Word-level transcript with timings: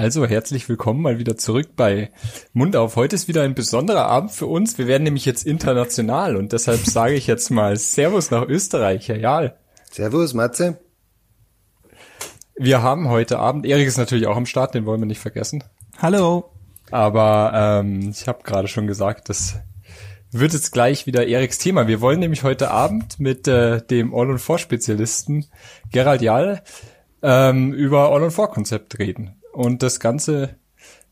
Also 0.00 0.24
herzlich 0.24 0.66
willkommen 0.66 1.02
mal 1.02 1.18
wieder 1.18 1.36
zurück 1.36 1.76
bei 1.76 2.10
Mund 2.54 2.74
auf. 2.74 2.96
Heute 2.96 3.16
ist 3.16 3.28
wieder 3.28 3.42
ein 3.42 3.54
besonderer 3.54 4.06
Abend 4.06 4.30
für 4.30 4.46
uns. 4.46 4.78
Wir 4.78 4.86
werden 4.86 5.02
nämlich 5.02 5.26
jetzt 5.26 5.46
international 5.46 6.36
und 6.36 6.54
deshalb 6.54 6.86
sage 6.86 7.12
ich 7.12 7.26
jetzt 7.26 7.50
mal 7.50 7.76
Servus 7.76 8.30
nach 8.30 8.48
Österreich, 8.48 9.10
Herr 9.10 9.18
Jahl. 9.18 9.58
Servus, 9.90 10.32
Matze. 10.32 10.80
Wir 12.56 12.80
haben 12.80 13.10
heute 13.10 13.40
Abend, 13.40 13.66
Erik 13.66 13.86
ist 13.86 13.98
natürlich 13.98 14.26
auch 14.26 14.38
am 14.38 14.46
Start, 14.46 14.74
den 14.74 14.86
wollen 14.86 15.02
wir 15.02 15.06
nicht 15.06 15.20
vergessen. 15.20 15.64
Hallo. 15.98 16.50
Aber 16.90 17.52
ähm, 17.54 18.08
ich 18.08 18.26
habe 18.26 18.42
gerade 18.42 18.68
schon 18.68 18.86
gesagt, 18.86 19.28
das 19.28 19.56
wird 20.30 20.54
jetzt 20.54 20.70
gleich 20.70 21.04
wieder 21.04 21.28
Eriks 21.28 21.58
Thema. 21.58 21.88
Wir 21.88 22.00
wollen 22.00 22.20
nämlich 22.20 22.42
heute 22.42 22.70
Abend 22.70 23.20
mit 23.20 23.46
äh, 23.46 23.82
dem 23.82 24.14
All-on-4-Spezialisten 24.14 25.44
Gerald 25.92 26.22
Jahl 26.22 26.62
ähm, 27.22 27.74
über 27.74 28.10
All-on-4-Konzept 28.10 28.98
reden 28.98 29.36
und 29.52 29.82
das 29.82 30.00
Ganze 30.00 30.56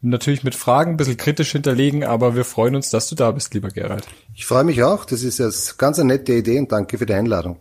natürlich 0.01 0.45
mit 0.45 0.55
Fragen 0.55 0.93
ein 0.93 0.97
bisschen 0.97 1.17
kritisch 1.17 1.53
hinterlegen, 1.53 2.05
aber 2.05 2.37
wir 2.37 2.45
freuen 2.45 2.77
uns, 2.77 2.91
dass 2.91 3.09
du 3.09 3.15
da 3.15 3.31
bist, 3.33 3.55
lieber 3.55 3.69
Gerald. 3.69 4.07
Ich 4.35 4.47
freue 4.47 4.65
mich 4.65 4.83
auch. 4.83 5.05
Das 5.05 5.23
ist 5.23 5.39
jetzt 5.39 5.79
ganz 5.79 5.99
eine 5.99 6.15
nette 6.15 6.33
Idee 6.33 6.59
und 6.59 6.71
danke 6.71 6.99
für 6.99 7.07
die 7.07 7.15
Einladung. 7.15 7.59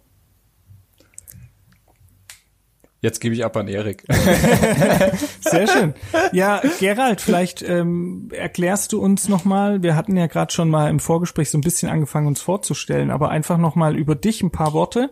Jetzt 3.00 3.20
gebe 3.20 3.36
ich 3.36 3.46
ab 3.46 3.56
an 3.56 3.68
Erik. 3.68 4.04
Sehr 5.42 5.68
schön. 5.68 5.94
Ja, 6.32 6.62
Gerald, 6.80 7.22
vielleicht 7.22 7.62
ähm, 7.62 8.30
erklärst 8.32 8.92
du 8.92 9.00
uns 9.00 9.30
nochmal, 9.30 9.84
wir 9.84 9.96
hatten 9.96 10.18
ja 10.18 10.26
gerade 10.26 10.52
schon 10.52 10.70
mal 10.70 10.90
im 10.90 11.00
Vorgespräch 11.00 11.52
so 11.52 11.60
ein 11.60 11.62
bisschen 11.62 11.90
angefangen, 11.90 12.26
uns 12.26 12.42
vorzustellen, 12.42 13.12
aber 13.12 13.30
einfach 13.30 13.58
nochmal 13.58 13.96
über 13.96 14.16
dich 14.16 14.42
ein 14.42 14.50
paar 14.50 14.74
Worte 14.74 15.12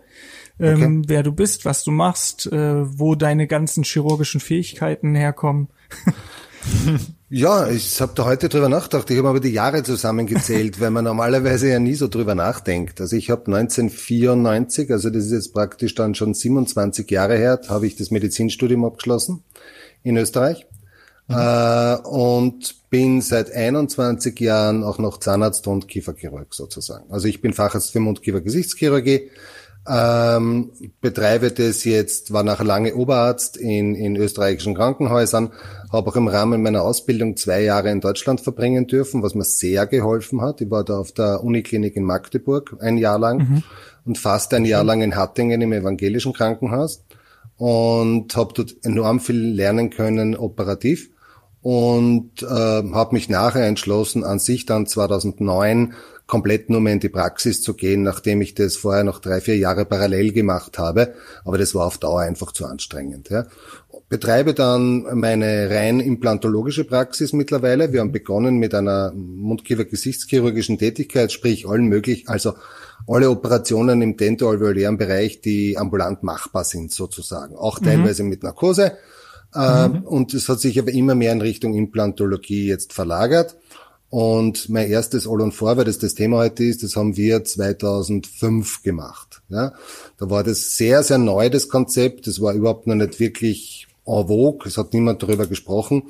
ähm, 0.59 0.99
okay. 0.99 1.01
wer 1.07 1.23
du 1.23 1.31
bist, 1.31 1.65
was 1.65 1.83
du 1.83 1.91
machst, 1.91 2.51
äh, 2.51 2.99
wo 2.99 3.15
deine 3.15 3.47
ganzen 3.47 3.83
chirurgischen 3.83 4.39
Fähigkeiten 4.39 5.15
herkommen. 5.15 5.67
Ja, 7.29 7.69
ich 7.69 7.99
habe 8.01 8.13
da 8.15 8.25
heute 8.25 8.49
drüber 8.49 8.69
nachgedacht. 8.69 9.09
Ich 9.09 9.17
habe 9.17 9.27
aber 9.27 9.39
die 9.39 9.49
Jahre 9.49 9.81
zusammengezählt, 9.83 10.79
weil 10.79 10.91
man 10.91 11.03
normalerweise 11.03 11.69
ja 11.69 11.79
nie 11.79 11.95
so 11.95 12.07
drüber 12.07 12.35
nachdenkt. 12.35 13.01
Also 13.01 13.15
ich 13.15 13.31
habe 13.31 13.47
1994, 13.47 14.91
also 14.91 15.09
das 15.09 15.25
ist 15.25 15.31
jetzt 15.31 15.53
praktisch 15.53 15.95
dann 15.95 16.13
schon 16.13 16.33
27 16.33 17.09
Jahre 17.09 17.35
her, 17.37 17.59
habe 17.67 17.87
ich 17.87 17.95
das 17.95 18.11
Medizinstudium 18.11 18.85
abgeschlossen 18.85 19.43
in 20.03 20.17
Österreich. 20.17 20.67
Mhm. 21.27 21.35
Äh, 21.35 21.95
und 22.07 22.89
bin 22.91 23.21
seit 23.21 23.51
21 23.51 24.39
Jahren 24.39 24.83
auch 24.83 24.99
noch 24.99 25.19
Zahnarzt 25.19 25.67
und 25.67 25.87
Kieferchirurg 25.87 26.53
sozusagen. 26.53 27.11
Also 27.11 27.27
ich 27.27 27.41
bin 27.41 27.53
Facharzt 27.53 27.91
für 27.91 27.99
Mund-Kiefer-Gesichtschirurgie 27.99 29.31
ähm, 29.87 30.71
betreibe 31.01 31.51
das 31.51 31.83
jetzt, 31.83 32.33
war 32.33 32.43
nachher 32.43 32.63
lange 32.63 32.95
Oberarzt 32.95 33.57
in, 33.57 33.93
in 33.95 34.15
österreichischen 34.15 34.73
Krankenhäusern, 34.73 35.51
habe 35.91 36.09
auch 36.09 36.15
im 36.15 36.27
Rahmen 36.27 36.63
meiner 36.63 36.81
Ausbildung 36.81 37.37
zwei 37.37 37.61
Jahre 37.61 37.91
in 37.91 38.01
Deutschland 38.01 38.41
verbringen 38.41 38.87
dürfen, 38.87 39.21
was 39.21 39.35
mir 39.35 39.43
sehr 39.43 39.85
geholfen 39.85 40.41
hat. 40.41 40.61
Ich 40.61 40.71
war 40.71 40.83
da 40.83 40.97
auf 40.97 41.11
der 41.11 41.43
Uniklinik 41.43 41.95
in 41.95 42.03
Magdeburg 42.03 42.77
ein 42.79 42.97
Jahr 42.97 43.19
lang 43.19 43.37
mhm. 43.37 43.63
und 44.05 44.17
fast 44.17 44.53
ein 44.53 44.65
Jahr 44.65 44.83
lang 44.83 45.01
in 45.01 45.15
Hattingen 45.15 45.61
im 45.61 45.71
evangelischen 45.71 46.33
Krankenhaus 46.33 47.03
und 47.57 48.35
habe 48.35 48.53
dort 48.53 48.75
enorm 48.83 49.19
viel 49.19 49.53
lernen 49.53 49.91
können 49.91 50.35
operativ 50.35 51.09
und 51.61 52.43
äh, 52.43 52.45
habe 52.45 53.15
mich 53.15 53.29
nachher 53.29 53.65
entschlossen, 53.65 54.23
an 54.23 54.39
sich 54.39 54.65
dann 54.65 54.85
2009 54.85 55.93
komplett 56.27 56.69
nur 56.69 56.81
mehr 56.81 56.93
in 56.93 56.99
die 56.99 57.09
Praxis 57.09 57.61
zu 57.61 57.75
gehen, 57.75 58.01
nachdem 58.01 58.41
ich 58.41 58.55
das 58.55 58.75
vorher 58.75 59.03
noch 59.03 59.19
drei, 59.19 59.41
vier 59.41 59.57
Jahre 59.57 59.85
parallel 59.85 60.31
gemacht 60.31 60.79
habe. 60.79 61.13
Aber 61.43 61.57
das 61.57 61.75
war 61.75 61.85
auf 61.85 61.99
Dauer 61.99 62.21
einfach 62.21 62.51
zu 62.51 62.65
anstrengend. 62.65 63.29
Ja. 63.29 63.45
Betreibe 64.09 64.53
dann 64.53 65.05
meine 65.19 65.69
rein 65.69 65.99
implantologische 65.99 66.83
Praxis 66.83 67.33
mittlerweile. 67.33 67.93
Wir 67.93 67.99
haben 67.99 68.11
begonnen 68.11 68.57
mit 68.57 68.73
einer 68.73 69.11
Mundkiefer-Gesichtschirurgischen 69.13 70.77
Tätigkeit, 70.77 71.31
sprich 71.31 71.67
allen 71.67 71.85
möglich, 71.85 72.27
also 72.27 72.53
alle 73.07 73.29
Operationen 73.29 74.01
im 74.01 74.17
dentalveolären 74.17 74.97
Bereich, 74.97 75.41
die 75.41 75.77
ambulant 75.77 76.23
machbar 76.23 76.63
sind 76.63 76.91
sozusagen. 76.91 77.55
Auch 77.55 77.79
mhm. 77.79 77.85
teilweise 77.85 78.23
mit 78.23 78.41
Narkose. 78.41 78.97
Ähm, 79.55 79.91
mhm. 79.91 80.03
Und 80.03 80.33
es 80.33 80.49
hat 80.49 80.59
sich 80.59 80.79
aber 80.79 80.91
immer 80.91 81.13
mehr 81.13 81.31
in 81.31 81.41
Richtung 81.41 81.75
Implantologie 81.75 82.67
jetzt 82.67 82.93
verlagert. 82.93 83.57
Und 84.09 84.69
mein 84.69 84.89
erstes 84.89 85.27
All 85.27 85.41
on 85.41 85.51
Four, 85.51 85.77
weil 85.77 85.85
das 85.85 85.97
das 85.97 86.15
Thema 86.15 86.37
heute 86.37 86.63
ist, 86.63 86.83
das 86.83 86.95
haben 86.95 87.17
wir 87.17 87.43
2005 87.43 88.83
gemacht. 88.83 89.41
Ja, 89.49 89.73
da 90.17 90.29
war 90.29 90.43
das 90.43 90.77
sehr, 90.77 91.03
sehr 91.03 91.17
neu, 91.17 91.49
das 91.49 91.69
Konzept. 91.69 92.27
Das 92.27 92.41
war 92.41 92.53
überhaupt 92.53 92.87
noch 92.87 92.95
nicht 92.95 93.19
wirklich 93.19 93.87
en 94.05 94.27
vogue. 94.27 94.67
Es 94.67 94.77
hat 94.77 94.93
niemand 94.93 95.21
darüber 95.21 95.47
gesprochen. 95.47 96.03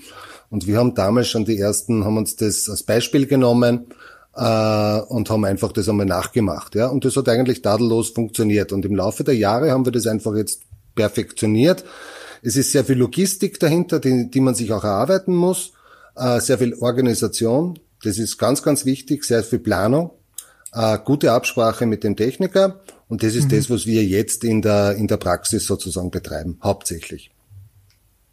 Und 0.50 0.68
wir 0.68 0.78
haben 0.78 0.94
damals 0.94 1.30
schon 1.30 1.46
die 1.46 1.58
ersten, 1.58 2.06
haben 2.06 2.18
uns 2.18 2.36
das 2.36 2.70
als 2.70 2.84
Beispiel 2.84 3.26
genommen 3.26 3.88
äh, 4.36 5.00
und 5.00 5.30
haben 5.30 5.46
einfach 5.46 5.72
das 5.72 5.90
einmal 5.90 6.06
nachgemacht. 6.06 6.76
Ja, 6.76 6.88
und 6.88 7.06
das 7.06 7.16
hat 7.16 7.30
eigentlich 7.30 7.62
tadellos 7.62 8.10
funktioniert. 8.10 8.72
Und 8.72 8.86
im 8.86 8.96
Laufe 8.96 9.24
der 9.24 9.36
Jahre 9.36 9.72
haben 9.72 9.86
wir 9.86 9.92
das 9.92 10.08
einfach 10.08 10.36
jetzt 10.36 10.62
perfektioniert. 10.94 11.84
Es 12.42 12.56
ist 12.56 12.72
sehr 12.72 12.86
viel 12.86 12.98
Logistik 12.98 13.60
dahinter, 13.60 14.00
die, 14.00 14.30
die 14.30 14.42
man 14.42 14.54
sich 14.54 14.72
auch 14.72 14.84
erarbeiten 14.84 15.34
muss, 15.34 15.72
äh, 16.16 16.40
sehr 16.40 16.58
viel 16.58 16.76
Organisation, 16.76 17.80
das 18.06 18.18
ist 18.18 18.38
ganz, 18.38 18.64
ganz 18.64 18.86
wichtig, 18.86 19.24
sehr 19.24 19.44
viel 19.44 19.60
Planung, 19.60 20.12
äh, 20.74 20.98
gute 21.04 21.32
Absprache 21.32 21.86
mit 21.86 22.04
dem 22.04 22.16
Techniker 22.16 22.82
und 23.08 23.24
das 23.24 23.36
ist 23.36 23.46
mhm. 23.46 23.58
das, 23.58 23.70
was 23.70 23.86
wir 23.86 24.04
jetzt 24.04 24.44
in 24.44 24.62
der, 24.62 24.96
in 24.96 25.08
der 25.08 25.18
Praxis 25.18 25.66
sozusagen 25.66 26.12
betreiben, 26.12 26.60
hauptsächlich. 26.64 27.32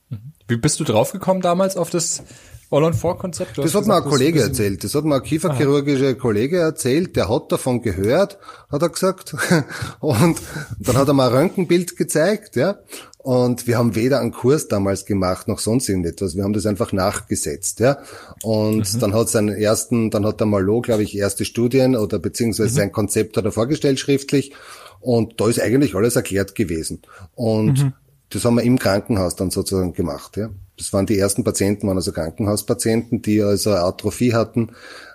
Mhm. 0.09 0.33
Wie 0.49 0.57
bist 0.57 0.81
du 0.81 0.85
draufgekommen 0.85 1.43
damals 1.43 1.77
auf 1.77 1.91
das 1.91 2.23
All-on-4-Konzept? 2.71 3.59
Das 3.59 3.75
hat 3.75 3.87
mir 3.87 3.97
ein 3.97 4.03
Kollege 4.03 4.41
erzählt. 4.41 4.83
Das 4.83 4.95
hat 4.95 5.05
mir 5.05 5.17
ein 5.17 5.23
kieferchirurgischer 5.23 6.15
Kollege 6.15 6.59
erzählt. 6.59 7.17
Der 7.17 7.29
hat 7.29 7.53
davon 7.53 7.83
gehört, 7.83 8.39
hat 8.71 8.83
er 8.83 8.89
gesagt. 8.89 9.35
Und 10.01 10.41
dann 10.79 10.97
hat 10.97 11.07
er 11.07 11.15
mal 11.15 11.29
ein 11.29 11.35
Röntgenbild 11.35 11.97
gezeigt, 11.97 12.57
ja. 12.57 12.79
Und 13.23 13.69
wir 13.69 13.79
haben 13.79 13.95
weder 13.95 14.19
einen 14.19 14.33
Kurs 14.33 14.67
damals 14.67 15.05
gemacht 15.05 15.47
noch 15.47 15.61
sonst 15.61 15.89
irgendetwas. 15.89 16.35
Wir 16.35 16.43
haben 16.43 16.55
das 16.55 16.67
einfach 16.67 16.93
nachgesetzt, 16.93 17.79
ja. 17.79 17.99
Und 18.43 18.95
mhm. 18.95 18.99
dann 18.99 19.15
hat 19.15 19.29
seinen 19.29 19.55
ersten, 19.55 20.11
dann 20.11 20.27
hat 20.27 20.41
der 20.41 20.49
Malo, 20.49 20.81
glaube 20.81 21.05
ich, 21.05 21.17
erste 21.17 21.45
Studien 21.45 21.95
oder 21.95 22.19
beziehungsweise 22.19 22.71
mhm. 22.71 22.77
sein 22.77 22.93
Konzept 22.93 23.37
hat 23.37 23.45
er 23.45 23.53
vorgestellt 23.53 24.01
schriftlich. 24.01 24.53
Und 24.99 25.41
da 25.41 25.49
ist 25.49 25.61
eigentlich 25.61 25.95
alles 25.95 26.17
erklärt 26.17 26.57
gewesen. 26.57 27.03
Und 27.37 27.85
mhm. 27.85 27.93
das 28.31 28.45
haben 28.45 28.57
wir 28.57 28.65
im 28.65 28.81
Krankenhaus 28.81 29.37
dann 29.37 29.51
sozusagen 29.51 29.93
gemacht, 29.93 30.37
ja. 30.37 30.51
Das 30.77 30.93
waren 30.93 31.07
die 31.07 31.19
ersten 31.19 31.45
Patienten, 31.45 31.87
waren 31.87 31.99
also 31.99 32.11
Krankenhauspatienten, 32.11 33.23
die 33.23 33.41
also 33.41 33.71
Atrophie 33.73 34.33
hatten, 34.33 34.71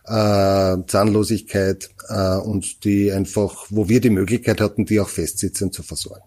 äh, 0.05 0.77
Zahnlosigkeit 0.87 1.89
äh, 2.07 2.37
und 2.37 2.85
die 2.85 3.11
einfach, 3.11 3.65
wo 3.69 3.89
wir 3.89 3.99
die 3.99 4.11
Möglichkeit 4.11 4.61
hatten, 4.61 4.85
die 4.85 5.01
auch 5.01 5.09
festsitzend 5.09 5.73
zu 5.73 5.83
versorgen. 5.83 6.23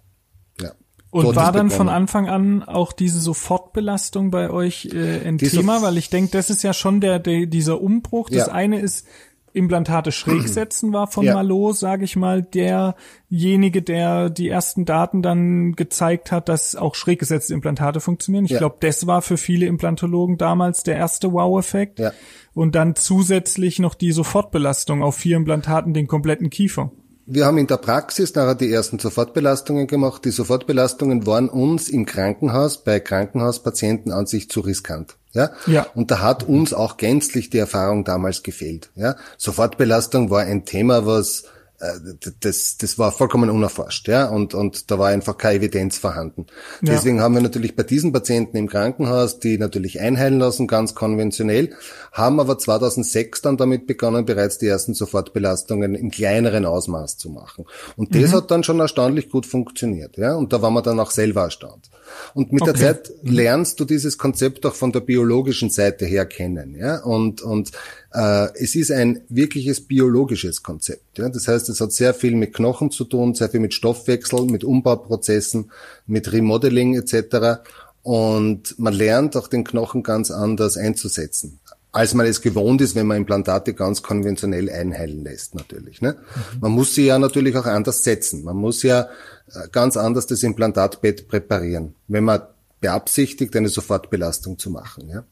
Und 1.10 1.34
war 1.34 1.50
dann 1.50 1.70
von 1.70 1.88
Anfang 1.88 2.28
an 2.28 2.62
auch 2.62 2.92
diese 2.92 3.18
Sofortbelastung 3.18 4.30
bei 4.30 4.50
euch 4.50 4.90
äh, 4.92 5.26
ein 5.26 5.38
die 5.38 5.48
Thema? 5.48 5.82
Weil 5.82 5.96
ich 5.96 6.08
denke, 6.08 6.30
das 6.30 6.50
ist 6.50 6.62
ja 6.62 6.72
schon 6.72 7.00
der, 7.00 7.18
der 7.18 7.46
dieser 7.46 7.80
Umbruch. 7.80 8.28
Das 8.30 8.46
ja. 8.46 8.52
eine 8.52 8.78
ist 8.78 9.06
Implantate 9.52 10.12
schräg 10.12 10.48
setzen 10.48 10.92
war 10.92 11.08
von 11.08 11.24
ja. 11.24 11.34
Malo, 11.34 11.72
sage 11.72 12.04
ich 12.04 12.16
mal, 12.16 12.42
derjenige, 12.42 13.82
der 13.82 14.30
die 14.30 14.48
ersten 14.48 14.84
Daten 14.84 15.22
dann 15.22 15.72
gezeigt 15.74 16.30
hat, 16.30 16.48
dass 16.48 16.76
auch 16.76 16.94
schräg 16.94 17.18
gesetzte 17.18 17.54
Implantate 17.54 18.00
funktionieren. 18.00 18.44
Ich 18.44 18.52
ja. 18.52 18.58
glaube, 18.58 18.76
das 18.80 19.06
war 19.06 19.22
für 19.22 19.36
viele 19.36 19.66
Implantologen 19.66 20.38
damals 20.38 20.82
der 20.84 20.96
erste 20.96 21.32
Wow-Effekt. 21.32 21.98
Ja. 21.98 22.12
Und 22.54 22.74
dann 22.74 22.94
zusätzlich 22.94 23.78
noch 23.78 23.94
die 23.94 24.12
Sofortbelastung 24.12 25.02
auf 25.02 25.16
vier 25.16 25.36
Implantaten 25.36 25.94
den 25.94 26.06
kompletten 26.06 26.50
Kiefer 26.50 26.92
wir 27.32 27.46
haben 27.46 27.58
in 27.58 27.68
der 27.68 27.76
Praxis 27.76 28.34
nachher 28.34 28.56
die 28.56 28.72
ersten 28.72 28.98
Sofortbelastungen 28.98 29.86
gemacht. 29.86 30.24
Die 30.24 30.30
Sofortbelastungen 30.30 31.26
waren 31.26 31.48
uns 31.48 31.88
im 31.88 32.04
Krankenhaus 32.04 32.82
bei 32.82 32.98
Krankenhauspatienten 32.98 34.10
an 34.10 34.26
sich 34.26 34.50
zu 34.50 34.60
riskant. 34.60 35.16
Ja? 35.32 35.52
ja. 35.66 35.86
Und 35.94 36.10
da 36.10 36.20
hat 36.20 36.42
uns 36.42 36.74
auch 36.74 36.96
gänzlich 36.96 37.48
die 37.48 37.58
Erfahrung 37.58 38.04
damals 38.04 38.42
gefehlt. 38.42 38.90
Ja? 38.96 39.14
Sofortbelastung 39.38 40.30
war 40.30 40.42
ein 40.42 40.64
Thema, 40.64 41.06
was 41.06 41.44
das, 42.40 42.76
das 42.76 42.98
war 42.98 43.10
vollkommen 43.10 43.48
unerforscht, 43.48 44.08
ja, 44.08 44.28
und, 44.28 44.54
und 44.54 44.90
da 44.90 44.98
war 44.98 45.08
einfach 45.08 45.38
keine 45.38 45.60
Evidenz 45.60 45.96
vorhanden. 45.96 46.46
Ja. 46.82 46.92
Deswegen 46.92 47.20
haben 47.20 47.34
wir 47.34 47.40
natürlich 47.40 47.74
bei 47.74 47.82
diesen 47.82 48.12
Patienten 48.12 48.58
im 48.58 48.68
Krankenhaus, 48.68 49.38
die 49.38 49.56
natürlich 49.56 50.00
einheilen 50.00 50.38
lassen, 50.38 50.66
ganz 50.66 50.94
konventionell, 50.94 51.70
haben 52.12 52.38
aber 52.38 52.58
2006 52.58 53.42
dann 53.42 53.56
damit 53.56 53.86
begonnen, 53.86 54.26
bereits 54.26 54.58
die 54.58 54.66
ersten 54.66 54.92
Sofortbelastungen 54.92 55.94
im 55.94 56.10
kleineren 56.10 56.66
Ausmaß 56.66 57.16
zu 57.16 57.30
machen. 57.30 57.64
Und 57.96 58.14
das 58.14 58.30
mhm. 58.30 58.36
hat 58.36 58.50
dann 58.50 58.62
schon 58.62 58.80
erstaunlich 58.80 59.30
gut 59.30 59.46
funktioniert, 59.46 60.18
ja, 60.18 60.34
und 60.34 60.52
da 60.52 60.60
waren 60.60 60.74
wir 60.74 60.82
dann 60.82 61.00
auch 61.00 61.10
selber 61.10 61.42
erstaunt. 61.42 61.90
Und 62.34 62.52
mit 62.52 62.62
okay. 62.62 62.72
der 62.72 62.80
Zeit 62.80 63.12
mhm. 63.22 63.32
lernst 63.32 63.80
du 63.80 63.84
dieses 63.84 64.18
Konzept 64.18 64.64
auch 64.66 64.74
von 64.74 64.92
der 64.92 65.00
biologischen 65.00 65.70
Seite 65.70 66.06
her 66.06 66.26
kennen, 66.26 66.76
ja, 66.78 67.02
und, 67.02 67.42
und 67.42 67.70
äh, 68.12 68.48
es 68.54 68.74
ist 68.74 68.90
ein 68.90 69.20
wirkliches 69.28 69.80
biologisches 69.80 70.62
Konzept. 70.62 71.18
Ja? 71.18 71.28
Das 71.28 71.48
heißt, 71.48 71.68
es 71.68 71.80
hat 71.80 71.92
sehr 71.92 72.14
viel 72.14 72.34
mit 72.34 72.54
Knochen 72.54 72.90
zu 72.90 73.04
tun, 73.04 73.34
sehr 73.34 73.48
viel 73.48 73.60
mit 73.60 73.74
Stoffwechsel, 73.74 74.46
mit 74.46 74.64
Umbauprozessen, 74.64 75.70
mit 76.06 76.32
Remodeling 76.32 76.94
etc. 76.94 77.62
Und 78.02 78.78
man 78.78 78.94
lernt 78.94 79.36
auch 79.36 79.48
den 79.48 79.64
Knochen 79.64 80.02
ganz 80.02 80.30
anders 80.30 80.76
einzusetzen, 80.76 81.60
als 81.92 82.14
man 82.14 82.26
es 82.26 82.40
gewohnt 82.40 82.80
ist, 82.80 82.94
wenn 82.94 83.06
man 83.06 83.16
Implantate 83.16 83.74
ganz 83.74 84.02
konventionell 84.02 84.70
einheilen 84.70 85.24
lässt, 85.24 85.54
natürlich. 85.54 86.00
Ne? 86.00 86.12
Mhm. 86.12 86.60
Man 86.60 86.72
muss 86.72 86.94
sie 86.94 87.06
ja 87.06 87.18
natürlich 87.18 87.56
auch 87.56 87.66
anders 87.66 88.04
setzen. 88.04 88.44
Man 88.44 88.56
muss 88.56 88.82
ja 88.82 89.08
äh, 89.52 89.68
ganz 89.72 89.96
anders 89.96 90.26
das 90.26 90.42
Implantatbett 90.42 91.28
präparieren, 91.28 91.94
wenn 92.08 92.24
man 92.24 92.42
beabsichtigt, 92.80 93.54
eine 93.56 93.68
Sofortbelastung 93.68 94.58
zu 94.58 94.70
machen. 94.70 95.08
Ja? 95.08 95.24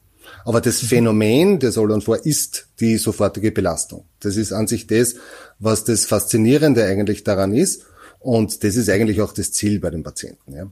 Aber 0.45 0.61
das 0.61 0.79
Phänomen 0.79 1.59
on 1.63 2.01
Four 2.01 2.25
ist 2.25 2.67
die 2.79 2.97
sofortige 2.97 3.51
Belastung. 3.51 4.05
Das 4.19 4.37
ist 4.37 4.51
an 4.51 4.67
sich 4.67 4.87
das, 4.87 5.15
was 5.59 5.83
das 5.83 6.05
Faszinierende 6.05 6.83
eigentlich 6.85 7.23
daran 7.23 7.53
ist. 7.53 7.85
Und 8.19 8.63
das 8.63 8.75
ist 8.75 8.89
eigentlich 8.89 9.21
auch 9.21 9.33
das 9.33 9.53
Ziel 9.53 9.79
bei 9.79 9.89
den 9.89 10.03
Patienten. 10.03 10.53
Ja. 10.53 10.67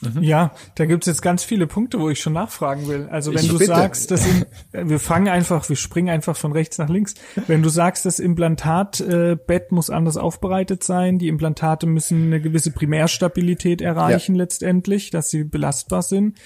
Mhm. 0.00 0.22
Ja, 0.22 0.52
da 0.76 0.86
gibt's 0.86 1.06
jetzt 1.06 1.22
ganz 1.22 1.42
viele 1.42 1.66
Punkte, 1.66 1.98
wo 1.98 2.08
ich 2.08 2.20
schon 2.20 2.32
nachfragen 2.32 2.86
will. 2.86 3.08
Also 3.10 3.34
wenn 3.34 3.42
ich 3.42 3.48
du 3.48 3.58
bitte. 3.58 3.74
sagst, 3.74 4.10
dass 4.10 4.26
im, 4.26 4.44
wir 4.72 5.00
fangen 5.00 5.28
einfach, 5.28 5.68
wir 5.68 5.76
springen 5.76 6.08
einfach 6.08 6.36
von 6.36 6.52
rechts 6.52 6.78
nach 6.78 6.88
links. 6.88 7.14
Wenn 7.46 7.62
du 7.62 7.68
sagst, 7.68 8.06
das 8.06 8.20
Implantatbett 8.20 9.70
äh, 9.70 9.74
muss 9.74 9.90
anders 9.90 10.16
aufbereitet 10.16 10.84
sein, 10.84 11.18
die 11.18 11.28
Implantate 11.28 11.86
müssen 11.86 12.26
eine 12.26 12.40
gewisse 12.40 12.70
Primärstabilität 12.70 13.80
erreichen 13.80 14.36
ja. 14.36 14.42
letztendlich, 14.42 15.10
dass 15.10 15.30
sie 15.30 15.44
belastbar 15.44 16.02
sind. 16.02 16.38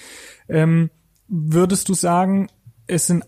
Ähm, 0.49 0.89
würdest 1.27 1.89
du 1.89 1.93
sagen, 1.93 2.47
es 2.87 3.07
sind 3.07 3.23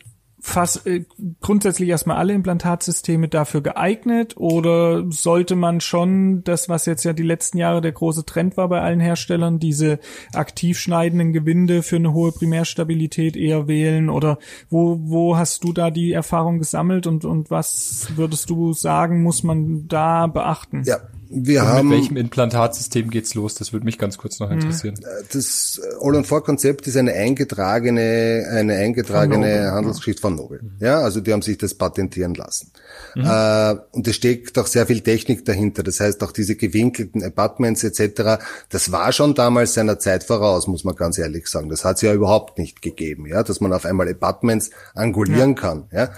fast 0.45 0.85
äh, 0.85 1.05
grundsätzlich 1.41 1.89
erstmal 1.89 2.17
alle 2.17 2.33
Implantatsysteme 2.33 3.27
dafür 3.27 3.61
geeignet 3.61 4.37
oder 4.37 5.03
sollte 5.09 5.55
man 5.55 5.81
schon 5.81 6.43
das, 6.43 6.69
was 6.69 6.85
jetzt 6.85 7.03
ja 7.03 7.13
die 7.13 7.23
letzten 7.23 7.57
Jahre 7.57 7.81
der 7.81 7.91
große 7.91 8.25
Trend 8.25 8.55
war 8.55 8.69
bei 8.69 8.79
allen 8.79 8.99
Herstellern, 8.99 9.57
diese 9.57 9.99
aktiv 10.33 10.79
schneidenden 10.79 11.33
Gewinde 11.33 11.81
für 11.81 11.95
eine 11.95 12.13
hohe 12.13 12.31
Primärstabilität 12.31 13.35
eher 13.35 13.67
wählen 13.67 14.07
oder 14.07 14.37
wo, 14.69 14.99
wo 15.01 15.35
hast 15.35 15.63
du 15.63 15.73
da 15.73 15.89
die 15.89 16.11
Erfahrung 16.11 16.59
gesammelt 16.59 17.07
und, 17.07 17.25
und 17.25 17.49
was 17.49 18.09
würdest 18.15 18.51
du 18.51 18.71
sagen, 18.73 19.23
muss 19.23 19.41
man 19.41 19.87
da 19.87 20.27
beachten? 20.27 20.83
Ja, 20.85 20.99
wir 21.35 21.61
Und 21.61 21.67
haben, 21.67 21.89
mit 21.89 21.99
welchem 21.99 22.17
Implantatsystem 22.17 23.09
geht's 23.09 23.35
los? 23.35 23.55
Das 23.55 23.73
würde 23.73 23.85
mich 23.85 23.97
ganz 23.97 24.17
kurz 24.17 24.39
noch 24.39 24.49
mhm. 24.49 24.59
interessieren. 24.59 24.95
Das 25.31 25.81
All-on-4-Konzept 25.99 26.87
ist 26.87 26.97
eine 26.97 27.13
eingetragene, 27.13 28.47
eine 28.51 28.75
eingetragene 28.75 29.71
Handelsgeschichte 29.71 30.21
von 30.21 30.35
Nobel. 30.35 30.61
Mhm. 30.61 30.77
Ja, 30.79 30.99
also 30.99 31.19
die 31.19 31.33
haben 31.33 31.41
sich 31.41 31.57
das 31.57 31.73
patentieren 31.73 32.33
lassen. 32.33 32.71
Mhm. 33.15 33.25
Äh, 33.25 33.75
und 33.91 34.07
es 34.07 34.15
steckt 34.15 34.57
auch 34.57 34.67
sehr 34.67 34.87
viel 34.87 35.01
Technik 35.01 35.45
dahinter. 35.45 35.83
Das 35.83 35.99
heißt 35.99 36.23
auch 36.23 36.31
diese 36.31 36.55
gewinkelten 36.55 37.23
Apartments 37.23 37.83
etc. 37.83 38.41
Das 38.69 38.91
war 38.91 39.11
schon 39.11 39.35
damals 39.35 39.73
seiner 39.73 39.99
Zeit 39.99 40.23
voraus, 40.23 40.67
muss 40.67 40.83
man 40.83 40.95
ganz 40.95 41.17
ehrlich 41.17 41.47
sagen. 41.47 41.69
Das 41.69 41.83
hat 41.83 41.97
es 41.97 42.01
ja 42.01 42.13
überhaupt 42.13 42.57
nicht 42.57 42.81
gegeben, 42.81 43.25
ja, 43.27 43.43
dass 43.43 43.59
man 43.61 43.73
auf 43.73 43.85
einmal 43.85 44.09
Apartments 44.09 44.71
angulieren 44.93 45.55
ja. 45.55 45.61
kann, 45.61 45.87
ja. 45.91 46.09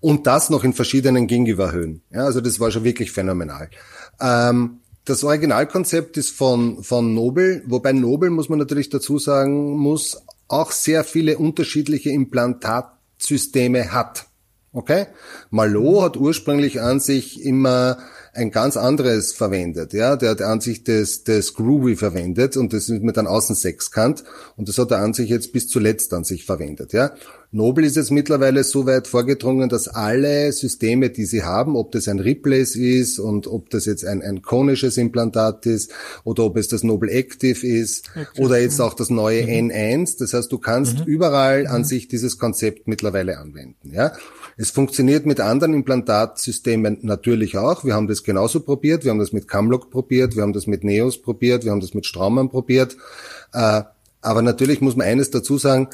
Und 0.00 0.26
das 0.26 0.50
noch 0.50 0.64
in 0.64 0.72
verschiedenen 0.72 1.28
Gingiva-Höhen. 1.28 2.02
Ja, 2.10 2.24
also 2.24 2.40
das 2.40 2.58
war 2.58 2.72
schon 2.72 2.82
wirklich 2.82 3.12
phänomenal. 3.12 3.70
Ähm, 4.20 4.80
das 5.04 5.24
Originalkonzept 5.24 6.16
ist 6.16 6.30
von, 6.30 6.82
von 6.84 7.12
Nobel, 7.14 7.62
wobei 7.66 7.92
Nobel, 7.92 8.30
muss 8.30 8.48
man 8.48 8.58
natürlich 8.58 8.88
dazu 8.88 9.18
sagen, 9.18 9.76
muss 9.76 10.22
auch 10.46 10.70
sehr 10.70 11.02
viele 11.02 11.38
unterschiedliche 11.38 12.10
Implantatsysteme 12.10 13.92
hat. 13.92 14.26
Okay? 14.72 15.06
Malot 15.50 16.02
hat 16.02 16.16
ursprünglich 16.16 16.80
an 16.80 17.00
sich 17.00 17.42
immer 17.42 17.98
ein 18.32 18.50
ganz 18.50 18.76
anderes 18.76 19.32
verwendet. 19.32 19.92
Ja, 19.92 20.16
der 20.16 20.30
hat 20.30 20.42
an 20.42 20.60
sich 20.60 20.84
das, 20.84 21.24
das 21.24 21.54
Groovy 21.54 21.96
verwendet 21.96 22.56
und 22.56 22.72
das 22.72 22.88
ist 22.88 23.02
mit 23.02 23.18
einem 23.18 23.28
Außensechskant 23.28 24.24
und 24.56 24.68
das 24.68 24.78
hat 24.78 24.90
er 24.90 24.98
an 24.98 25.12
sich 25.12 25.28
jetzt 25.28 25.52
bis 25.52 25.68
zuletzt 25.68 26.14
an 26.14 26.24
sich 26.24 26.46
verwendet. 26.46 26.92
Ja, 26.94 27.12
Nobel 27.54 27.84
ist 27.84 27.96
jetzt 27.96 28.10
mittlerweile 28.10 28.64
so 28.64 28.86
weit 28.86 29.06
vorgedrungen, 29.06 29.68
dass 29.68 29.86
alle 29.86 30.50
Systeme, 30.52 31.10
die 31.10 31.26
sie 31.26 31.42
haben, 31.42 31.76
ob 31.76 31.92
das 31.92 32.08
ein 32.08 32.18
Replace 32.18 32.76
ist 32.76 33.18
und 33.18 33.46
ob 33.46 33.68
das 33.68 33.84
jetzt 33.84 34.06
ein, 34.06 34.22
ein 34.22 34.40
konisches 34.40 34.96
Implantat 34.96 35.66
ist 35.66 35.92
oder 36.24 36.44
ob 36.44 36.56
es 36.56 36.68
das 36.68 36.82
Nobel 36.82 37.10
Active 37.10 37.66
ist 37.66 38.08
Active. 38.16 38.42
oder 38.42 38.58
jetzt 38.58 38.80
auch 38.80 38.94
das 38.94 39.10
neue 39.10 39.42
mhm. 39.42 39.70
N1. 39.70 40.18
Das 40.18 40.32
heißt, 40.32 40.50
du 40.50 40.56
kannst 40.56 41.00
mhm. 41.00 41.04
überall 41.04 41.66
an 41.66 41.82
mhm. 41.82 41.84
sich 41.84 42.08
dieses 42.08 42.38
Konzept 42.38 42.88
mittlerweile 42.88 43.36
anwenden. 43.38 43.92
Ja, 43.92 44.12
es 44.56 44.70
funktioniert 44.70 45.26
mit 45.26 45.38
anderen 45.38 45.74
Implantatsystemen 45.74 47.00
natürlich 47.02 47.58
auch. 47.58 47.84
Wir 47.84 47.92
haben 47.92 48.08
das 48.08 48.22
genauso 48.22 48.60
probiert. 48.60 49.04
Wir 49.04 49.10
haben 49.10 49.18
das 49.18 49.32
mit 49.32 49.46
Camlock 49.46 49.90
probiert. 49.90 50.36
Wir 50.36 50.42
haben 50.42 50.54
das 50.54 50.66
mit 50.66 50.84
Neos 50.84 51.20
probiert. 51.20 51.64
Wir 51.64 51.72
haben 51.72 51.80
das 51.80 51.92
mit 51.92 52.06
Straumann 52.06 52.48
probiert. 52.48 52.96
Äh, 53.52 53.82
aber 54.22 54.40
natürlich 54.40 54.80
muss 54.80 54.96
man 54.96 55.06
eines 55.06 55.30
dazu 55.30 55.58
sagen. 55.58 55.88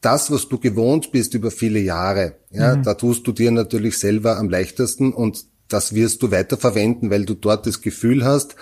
Das, 0.00 0.30
was 0.30 0.48
du 0.48 0.58
gewohnt 0.58 1.10
bist 1.10 1.34
über 1.34 1.50
viele 1.50 1.80
Jahre, 1.80 2.34
ja, 2.50 2.76
mhm. 2.76 2.82
da 2.82 2.94
tust 2.94 3.26
du 3.26 3.32
dir 3.32 3.50
natürlich 3.50 3.98
selber 3.98 4.38
am 4.38 4.48
leichtesten 4.48 5.12
und 5.12 5.44
das 5.68 5.94
wirst 5.94 6.22
du 6.22 6.30
weiter 6.30 6.56
verwenden, 6.56 7.10
weil 7.10 7.24
du 7.24 7.34
dort 7.34 7.66
das 7.66 7.82
Gefühl 7.82 8.24
hast, 8.24 8.56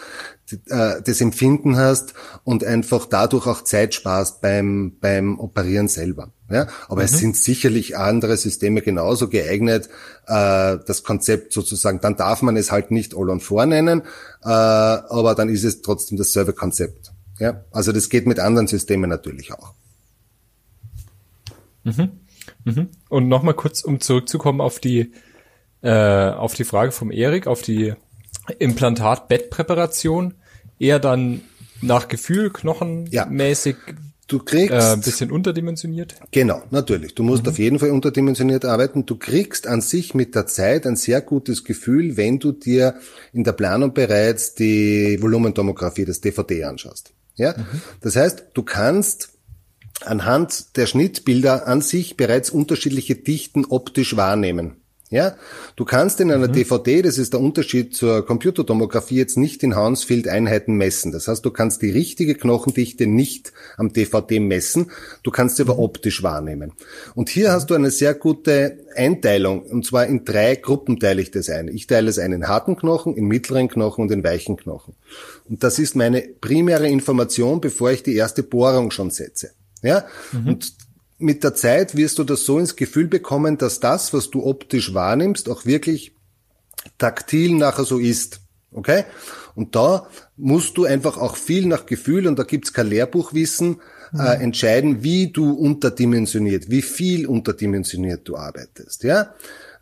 äh, 0.69 1.03
das 1.03 1.21
Empfinden 1.21 1.77
hast 1.77 2.15
und 2.44 2.65
einfach 2.65 3.06
dadurch 3.06 3.47
auch 3.47 3.62
Zeit 3.62 3.94
sparst 3.94 4.41
beim, 4.41 4.97
beim 5.00 5.38
Operieren 5.38 5.88
selber. 5.88 6.33
Ja, 6.50 6.69
aber 6.88 7.00
mhm. 7.00 7.06
es 7.06 7.19
sind 7.19 7.37
sicherlich 7.37 7.97
andere 7.97 8.37
Systeme 8.37 8.83
genauso 8.83 9.29
geeignet, 9.29 9.88
äh, 10.27 10.79
das 10.87 11.03
Konzept 11.03 11.53
sozusagen, 11.53 12.00
dann 12.00 12.17
darf 12.17 12.43
man 12.43 12.56
es 12.56 12.71
halt 12.71 12.91
nicht 12.91 13.17
all 13.17 13.31
on 13.31 13.41
four 13.41 13.67
nennen, 13.67 14.03
äh, 14.44 14.49
aber 14.49 15.35
dann 15.35 15.49
ist 15.49 15.65
es 15.65 15.83
trotzdem 15.83 16.19
das 16.19 16.33
Server-Konzept. 16.33 17.12
Ja, 17.38 17.65
also 17.71 17.93
das 17.93 18.09
geht 18.09 18.27
mit 18.27 18.38
anderen 18.38 18.67
Systemen 18.67 19.11
natürlich 19.11 19.53
auch. 19.53 19.75
Mhm. 21.87 22.11
Mhm. 22.65 22.88
Und 23.09 23.29
nochmal 23.29 23.55
kurz, 23.55 23.83
um 23.83 24.00
zurückzukommen 24.00 24.61
auf 24.61 24.81
die, 24.81 25.12
äh, 25.83 25.91
auf 25.91 26.55
die 26.55 26.65
Frage 26.65 26.93
vom 26.93 27.11
Erik, 27.11 27.47
auf 27.47 27.62
die 27.62 27.94
Implantat-Bettpräparation, 28.59 30.35
eher 30.79 30.99
dann 30.99 31.43
nach 31.81 32.09
Gefühl, 32.09 32.50
knochenmäßig, 32.50 33.77
ja. 33.87 33.94
Du 34.29 34.41
kriegst 34.41 34.73
äh, 34.73 34.93
ein 34.93 35.03
bisschen 35.03 35.31
unterdimensioniert. 35.31 36.17
Genau, 36.33 36.61
natürlich. 36.73 37.15
Du 37.15 37.23
musst 37.23 37.44
mhm. 37.44 37.50
auf 37.50 37.59
jeden 37.61 37.79
Fall 37.79 37.91
unterdimensioniert 37.91 38.65
arbeiten. 38.65 39.07
Du 39.07 39.16
kriegst 39.16 39.69
an 39.69 39.81
sich 39.81 40.14
mit 40.14 40.35
der 40.35 40.47
Zeit 40.47 40.85
ein 40.85 40.97
sehr 40.97 41.21
gutes 41.21 41.62
Gefühl, 41.62 42.16
wenn 42.16 42.40
du 42.40 42.50
dir 42.50 42.97
in 43.33 43.45
der 43.45 43.52
Planung 43.52 43.95
bereits 43.95 44.57
die 44.57 45.23
Volumentomographie, 45.23 46.05
das 46.05 46.21
DVD 46.21 46.64
anschaust. 46.64 47.12
Ja, 47.37 47.55
mhm. 47.57 47.83
das 48.00 48.16
heißt, 48.16 48.47
du 48.55 48.64
kannst 48.64 49.36
anhand 50.05 50.76
der 50.76 50.87
Schnittbilder 50.87 51.67
an 51.67 51.81
sich 51.81 52.17
bereits 52.17 52.50
unterschiedliche 52.50 53.17
Dichten 53.17 53.65
optisch 53.65 54.17
wahrnehmen. 54.17 54.76
Ja, 55.09 55.37
du 55.76 55.85
kannst 55.85 56.21
in 56.21 56.33
einer 56.33 56.49
mhm. 56.49 56.53
DVD, 56.53 57.00
das 57.00 57.17
ist 57.17 57.33
der 57.33 57.38
Unterschied 57.38 57.95
zur 57.95 58.26
Computertomographie, 58.26 59.15
jetzt 59.15 59.37
nicht 59.37 59.62
in 59.62 59.76
Hounsfield-Einheiten 59.76 60.75
messen. 60.75 61.12
Das 61.12 61.29
heißt, 61.29 61.45
du 61.45 61.53
kannst 61.53 61.81
die 61.83 61.91
richtige 61.91 62.35
Knochendichte 62.35 63.07
nicht 63.07 63.53
am 63.76 63.93
DVD 63.93 64.41
messen, 64.41 64.91
du 65.23 65.31
kannst 65.31 65.57
sie 65.57 65.62
aber 65.62 65.75
mhm. 65.75 65.81
optisch 65.81 66.25
wahrnehmen. 66.25 66.73
Und 67.15 67.29
hier 67.29 67.50
mhm. 67.50 67.53
hast 67.53 67.71
du 67.71 67.75
eine 67.75 67.93
sehr 67.93 68.15
gute 68.15 68.79
Einteilung, 68.97 69.62
und 69.62 69.87
zwar 69.87 70.07
in 70.07 70.25
drei 70.25 70.57
Gruppen 70.57 70.99
teile 70.99 71.23
ich 71.23 71.31
das 71.31 71.50
ein. 71.50 71.69
Ich 71.69 71.87
teile 71.87 72.11
es 72.11 72.19
ein 72.19 72.33
in 72.33 72.49
harten 72.49 72.75
Knochen, 72.75 73.15
in 73.15 73.26
mittleren 73.26 73.69
Knochen 73.69 74.03
und 74.03 74.11
in 74.11 74.25
weichen 74.25 74.57
Knochen. 74.57 74.95
Und 75.49 75.62
das 75.62 75.79
ist 75.79 75.95
meine 75.95 76.23
primäre 76.23 76.88
Information, 76.88 77.61
bevor 77.61 77.93
ich 77.93 78.03
die 78.03 78.17
erste 78.17 78.43
Bohrung 78.43 78.91
schon 78.91 79.11
setze. 79.12 79.53
Ja, 79.87 80.05
mhm. 80.33 80.49
und 80.49 80.73
mit 81.19 81.45
der 81.45 81.55
Zeit 81.55 81.97
wirst 81.97 82.19
du 82.19 82.25
das 82.25 82.45
so 82.45 82.59
ins 82.59 82.76
Gefühl 82.76 83.07
bekommen, 83.07 83.57
dass 83.57 83.81
das, 83.81 84.12
was 84.12 84.31
du 84.31 84.45
optisch 84.45 84.93
wahrnimmst, 84.93 85.49
auch 85.49 85.64
wirklich 85.64 86.12
taktil 86.99 87.55
nachher 87.55 87.85
so 87.85 87.99
ist. 87.99 88.40
Okay? 88.73 89.05
Und 89.55 89.75
da 89.75 90.09
musst 90.37 90.76
du 90.76 90.85
einfach 90.85 91.16
auch 91.16 91.37
viel 91.37 91.66
nach 91.66 91.87
Gefühl, 91.87 92.26
und 92.26 92.38
da 92.38 92.43
gibt's 92.43 92.73
kein 92.73 92.88
Lehrbuchwissen, 92.88 93.81
äh, 94.12 94.16
mhm. 94.16 94.21
äh, 94.21 94.35
entscheiden, 94.35 95.02
wie 95.02 95.33
du 95.33 95.52
unterdimensioniert, 95.52 96.69
wie 96.69 96.83
viel 96.83 97.26
unterdimensioniert 97.26 98.28
du 98.28 98.37
arbeitest. 98.37 99.02
Ja? 99.05 99.35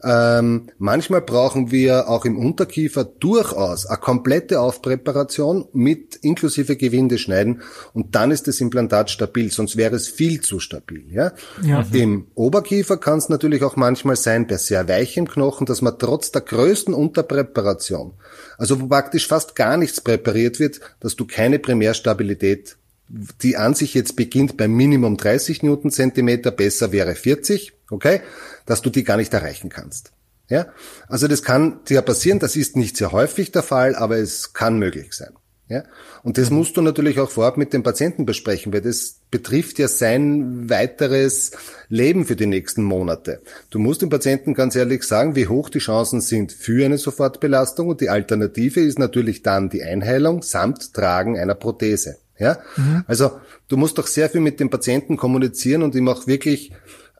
Ähm, 0.04 0.68
manchmal 0.76 1.23
brauchen 1.23 1.70
wir 1.70 2.08
auch 2.11 2.26
im 2.26 2.38
Unterkiefer 2.38 3.04
durchaus 3.04 3.87
eine 3.87 3.99
komplette 3.99 4.61
Aufpräparation 4.61 5.66
mit 5.73 6.16
inklusive 6.16 6.76
Gewinde 6.76 7.16
schneiden 7.16 7.62
und 7.94 8.14
dann 8.14 8.30
ist 8.30 8.46
das 8.46 8.61
Implantat 8.61 9.11
stabil, 9.11 9.50
sonst 9.50 9.78
wäre 9.78 9.96
es 9.96 10.08
viel 10.08 10.42
zu 10.42 10.61
stabil. 10.61 11.06
Ja? 11.11 11.32
ja. 11.62 11.87
Im 11.92 12.26
Oberkiefer 12.34 12.99
kann 12.99 13.16
es 13.16 13.30
natürlich 13.30 13.62
auch 13.62 13.76
manchmal 13.76 14.16
sein, 14.16 14.46
bei 14.46 14.58
sehr 14.58 14.87
weichem 14.88 15.26
Knochen, 15.26 15.64
dass 15.64 15.80
man 15.80 15.99
trotz 15.99 16.30
der 16.32 16.42
größten 16.42 16.92
Unterpräparation, 16.92 18.12
also 18.58 18.82
wo 18.82 18.87
praktisch 18.88 19.26
fast 19.26 19.54
gar 19.54 19.78
nichts 19.78 20.02
präpariert 20.02 20.61
wird, 20.61 20.80
dass 21.00 21.16
du 21.16 21.26
keine 21.26 21.58
Primärstabilität 21.58 22.76
die 23.08 23.56
an 23.56 23.75
sich 23.75 23.94
jetzt 23.94 24.16
beginnt 24.16 24.56
bei 24.56 24.68
Minimum 24.68 25.16
30 25.16 25.62
Newtonzentimeter, 25.62 26.50
besser 26.50 26.92
wäre 26.92 27.14
40, 27.14 27.73
okay, 27.90 28.20
dass 28.66 28.82
du 28.82 28.90
die 28.90 29.04
gar 29.04 29.16
nicht 29.16 29.32
erreichen 29.34 29.68
kannst. 29.68 30.12
Ja, 30.49 30.66
also 31.08 31.26
das 31.26 31.42
kann 31.42 31.80
dir 31.88 32.02
passieren, 32.02 32.38
das 32.38 32.56
ist 32.56 32.76
nicht 32.76 32.96
sehr 32.96 33.12
häufig 33.12 33.52
der 33.52 33.62
Fall, 33.62 33.94
aber 33.94 34.18
es 34.18 34.52
kann 34.52 34.78
möglich 34.78 35.14
sein. 35.14 35.32
Ja? 35.68 35.84
Und 36.23 36.37
das 36.37 36.50
musst 36.50 36.76
du 36.76 36.82
natürlich 36.82 37.18
auch 37.18 37.30
vorab 37.30 37.56
mit 37.56 37.73
dem 37.73 37.82
Patienten 37.82 38.26
besprechen, 38.26 38.73
weil 38.73 38.82
das 38.82 39.20
betrifft 39.30 39.78
ja 39.78 39.88
sein 39.88 40.68
weiteres 40.68 41.52
Leben 41.88 42.26
für 42.26 42.37
die 42.37 42.46
nächsten 42.46 42.82
Monate. 42.82 43.40
Du 43.70 43.78
musst 43.78 44.02
dem 44.02 44.11
Patienten 44.11 44.52
ganz 44.52 44.76
ehrlich 44.76 45.04
sagen, 45.04 45.37
wie 45.37 45.49
hoch 45.49 45.70
die 45.70 45.78
Chancen 45.78 46.20
sind 46.20 46.52
für 46.52 46.84
eine 46.84 46.99
Sofortbelastung 46.99 47.88
und 47.88 48.02
die 48.02 48.11
Alternative 48.11 48.80
ist 48.80 48.99
natürlich 48.99 49.42
dann 49.42 49.70
die 49.70 49.82
Einheilung 49.82 50.42
samt 50.42 50.92
Tragen 50.92 51.38
einer 51.38 51.54
Prothese. 51.54 52.18
Ja? 52.38 52.58
Mhm. 52.76 53.04
Also 53.06 53.40
du 53.68 53.76
musst 53.76 53.98
doch 53.98 54.06
sehr 54.06 54.28
viel 54.30 54.40
mit 54.40 54.60
dem 54.60 54.70
Patienten 54.70 55.16
kommunizieren 55.16 55.82
und 55.82 55.94
ihm 55.94 56.08
auch 56.08 56.26
wirklich 56.26 56.72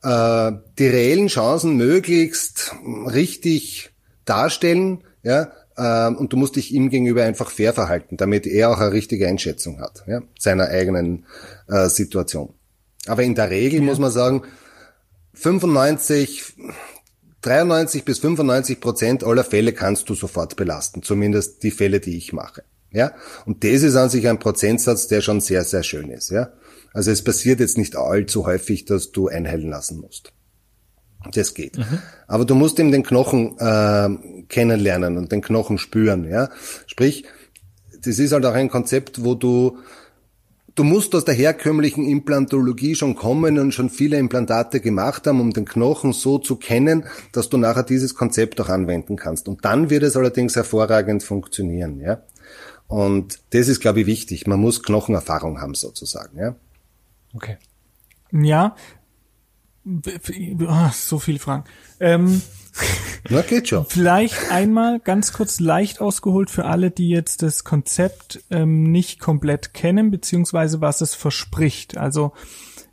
äh, 0.03 0.53
die 0.79 0.87
reellen 0.87 1.29
Chancen 1.29 1.77
möglichst 1.77 2.75
richtig 3.07 3.91
darstellen, 4.25 5.05
ja, 5.23 5.53
ähm, 5.77 6.17
und 6.17 6.33
du 6.33 6.37
musst 6.37 6.57
dich 6.57 6.73
ihm 6.73 6.91
gegenüber 6.91 7.25
einfach 7.25 7.51
fair 7.51 7.73
verhalten, 7.73 8.17
damit 8.17 8.47
er 8.47 8.71
auch 8.71 8.79
eine 8.79 8.93
richtige 8.93 9.27
Einschätzung 9.27 9.81
hat, 9.81 10.05
ja, 10.07 10.23
seiner 10.39 10.69
eigenen 10.69 11.27
äh, 11.69 11.89
Situation. 11.89 12.55
Aber 13.07 13.23
in 13.23 13.35
der 13.35 13.51
Regel 13.51 13.81
ja. 13.81 13.85
muss 13.85 13.99
man 13.99 14.11
sagen, 14.11 14.43
95, 15.35 16.55
93 17.43 18.05
bis 18.05 18.21
95 18.21 18.81
Prozent 18.81 19.25
aller 19.25 19.45
Fälle 19.45 19.73
kannst 19.73 20.09
du 20.09 20.15
sofort 20.15 20.57
belasten, 20.57 21.03
zumindest 21.03 21.63
die 21.63 21.73
Fälle, 21.73 22.01
die 22.01 22.17
ich 22.17 22.33
mache. 22.33 22.63
Ja, 22.95 23.13
und 23.45 23.65
das 23.65 23.83
ist 23.83 23.97
an 23.97 24.09
sich 24.09 24.29
ein 24.29 24.39
Prozentsatz, 24.39 25.09
der 25.09 25.21
schon 25.21 25.41
sehr, 25.41 25.65
sehr 25.65 25.83
schön 25.83 26.11
ist. 26.11 26.31
Ja, 26.31 26.53
also 26.93 27.11
es 27.11 27.23
passiert 27.23 27.61
jetzt 27.61 27.77
nicht 27.77 27.97
allzu 27.97 28.47
häufig, 28.47 28.85
dass 28.85 29.11
du 29.11 29.29
einheilen 29.29 29.69
lassen 29.69 30.01
musst. 30.01 30.33
Das 31.33 31.55
geht. 31.55 31.77
Mhm. 31.77 31.99
Aber 32.29 32.45
du 32.45 32.55
musst 32.55 32.79
eben 32.79 32.93
den 32.93 33.03
Knochen 33.03 33.59
äh, 33.59 34.45
kennenlernen 34.49 35.17
und 35.17 35.33
den 35.33 35.43
Knochen 35.43 35.79
spüren. 35.79 36.29
Ja, 36.29 36.51
sprich, 36.87 37.25
das 38.01 38.19
ist 38.19 38.33
halt 38.33 38.47
auch 38.47 38.55
ein 38.55 38.71
Konzept, 38.71 39.25
wo 39.25 39.35
du 39.35 39.79
Du 40.77 40.83
musst 40.83 41.15
aus 41.15 41.25
der 41.25 41.35
herkömmlichen 41.35 42.05
Implantologie 42.05 42.97
schon 42.97 43.15
kommen 43.15 43.61
und 43.61 43.73
schon 43.73 43.91
viele 43.91 44.19
Implantate 44.19 44.81
gemacht 44.81 45.25
haben, 45.29 45.41
um 45.41 45.53
den 45.53 45.67
Knochen 45.67 46.13
so 46.13 46.39
zu 46.39 46.57
kennen, 46.57 47.05
dass 47.31 47.49
du 47.49 47.59
nachher 47.59 47.85
dieses 47.85 48.17
Konzept 48.17 48.61
auch 48.61 48.69
anwenden 48.69 49.15
kannst. 49.15 49.47
Und 49.47 49.65
dann 49.65 49.89
wird 49.89 50.03
es 50.03 50.17
allerdings 50.17 50.57
hervorragend 50.57 51.23
funktionieren, 51.23 52.01
ja. 52.01 52.23
Und 52.87 53.41
das 53.51 53.69
ist, 53.69 53.81
glaube 53.81 54.03
ich, 54.03 54.07
wichtig. 54.07 54.47
Man 54.47 54.61
muss 54.61 54.83
Knochenerfahrung 54.83 55.61
haben, 55.61 55.75
sozusagen, 55.75 56.39
ja. 56.39 56.55
Okay. 57.35 57.57
Ja. 58.33 58.77
Ah, 60.67 60.91
so 60.93 61.19
viele 61.19 61.39
Fragen. 61.39 61.65
Ähm, 62.01 62.41
Na, 63.29 63.43
geht 63.43 63.69
schon. 63.69 63.87
Vielleicht 63.87 64.51
einmal 64.51 65.01
ganz 65.01 65.33
kurz 65.33 65.61
leicht 65.61 66.01
ausgeholt 66.01 66.51
für 66.51 66.65
alle, 66.65 66.91
die 66.91 67.09
jetzt 67.09 67.43
das 67.43 67.65
Konzept 67.65 68.43
ähm, 68.51 68.91
nicht 68.91 69.21
komplett 69.21 69.75
kennen, 69.75 70.11
beziehungsweise 70.11 70.81
was 70.81 71.01
es 71.01 71.15
verspricht. 71.15 71.97
Also 71.97 72.33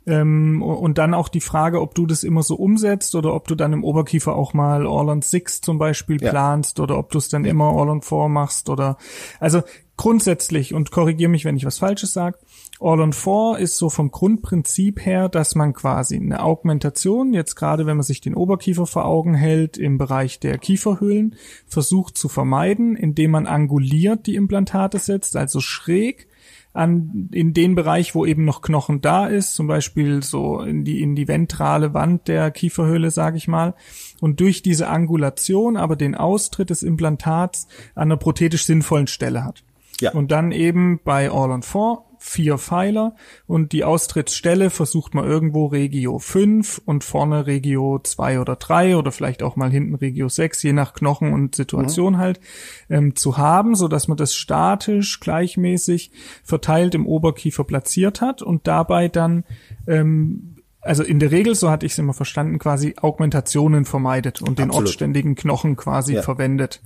ähm, 0.06 0.62
und 0.62 0.98
dann 0.98 1.14
auch 1.14 1.28
die 1.28 1.40
Frage, 1.40 1.80
ob 1.80 1.94
du 1.94 2.06
das 2.06 2.24
immer 2.24 2.42
so 2.42 2.56
umsetzt 2.56 3.14
oder 3.14 3.34
ob 3.34 3.46
du 3.46 3.54
dann 3.54 3.72
im 3.72 3.84
Oberkiefer 3.84 4.34
auch 4.34 4.54
mal 4.54 4.86
All 4.86 5.08
on 5.08 5.22
Six 5.22 5.60
zum 5.60 5.78
Beispiel 5.78 6.20
ja. 6.20 6.30
planst 6.30 6.80
oder 6.80 6.98
ob 6.98 7.10
du 7.10 7.18
es 7.18 7.28
dann 7.28 7.44
ja. 7.44 7.50
immer 7.50 7.66
All 7.76 7.88
on 7.88 8.02
Four 8.02 8.28
machst 8.28 8.68
oder 8.68 8.96
also 9.38 9.62
grundsätzlich 9.96 10.74
und 10.74 10.90
korrigiere 10.90 11.30
mich, 11.30 11.44
wenn 11.44 11.56
ich 11.56 11.64
was 11.64 11.78
Falsches 11.78 12.12
sage. 12.12 12.38
All 12.80 13.00
on 13.00 13.12
Four 13.12 13.60
ist 13.60 13.78
so 13.78 13.90
vom 13.90 14.10
Grundprinzip 14.10 15.06
her, 15.06 15.28
dass 15.28 15.54
man 15.54 15.72
quasi 15.72 16.16
eine 16.16 16.42
Augmentation, 16.42 17.32
jetzt 17.32 17.54
gerade 17.54 17.86
wenn 17.86 17.96
man 17.96 18.02
sich 18.02 18.20
den 18.20 18.34
Oberkiefer 18.34 18.86
vor 18.86 19.04
Augen 19.04 19.34
hält, 19.34 19.78
im 19.78 19.98
Bereich 19.98 20.40
der 20.40 20.58
Kieferhöhlen, 20.58 21.36
versucht 21.66 22.18
zu 22.18 22.28
vermeiden, 22.28 22.96
indem 22.96 23.30
man 23.30 23.46
anguliert 23.46 24.26
die 24.26 24.34
Implantate 24.34 24.98
setzt, 24.98 25.36
also 25.36 25.60
schräg 25.60 26.26
an, 26.72 27.28
in 27.32 27.52
den 27.52 27.74
Bereich, 27.74 28.14
wo 28.14 28.24
eben 28.24 28.44
noch 28.44 28.62
Knochen 28.62 29.00
da 29.00 29.26
ist, 29.26 29.54
zum 29.54 29.66
Beispiel 29.66 30.22
so 30.22 30.60
in 30.60 30.84
die, 30.84 31.02
in 31.02 31.14
die 31.14 31.28
ventrale 31.28 31.92
Wand 31.92 32.28
der 32.28 32.50
Kieferhöhle, 32.50 33.10
sage 33.10 33.36
ich 33.36 33.48
mal, 33.48 33.74
und 34.20 34.40
durch 34.40 34.62
diese 34.62 34.88
Angulation 34.88 35.76
aber 35.76 35.96
den 35.96 36.14
Austritt 36.14 36.70
des 36.70 36.82
Implantats 36.82 37.66
an 37.94 38.04
einer 38.04 38.16
prothetisch 38.16 38.64
sinnvollen 38.64 39.06
Stelle 39.06 39.44
hat. 39.44 39.64
Ja. 40.00 40.12
Und 40.12 40.32
dann 40.32 40.50
eben 40.50 41.00
bei 41.04 41.30
All 41.30 41.50
on 41.50 41.62
Four 41.62 42.06
vier 42.22 42.56
Pfeiler 42.56 43.16
und 43.46 43.72
die 43.72 43.82
Austrittsstelle 43.82 44.70
versucht 44.70 45.12
man 45.12 45.24
irgendwo 45.24 45.66
Regio 45.66 46.20
5 46.20 46.80
und 46.84 47.02
vorne 47.02 47.46
Regio 47.46 47.98
2 48.02 48.38
oder 48.38 48.54
3 48.54 48.96
oder 48.96 49.10
vielleicht 49.10 49.42
auch 49.42 49.56
mal 49.56 49.70
hinten 49.70 49.96
Regio 49.96 50.28
6, 50.28 50.62
je 50.62 50.72
nach 50.72 50.94
Knochen 50.94 51.32
und 51.32 51.56
Situation 51.56 52.14
mhm. 52.14 52.18
halt, 52.18 52.40
ähm, 52.88 53.16
zu 53.16 53.38
haben, 53.38 53.74
so 53.74 53.88
dass 53.88 54.06
man 54.06 54.16
das 54.16 54.34
statisch 54.34 55.18
gleichmäßig 55.18 56.12
verteilt 56.44 56.94
im 56.94 57.06
Oberkiefer 57.06 57.64
platziert 57.64 58.20
hat 58.20 58.40
und 58.40 58.68
dabei 58.68 59.08
dann 59.08 59.44
ähm, 59.88 60.56
also 60.80 61.04
in 61.04 61.20
der 61.20 61.30
Regel, 61.30 61.54
so 61.54 61.70
hatte 61.70 61.86
ich 61.86 61.92
es 61.92 61.98
immer 61.98 62.12
verstanden, 62.12 62.58
quasi 62.58 62.96
Augmentationen 63.00 63.84
vermeidet 63.84 64.42
und 64.42 64.58
den 64.58 64.70
Absolut. 64.70 64.88
ortständigen 64.88 65.36
Knochen 65.36 65.76
quasi 65.76 66.14
ja. 66.14 66.22
verwendet. 66.22 66.82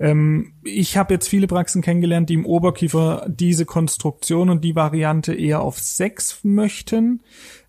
Ähm, 0.00 0.54
ich 0.64 0.96
habe 0.96 1.12
jetzt 1.14 1.28
viele 1.28 1.46
Praxen 1.46 1.82
kennengelernt, 1.82 2.30
die 2.30 2.34
im 2.34 2.46
Oberkiefer 2.46 3.26
diese 3.28 3.66
Konstruktion 3.66 4.48
und 4.48 4.64
die 4.64 4.74
Variante 4.74 5.34
eher 5.34 5.60
auf 5.60 5.78
sechs 5.78 6.40
möchten. 6.42 7.20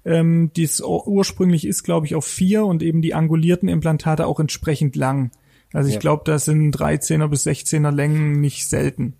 Ähm, 0.05 0.51
dies 0.55 0.81
ursprünglich 0.81 1.67
ist, 1.67 1.83
glaube 1.83 2.05
ich, 2.05 2.15
auf 2.15 2.25
vier 2.25 2.65
und 2.65 2.81
eben 2.81 3.01
die 3.01 3.13
angulierten 3.13 3.67
Implantate 3.67 4.25
auch 4.25 4.39
entsprechend 4.39 4.95
lang. 4.95 5.31
Also 5.73 5.89
ich 5.89 5.95
ja. 5.95 5.99
glaube, 5.99 6.23
da 6.25 6.39
sind 6.39 6.75
13er 6.75 7.27
bis 7.27 7.45
16er 7.45 7.91
Längen 7.91 8.39
nicht 8.39 8.67
selten. 8.67 9.13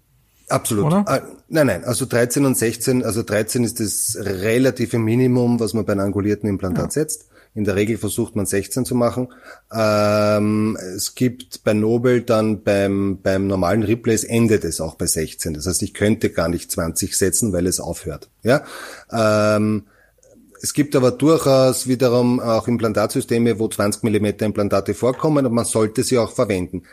Absolut. 0.48 0.86
Oder? 0.86 1.04
Ah, 1.08 1.22
nein, 1.50 1.68
nein, 1.68 1.84
also 1.84 2.06
13 2.06 2.46
und 2.46 2.58
16, 2.58 3.04
also 3.04 3.24
13 3.24 3.64
ist 3.64 3.80
das 3.80 4.18
relative 4.20 5.00
Minimum, 5.00 5.60
was 5.60 5.74
man 5.74 5.86
bei 5.86 5.94
einem 5.94 6.02
angulierten 6.02 6.50
Implantat 6.50 6.88
ja. 6.88 6.92
setzt. 6.92 7.28
In 7.54 7.66
der 7.66 7.76
Regel 7.76 7.98
versucht 7.98 8.36
man 8.36 8.46
16 8.46 8.86
zu 8.86 8.96
machen. 8.96 9.28
Ähm, 9.74 10.78
es 10.96 11.16
gibt 11.16 11.64
bei 11.64 11.74
Nobel 11.74 12.22
dann 12.22 12.64
beim, 12.64 13.20
beim 13.22 13.48
normalen 13.48 13.84
Replays 13.84 14.24
endet 14.24 14.64
es 14.64 14.80
auch 14.80 14.96
bei 14.96 15.06
16. 15.06 15.54
Das 15.54 15.68
heißt, 15.68 15.84
ich 15.84 15.94
könnte 15.94 16.30
gar 16.30 16.48
nicht 16.48 16.72
20 16.72 17.18
setzen, 17.18 17.52
weil 17.52 17.68
es 17.68 17.82
aufhört. 17.82 18.30
Ja. 18.44 18.64
Ähm, 19.12 19.84
es 20.64 20.74
gibt 20.74 20.96
aber 20.96 21.10
durchaus 21.10 21.88
wiederum 21.88 22.40
auch 22.40 22.68
Implantatsysteme, 22.68 23.58
wo 23.58 23.68
20 23.68 24.04
Millimeter 24.04 24.46
Implantate 24.46 24.94
vorkommen 24.94 25.44
und 25.46 25.54
man 25.54 25.66
sollte 25.66 26.04
sie 26.04 26.20
auch 26.20 26.32
verwenden. 26.32 26.84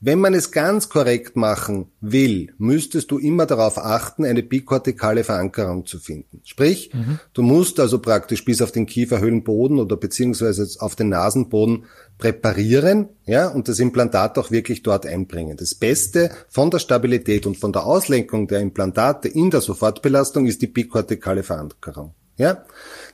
Wenn 0.00 0.18
man 0.18 0.32
es 0.32 0.50
ganz 0.50 0.88
korrekt 0.88 1.36
machen 1.36 1.90
will, 2.00 2.54
müsstest 2.56 3.10
du 3.10 3.18
immer 3.18 3.44
darauf 3.44 3.76
achten, 3.76 4.24
eine 4.24 4.42
bikortikale 4.42 5.24
Verankerung 5.24 5.84
zu 5.84 5.98
finden. 5.98 6.40
Sprich, 6.44 6.90
mhm. 6.94 7.18
du 7.34 7.42
musst 7.42 7.80
also 7.80 7.98
praktisch 7.98 8.46
bis 8.46 8.62
auf 8.62 8.72
den 8.72 8.86
Kieferhöhlenboden 8.86 9.78
oder 9.78 9.98
beziehungsweise 9.98 10.66
auf 10.80 10.96
den 10.96 11.10
Nasenboden 11.10 11.84
präparieren, 12.16 13.10
ja, 13.26 13.48
und 13.48 13.68
das 13.68 13.78
Implantat 13.78 14.38
auch 14.38 14.50
wirklich 14.50 14.82
dort 14.82 15.04
einbringen. 15.04 15.58
Das 15.58 15.74
Beste 15.74 16.30
von 16.48 16.70
der 16.70 16.78
Stabilität 16.78 17.46
und 17.46 17.58
von 17.58 17.72
der 17.72 17.84
Auslenkung 17.84 18.48
der 18.48 18.60
Implantate 18.60 19.28
in 19.28 19.50
der 19.50 19.60
Sofortbelastung 19.60 20.46
ist 20.46 20.62
die 20.62 20.66
bikortikale 20.66 21.42
Verankerung. 21.42 22.14
Ja? 22.38 22.64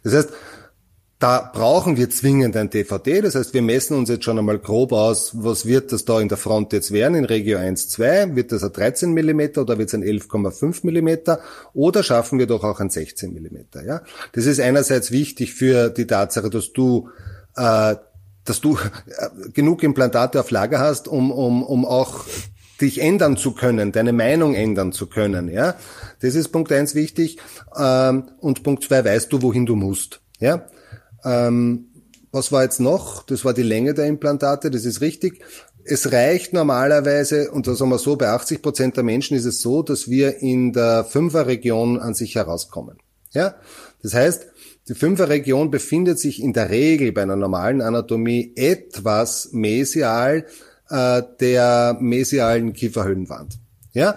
Das 0.05 0.15
heißt, 0.15 0.29
da 1.19 1.51
brauchen 1.53 1.97
wir 1.97 2.11
zwingend 2.11 2.57
ein 2.57 2.69
DVD. 2.69 3.23
Das 3.23 3.35
heißt, 3.35 3.55
wir 3.55 3.63
messen 3.63 3.97
uns 3.97 4.11
jetzt 4.11 4.25
schon 4.25 4.39
einmal 4.39 4.59
grob 4.59 4.93
aus, 4.93 5.33
was 5.35 5.65
wird 5.65 5.91
das 5.91 6.05
da 6.05 6.21
in 6.21 6.29
der 6.29 6.37
Front 6.37 6.73
jetzt 6.75 6.93
werden, 6.93 7.15
in 7.17 7.25
Regio 7.25 7.57
1, 7.59 7.89
2? 7.89 8.37
Wird 8.37 8.53
das 8.53 8.63
ein 8.63 8.73
13 8.73 9.13
Millimeter 9.13 9.63
oder 9.63 9.79
wird 9.79 9.89
es 9.89 9.95
ein 9.95 10.05
11,5 10.05 10.85
Millimeter? 10.85 11.41
Oder 11.73 12.03
schaffen 12.03 12.39
wir 12.39 12.47
doch 12.47 12.63
auch 12.63 12.79
ein 12.81 12.91
16 12.91 13.33
Millimeter? 13.33 13.83
Ja? 13.85 14.03
Das 14.33 14.45
ist 14.45 14.61
einerseits 14.61 15.11
wichtig 15.13 15.55
für 15.55 15.89
die 15.89 16.07
Tatsache, 16.07 16.51
dass 16.51 16.73
du 16.73 17.09
äh, 17.57 17.97
dass 18.45 18.61
du 18.61 18.77
äh, 18.77 19.51
genug 19.55 19.83
Implantate 19.83 20.41
auf 20.41 20.51
Lager 20.51 20.79
hast, 20.79 21.09
um, 21.09 21.31
um, 21.31 21.63
um 21.63 21.87
auch 21.87 22.27
dich 22.81 23.01
ändern 23.01 23.37
zu 23.37 23.53
können, 23.53 23.93
deine 23.93 24.13
Meinung 24.13 24.55
ändern 24.55 24.93
zu 24.93 25.07
können, 25.07 25.49
ja. 25.49 25.77
Das 26.21 26.35
ist 26.35 26.49
Punkt 26.49 26.73
eins 26.73 26.95
wichtig. 26.95 27.39
Ähm, 27.77 28.31
und 28.41 28.63
Punkt 28.63 28.85
zwei, 28.85 29.05
weißt 29.05 29.33
du, 29.33 29.43
wohin 29.43 29.67
du 29.67 29.77
musst, 29.77 30.21
ja. 30.39 30.67
Ähm, 31.25 31.87
was 32.33 32.51
war 32.51 32.65
jetzt 32.65 32.81
noch? 32.81 33.23
Das 33.23 33.45
war 33.45 33.55
die 33.55 33.63
Länge 33.63 33.95
der 33.95 34.07
Implantate, 34.07 34.71
das 34.71 34.85
ist 34.85 35.01
richtig. 35.01 35.41
Es 35.85 36.13
reicht 36.13 36.53
normalerweise, 36.53 37.51
und 37.51 37.67
das 37.67 37.79
sagen 37.79 37.91
wir 37.91 37.99
so, 37.99 38.17
bei 38.17 38.29
80 38.29 38.63
Prozent 38.63 38.97
der 38.97 39.05
Menschen 39.05 39.37
ist 39.37 39.45
es 39.45 39.61
so, 39.61 39.83
dass 39.83 40.09
wir 40.09 40.41
in 40.41 40.73
der 40.73 41.05
Fünferregion 41.05 42.01
an 42.01 42.15
sich 42.15 42.35
herauskommen. 42.35 42.99
Ja? 43.33 43.55
Das 44.03 44.15
heißt, 44.15 44.47
die 44.89 44.95
Fünferregion 44.95 45.71
befindet 45.71 46.19
sich 46.19 46.43
in 46.43 46.53
der 46.53 46.71
Regel 46.71 47.13
bei 47.13 47.23
einer 47.23 47.37
normalen 47.37 47.81
Anatomie 47.81 48.53
etwas 48.57 49.51
mesial 49.53 50.47
äh, 50.91 51.23
der 51.41 51.97
mesialen 52.01 52.73
Kieferhöhlenwand. 52.73 53.59
Ja, 53.93 54.17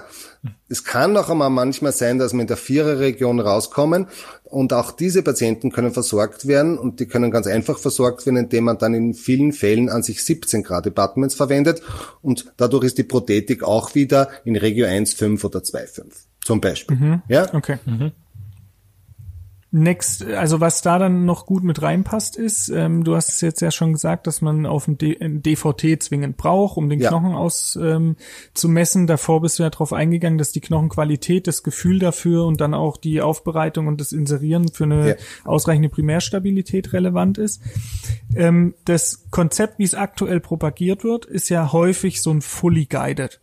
es 0.69 0.83
kann 0.83 1.15
auch 1.17 1.29
einmal 1.29 1.51
manchmal 1.51 1.91
sein, 1.91 2.17
dass 2.17 2.33
wir 2.33 2.41
in 2.41 2.47
der 2.47 2.57
Viererregion 2.57 3.39
rauskommen 3.39 4.07
und 4.43 4.74
auch 4.74 4.91
diese 4.91 5.21
Patienten 5.21 5.71
können 5.71 5.91
versorgt 5.91 6.47
werden 6.47 6.79
und 6.79 7.00
die 7.00 7.05
können 7.05 7.29
ganz 7.29 7.45
einfach 7.45 7.77
versorgt 7.77 8.25
werden, 8.25 8.38
indem 8.38 8.63
man 8.63 8.79
dann 8.79 8.95
in 8.95 9.13
vielen 9.13 9.53
Fällen 9.53 9.89
an 9.89 10.01
sich 10.01 10.24
17 10.24 10.63
Grad 10.63 10.88
Abutments 10.88 11.36
verwendet 11.36 11.83
und 12.24 12.51
dadurch 12.57 12.86
ist 12.86 12.97
die 12.97 13.03
Prothetik 13.03 13.63
auch 13.63 13.93
wieder 13.93 14.29
in 14.45 14.55
Regio 14.55 14.88
1, 14.88 15.13
5 15.13 15.43
oder 15.43 15.63
2, 15.63 15.86
5. 15.86 16.15
zum 16.43 16.59
Beispiel. 16.59 16.97
Mhm. 16.97 17.21
Ja? 17.27 17.53
Okay. 17.53 17.77
Mhm. 17.86 18.13
Next, 19.69 20.24
also 20.24 20.62
was 20.62 20.81
da 20.81 20.97
dann 20.97 21.25
noch 21.25 21.45
gut 21.45 21.62
mit 21.65 21.81
reinpasst 21.81 22.38
ist, 22.38 22.69
ähm, 22.69 23.03
du 23.03 23.17
hast 23.17 23.27
es 23.27 23.41
jetzt 23.41 23.59
ja 23.59 23.69
schon 23.69 23.91
gesagt, 23.91 24.25
dass 24.25 24.41
man 24.41 24.65
auf 24.65 24.86
dem 24.86 24.97
D 24.97 25.17
DVT 25.19 26.01
zwingend 26.01 26.38
braucht, 26.38 26.77
um 26.77 26.88
den 26.89 27.01
ja. 27.01 27.09
Knochen 27.09 27.33
aus 27.33 27.77
ähm, 27.81 28.15
zu 28.53 28.69
messen. 28.69 29.07
Davor 29.07 29.41
bist 29.41 29.59
du 29.59 29.63
ja 29.63 29.69
darauf 29.69 29.91
eingegangen, 29.91 30.38
dass 30.38 30.53
die 30.53 30.62
Knochenqualität, 30.62 31.47
das 31.47 31.63
Gefühl 31.63 32.00
dafür 32.00 32.45
und 32.45 32.62
dann 32.62 32.74
auch 32.74 32.95
die 32.95 33.21
Aufbereitung 33.21 33.88
und 33.88 34.00
das 34.00 34.13
Inserieren 34.13 34.69
für 34.69 34.86
eine 34.86 35.09
ja. 35.09 35.15
ausreichende 35.43 35.89
Primärstabilität 35.89 36.93
relevant 36.93 37.38
ist. 37.38 37.62
Ähm, 38.36 38.74
das 38.86 39.29
Konzept, 39.31 39.79
wie 39.79 39.83
es 39.83 39.95
aktuell 39.95 40.39
propagiert 40.39 41.03
wird, 41.03 41.25
ist 41.25 41.50
ja 41.50 41.74
häufig 41.74 42.21
so 42.21 42.31
ein 42.31 42.41
fully 42.41 42.86
guided. 42.86 43.41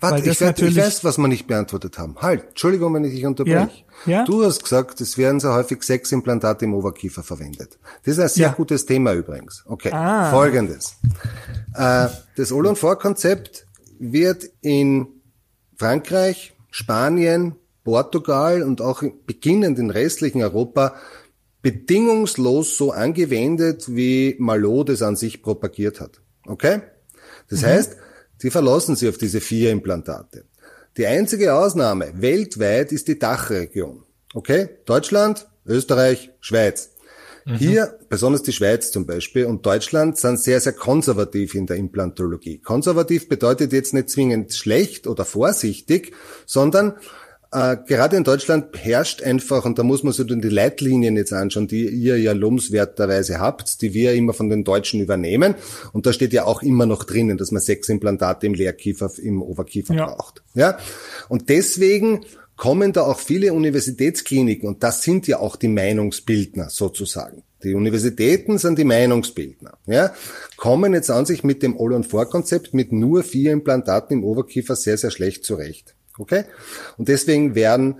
Warte, 0.00 0.28
ich, 0.28 0.40
weiß, 0.40 0.58
ich 0.58 0.76
weiß, 0.76 1.04
was 1.04 1.18
wir 1.18 1.28
nicht 1.28 1.46
beantwortet 1.46 1.98
haben. 1.98 2.16
Halt, 2.20 2.50
Entschuldigung, 2.50 2.94
wenn 2.94 3.04
ich 3.04 3.14
dich 3.14 3.26
unterbreche. 3.26 3.84
Ja? 4.06 4.12
Ja? 4.12 4.24
Du 4.24 4.44
hast 4.44 4.62
gesagt, 4.62 5.00
es 5.00 5.18
werden 5.18 5.40
sehr 5.40 5.52
häufig 5.52 5.82
Seximplantate 5.82 6.64
im 6.64 6.74
Oberkiefer 6.74 7.22
verwendet. 7.22 7.78
Das 8.04 8.14
ist 8.16 8.20
ein 8.20 8.28
sehr 8.28 8.48
ja. 8.48 8.52
gutes 8.52 8.86
Thema 8.86 9.12
übrigens. 9.12 9.64
Okay, 9.66 9.90
ah. 9.92 10.30
folgendes. 10.30 10.96
Äh, 11.74 12.08
das 12.36 12.52
All- 12.52 12.66
und 12.66 12.78
Vor-Konzept 12.78 13.66
wird 13.98 14.44
in 14.60 15.08
Frankreich, 15.76 16.54
Spanien, 16.70 17.56
Portugal 17.84 18.62
und 18.62 18.80
auch 18.80 19.02
beginnend 19.26 19.78
in 19.78 19.90
restlichen 19.90 20.42
Europa 20.42 20.94
bedingungslos 21.62 22.76
so 22.76 22.92
angewendet, 22.92 23.94
wie 23.94 24.36
Malot 24.38 24.88
das 24.88 25.02
an 25.02 25.16
sich 25.16 25.42
propagiert 25.42 26.00
hat. 26.00 26.20
Okay? 26.46 26.80
Das 27.48 27.62
mhm. 27.62 27.66
heißt, 27.66 27.96
Sie 28.40 28.50
verlassen 28.50 28.96
sich 28.96 29.08
auf 29.08 29.18
diese 29.18 29.40
vier 29.40 29.70
Implantate. 29.70 30.44
Die 30.96 31.06
einzige 31.06 31.54
Ausnahme 31.54 32.12
weltweit 32.14 32.90
ist 32.90 33.06
die 33.08 33.18
Dachregion. 33.18 34.02
Okay? 34.32 34.70
Deutschland, 34.86 35.46
Österreich, 35.66 36.30
Schweiz. 36.40 36.90
Mhm. 37.44 37.54
Hier, 37.56 37.98
besonders 38.08 38.42
die 38.42 38.52
Schweiz 38.52 38.90
zum 38.90 39.06
Beispiel 39.06 39.44
und 39.44 39.66
Deutschland, 39.66 40.16
sind 40.16 40.40
sehr, 40.40 40.60
sehr 40.60 40.72
konservativ 40.72 41.54
in 41.54 41.66
der 41.66 41.76
Implantologie. 41.76 42.58
Konservativ 42.58 43.28
bedeutet 43.28 43.72
jetzt 43.72 43.92
nicht 43.92 44.08
zwingend 44.08 44.54
schlecht 44.54 45.06
oder 45.06 45.26
vorsichtig, 45.26 46.12
sondern 46.46 46.94
äh, 47.52 47.76
gerade 47.86 48.16
in 48.16 48.24
Deutschland 48.24 48.66
herrscht 48.78 49.22
einfach, 49.22 49.64
und 49.64 49.78
da 49.78 49.82
muss 49.82 50.04
man 50.04 50.12
sich 50.12 50.26
dann 50.26 50.40
die 50.40 50.48
Leitlinien 50.48 51.16
jetzt 51.16 51.32
anschauen, 51.32 51.66
die 51.66 51.88
ihr 51.88 52.18
ja 52.18 52.32
lobenswerterweise 52.32 53.40
habt, 53.40 53.82
die 53.82 53.92
wir 53.92 54.12
immer 54.14 54.32
von 54.34 54.50
den 54.50 54.62
Deutschen 54.62 55.00
übernehmen. 55.00 55.56
Und 55.92 56.06
da 56.06 56.12
steht 56.12 56.32
ja 56.32 56.44
auch 56.44 56.62
immer 56.62 56.86
noch 56.86 57.04
drinnen, 57.04 57.38
dass 57.38 57.50
man 57.50 57.60
sechs 57.60 57.88
Implantate 57.88 58.46
im 58.46 58.54
Lehrkiefer, 58.54 59.10
im 59.20 59.42
Oberkiefer 59.42 59.94
ja. 59.94 60.06
braucht. 60.06 60.42
Ja? 60.54 60.78
Und 61.28 61.48
deswegen 61.48 62.24
kommen 62.56 62.92
da 62.92 63.02
auch 63.02 63.18
viele 63.18 63.52
Universitätskliniken, 63.52 64.68
und 64.68 64.82
das 64.82 65.02
sind 65.02 65.26
ja 65.26 65.40
auch 65.40 65.56
die 65.56 65.68
Meinungsbildner 65.68 66.68
sozusagen. 66.70 67.42
Die 67.64 67.74
Universitäten 67.74 68.58
sind 68.58 68.78
die 68.78 68.84
Meinungsbildner, 68.84 69.78
ja, 69.86 70.14
kommen 70.56 70.94
jetzt 70.94 71.10
an 71.10 71.26
sich 71.26 71.42
mit 71.42 71.62
dem 71.62 71.76
All-on-4-Konzept 71.78 72.74
mit 72.74 72.92
nur 72.92 73.22
vier 73.22 73.52
Implantaten 73.52 74.18
im 74.18 74.24
Oberkiefer 74.24 74.76
sehr, 74.76 74.96
sehr 74.96 75.10
schlecht 75.10 75.44
zurecht. 75.44 75.94
Okay? 76.20 76.44
Und 76.98 77.08
deswegen 77.08 77.54
werden 77.54 77.96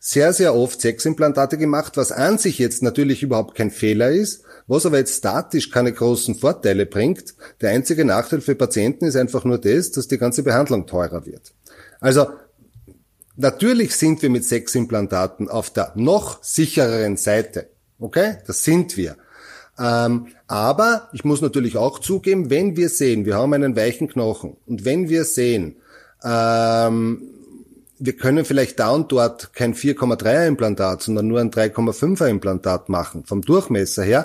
sehr, 0.00 0.32
sehr 0.32 0.54
oft 0.54 0.80
Seximplantate 0.80 1.58
gemacht, 1.58 1.96
was 1.96 2.12
an 2.12 2.38
sich 2.38 2.58
jetzt 2.58 2.82
natürlich 2.82 3.22
überhaupt 3.22 3.54
kein 3.54 3.70
Fehler 3.70 4.10
ist, 4.10 4.44
was 4.66 4.86
aber 4.86 4.98
jetzt 4.98 5.18
statisch 5.18 5.70
keine 5.70 5.92
großen 5.92 6.36
Vorteile 6.36 6.86
bringt. 6.86 7.34
Der 7.60 7.70
einzige 7.70 8.04
Nachteil 8.04 8.40
für 8.40 8.54
Patienten 8.54 9.06
ist 9.06 9.16
einfach 9.16 9.44
nur 9.44 9.58
das, 9.58 9.90
dass 9.90 10.08
die 10.08 10.18
ganze 10.18 10.42
Behandlung 10.42 10.86
teurer 10.86 11.26
wird. 11.26 11.52
Also 12.00 12.28
natürlich 13.36 13.96
sind 13.96 14.22
wir 14.22 14.30
mit 14.30 14.44
Seximplantaten 14.44 15.48
auf 15.48 15.70
der 15.70 15.92
noch 15.96 16.42
sichereren 16.42 17.16
Seite. 17.16 17.68
Okay? 17.98 18.36
Das 18.46 18.62
sind 18.62 18.96
wir. 18.96 19.16
Ähm, 19.80 20.28
aber 20.46 21.08
ich 21.12 21.24
muss 21.24 21.40
natürlich 21.40 21.76
auch 21.76 21.98
zugeben, 21.98 22.50
wenn 22.50 22.76
wir 22.76 22.88
sehen, 22.88 23.26
wir 23.26 23.36
haben 23.36 23.52
einen 23.52 23.76
weichen 23.76 24.08
Knochen 24.08 24.56
und 24.66 24.84
wenn 24.84 25.08
wir 25.08 25.24
sehen, 25.24 25.76
ähm, 26.24 27.37
wir 27.98 28.16
können 28.16 28.44
vielleicht 28.44 28.78
da 28.78 28.90
und 28.90 29.10
dort 29.12 29.52
kein 29.54 29.74
4,3er 29.74 30.46
Implantat, 30.46 31.02
sondern 31.02 31.26
nur 31.28 31.40
ein 31.40 31.50
3,5er 31.50 32.28
Implantat 32.28 32.88
machen, 32.88 33.24
vom 33.24 33.42
Durchmesser 33.42 34.02
her, 34.02 34.22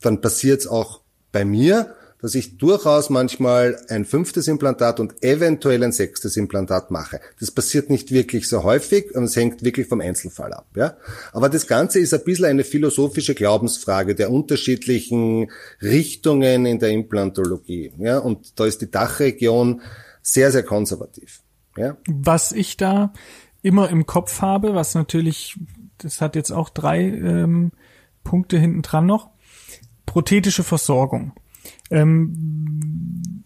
dann 0.00 0.20
passiert 0.20 0.60
es 0.60 0.66
auch 0.66 1.00
bei 1.32 1.44
mir, 1.44 1.94
dass 2.22 2.34
ich 2.34 2.58
durchaus 2.58 3.10
manchmal 3.10 3.80
ein 3.88 4.04
fünftes 4.04 4.46
Implantat 4.48 5.00
und 5.00 5.22
eventuell 5.22 5.82
ein 5.82 5.92
sechstes 5.92 6.36
Implantat 6.36 6.90
mache. 6.90 7.20
Das 7.38 7.50
passiert 7.50 7.90
nicht 7.90 8.12
wirklich 8.12 8.48
so 8.48 8.62
häufig 8.62 9.14
und 9.14 9.24
es 9.24 9.36
hängt 9.36 9.64
wirklich 9.64 9.86
vom 9.86 10.00
Einzelfall 10.00 10.52
ab. 10.52 10.66
Ja? 10.76 10.96
Aber 11.32 11.48
das 11.48 11.66
Ganze 11.66 11.98
ist 11.98 12.12
ein 12.12 12.24
bisschen 12.24 12.46
eine 12.46 12.64
philosophische 12.64 13.34
Glaubensfrage 13.34 14.14
der 14.14 14.30
unterschiedlichen 14.30 15.50
Richtungen 15.80 16.66
in 16.66 16.78
der 16.78 16.90
Implantologie. 16.90 17.92
Ja? 17.98 18.18
Und 18.18 18.58
da 18.58 18.66
ist 18.66 18.82
die 18.82 18.90
Dachregion 18.90 19.80
sehr, 20.22 20.52
sehr 20.52 20.62
konservativ. 20.62 21.40
Ja. 21.76 21.96
Was 22.08 22.52
ich 22.52 22.76
da 22.76 23.12
immer 23.62 23.88
im 23.90 24.06
Kopf 24.06 24.42
habe, 24.42 24.74
was 24.74 24.94
natürlich, 24.94 25.58
das 25.98 26.20
hat 26.20 26.36
jetzt 26.36 26.50
auch 26.50 26.68
drei 26.68 27.00
ähm, 27.00 27.72
Punkte 28.24 28.58
hinten 28.58 28.82
dran 28.82 29.06
noch, 29.06 29.30
prothetische 30.06 30.64
Versorgung. 30.64 31.32
Ähm, 31.90 33.44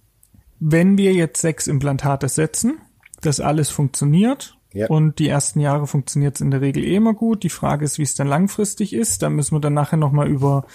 wenn 0.60 0.96
wir 0.96 1.12
jetzt 1.12 1.40
sechs 1.40 1.66
Implantate 1.66 2.28
setzen, 2.28 2.78
das 3.20 3.40
alles 3.40 3.70
funktioniert 3.70 4.56
ja. 4.72 4.86
und 4.88 5.18
die 5.18 5.28
ersten 5.28 5.60
Jahre 5.60 5.86
funktioniert 5.86 6.36
es 6.36 6.40
in 6.40 6.50
der 6.50 6.60
Regel 6.60 6.84
eh 6.84 6.96
immer 6.96 7.14
gut. 7.14 7.42
Die 7.42 7.50
Frage 7.50 7.84
ist, 7.84 7.98
wie 7.98 8.02
es 8.02 8.14
dann 8.14 8.28
langfristig 8.28 8.92
ist. 8.92 9.22
Da 9.22 9.30
müssen 9.30 9.54
wir 9.54 9.60
dann 9.60 9.74
nachher 9.74 9.96
nochmal 9.96 10.28
über 10.28 10.66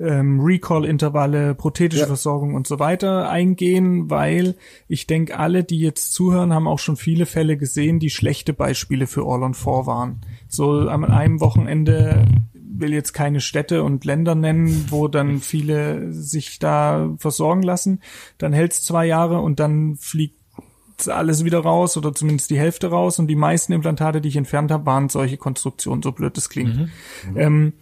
ähm, 0.00 0.40
Recall-Intervalle, 0.40 1.54
prothetische 1.54 2.02
ja. 2.02 2.06
Versorgung 2.06 2.54
und 2.54 2.66
so 2.66 2.78
weiter 2.78 3.28
eingehen, 3.28 4.10
weil 4.10 4.56
ich 4.88 5.06
denke, 5.06 5.38
alle, 5.38 5.62
die 5.62 5.78
jetzt 5.78 6.12
zuhören, 6.12 6.52
haben 6.52 6.66
auch 6.66 6.78
schon 6.78 6.96
viele 6.96 7.26
Fälle 7.26 7.56
gesehen, 7.56 7.98
die 7.98 8.10
schlechte 8.10 8.52
Beispiele 8.52 9.06
für 9.06 9.22
All-on-4 9.22 9.86
waren. 9.86 10.20
So 10.48 10.88
an 10.88 11.04
einem 11.04 11.40
Wochenende 11.40 12.24
will 12.54 12.92
jetzt 12.94 13.12
keine 13.12 13.40
Städte 13.40 13.82
und 13.82 14.04
Länder 14.04 14.34
nennen, 14.34 14.86
wo 14.88 15.06
dann 15.06 15.40
viele 15.40 16.12
sich 16.12 16.58
da 16.58 17.14
versorgen 17.18 17.62
lassen. 17.62 18.00
Dann 18.38 18.52
hält's 18.52 18.82
zwei 18.82 19.06
Jahre 19.06 19.40
und 19.40 19.60
dann 19.60 19.96
fliegt 19.96 20.40
alles 21.08 21.44
wieder 21.44 21.60
raus 21.60 21.96
oder 21.96 22.14
zumindest 22.14 22.50
die 22.50 22.58
Hälfte 22.58 22.88
raus 22.88 23.18
und 23.18 23.28
die 23.28 23.36
meisten 23.36 23.72
Implantate, 23.72 24.20
die 24.20 24.28
ich 24.28 24.36
entfernt 24.36 24.70
habe, 24.70 24.86
waren 24.86 25.08
solche 25.08 25.36
Konstruktionen, 25.36 26.02
so 26.02 26.12
blöd 26.12 26.36
das 26.36 26.50
klingt. 26.50 26.76
Mhm. 26.76 26.90
Mhm. 27.30 27.36
Ähm, 27.36 27.72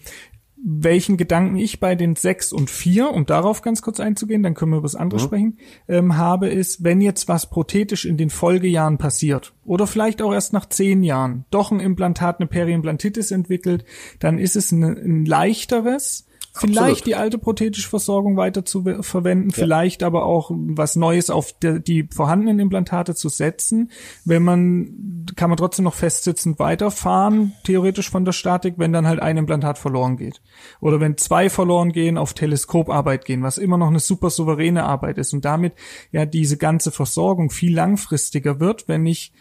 welchen 0.65 1.17
Gedanken 1.17 1.57
ich 1.57 1.81
bei 1.81 1.95
den 1.95 2.17
sechs 2.17 2.53
und 2.53 2.71
vier, 2.71 3.11
um 3.11 3.27
darauf 3.27 3.63
ganz 3.63 3.83
kurz 3.83 4.01
einzugehen, 4.01 4.43
dann 4.43 4.55
können 4.55 4.73
wir 4.73 4.79
über 4.79 4.87
das 4.87 4.95
andere 4.95 5.21
mhm. 5.21 5.25
sprechen, 5.25 5.59
ähm, 5.89 6.17
habe, 6.17 6.49
ist, 6.49 6.85
wenn 6.85 7.01
jetzt 7.01 7.29
was 7.29 7.51
prothetisch 7.51 8.05
in 8.05 8.17
den 8.17 8.31
Folgejahren 8.31 8.99
passiert 8.99 9.55
oder 9.65 9.87
vielleicht 9.87 10.23
auch 10.23 10.33
erst 10.33 10.53
nach 10.53 10.69
zehn 10.69 11.03
Jahren 11.03 11.45
doch 11.51 11.71
ein 11.71 11.81
Implantat, 11.81 12.41
eine 12.41 12.49
Periimplantitis 12.49 13.31
entwickelt, 13.31 13.85
dann 14.19 14.39
ist 14.39 14.57
es 14.57 14.73
ein, 14.73 14.83
ein 14.83 15.25
leichteres, 15.25 16.28
Vielleicht 16.61 16.79
Absolut. 16.79 17.07
die 17.07 17.15
alte 17.15 17.39
prothetische 17.39 17.89
Versorgung 17.89 18.37
weiter 18.37 18.65
zu 18.65 18.85
verwenden, 19.01 19.51
ja. 19.51 19.55
vielleicht 19.55 20.03
aber 20.03 20.25
auch 20.25 20.51
was 20.53 20.97
Neues 20.97 21.31
auf 21.31 21.53
die, 21.53 21.81
die 21.81 22.09
vorhandenen 22.13 22.59
Implantate 22.59 23.15
zu 23.15 23.29
setzen. 23.29 23.91
Wenn 24.25 24.43
man, 24.43 25.27
kann 25.37 25.51
man 25.51 25.57
trotzdem 25.57 25.85
noch 25.85 25.95
festsitzend 25.95 26.59
weiterfahren, 26.59 27.53
theoretisch 27.65 28.11
von 28.11 28.25
der 28.25 28.33
Statik, 28.33 28.75
wenn 28.77 28.93
dann 28.93 29.07
halt 29.07 29.21
ein 29.21 29.37
Implantat 29.37 29.79
verloren 29.79 30.17
geht. 30.17 30.41
Oder 30.81 31.01
wenn 31.01 31.17
zwei 31.17 31.51
verloren 31.51 31.93
gehen, 31.93 32.19
auf 32.19 32.35
Teleskoparbeit 32.35 33.25
gehen, 33.25 33.43
was 33.43 33.59
immer 33.59 33.79
noch 33.79 33.89
eine 33.89 34.01
super 34.01 34.31
souveräne 34.31 34.85
Arbeit 34.85 35.19
ist 35.19 35.33
und 35.33 35.45
damit 35.45 35.75
ja 36.13 36.27
diese 36.27 36.57
ganze 36.57 36.91
Versorgung 36.91 37.51
viel 37.51 37.75
langfristiger 37.75 38.61
wird, 38.61 38.89
wenn 38.89 39.07
ich 39.07 39.33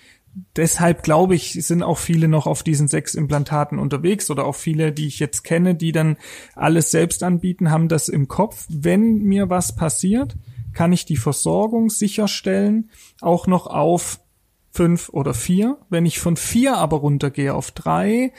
deshalb 0.56 1.04
glaube 1.04 1.36
ich, 1.36 1.54
sind 1.66 1.84
auch 1.84 1.98
viele 1.98 2.28
noch 2.28 2.48
auf 2.48 2.64
diesen 2.64 2.88
sechs 2.88 3.16
Implantaten 3.16 3.80
unterwegs 3.80 4.30
oder 4.30 4.46
auch 4.46 4.56
viele, 4.56 4.92
die 4.92 5.08
ich 5.08 5.20
jetzt 5.20 5.44
kenne, 5.44 5.76
die 5.76 5.92
dann 5.92 6.18
alles 6.56 6.92
selbst 6.92 7.24
anbieten, 7.24 7.72
haben 7.72 7.88
das 7.88 8.10
im 8.10 8.28
Kopf. 8.28 8.66
Wenn 8.70 9.24
mir 9.24 9.50
was 9.50 9.76
passiert, 9.76 10.36
kann 10.74 10.94
ich 10.94 11.06
die 11.06 11.18
Versorgung 11.18 11.90
sicherstellen, 11.90 12.92
auch 13.22 13.48
noch 13.48 13.68
auf 13.68 14.20
fünf 14.72 15.10
oder 15.10 15.34
vier. 15.34 15.78
Wenn 15.90 16.06
ich 16.06 16.20
von 16.20 16.38
vier 16.38 16.78
aber 16.78 16.98
runtergehe 16.98 17.54
auf 17.54 17.72
drei, 17.72 18.32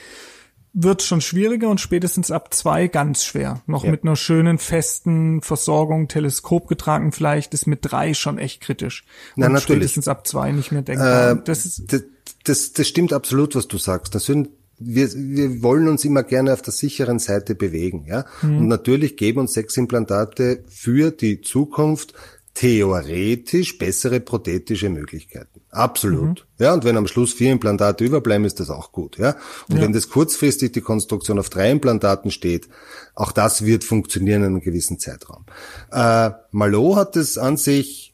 wird 0.73 1.01
schon 1.01 1.21
schwieriger 1.21 1.69
und 1.69 1.81
spätestens 1.81 2.31
ab 2.31 2.53
zwei 2.53 2.87
ganz 2.87 3.23
schwer. 3.23 3.61
Noch 3.65 3.83
ja. 3.83 3.91
mit 3.91 4.03
einer 4.03 4.15
schönen 4.15 4.57
festen 4.57 5.41
Versorgung, 5.41 6.07
Teleskop 6.07 6.67
getragen 6.67 7.11
vielleicht, 7.11 7.53
ist 7.53 7.65
mit 7.65 7.79
drei 7.81 8.13
schon 8.13 8.37
echt 8.37 8.61
kritisch. 8.61 9.03
Und 9.35 9.41
Na, 9.41 9.49
natürlich. 9.49 9.63
spätestens 9.63 10.07
ab 10.07 10.27
zwei 10.27 10.51
nicht 10.51 10.71
mehr 10.71 10.81
denkbar. 10.81 11.31
Äh, 11.31 11.37
das, 11.43 11.65
ist 11.65 11.91
das, 11.91 12.03
das, 12.43 12.73
das 12.73 12.87
stimmt 12.87 13.13
absolut, 13.13 13.55
was 13.55 13.67
du 13.67 13.77
sagst. 13.77 14.13
Das 14.15 14.25
sind 14.25 14.49
wir, 14.79 15.09
wir 15.13 15.61
wollen 15.61 15.87
uns 15.89 16.05
immer 16.05 16.23
gerne 16.23 16.53
auf 16.53 16.61
der 16.61 16.71
sicheren 16.73 17.19
Seite 17.19 17.53
bewegen, 17.53 18.05
ja. 18.07 18.25
Mhm. 18.41 18.59
Und 18.59 18.67
natürlich 18.67 19.17
geben 19.17 19.39
uns 19.39 19.53
Seximplantate 19.53 20.63
für 20.69 21.11
die 21.11 21.41
Zukunft 21.41 22.13
theoretisch 22.53 23.77
bessere 23.77 24.19
prothetische 24.19 24.89
Möglichkeiten. 24.89 25.58
Absolut. 25.71 26.45
Mhm. 26.57 26.63
Ja, 26.63 26.73
und 26.73 26.83
wenn 26.83 26.97
am 26.97 27.07
Schluss 27.07 27.33
vier 27.33 27.51
Implantate 27.51 28.03
überbleiben, 28.03 28.45
ist 28.45 28.59
das 28.59 28.69
auch 28.69 28.91
gut. 28.91 29.17
Ja, 29.17 29.35
und 29.69 29.77
ja. 29.77 29.83
wenn 29.83 29.93
das 29.93 30.09
kurzfristig 30.09 30.71
die 30.71 30.81
Konstruktion 30.81 31.37
auf 31.37 31.49
drei 31.49 31.69
Implantaten 31.69 32.31
steht, 32.31 32.67
auch 33.13 33.31
das 33.31 33.63
wird 33.63 33.83
funktionieren 33.83 34.41
in 34.41 34.47
einem 34.47 34.61
gewissen 34.61 34.99
Zeitraum. 34.99 35.45
Äh, 35.91 36.31
Malo 36.51 36.95
hat 36.95 37.15
es 37.15 37.37
an 37.37 37.57
sich 37.57 38.08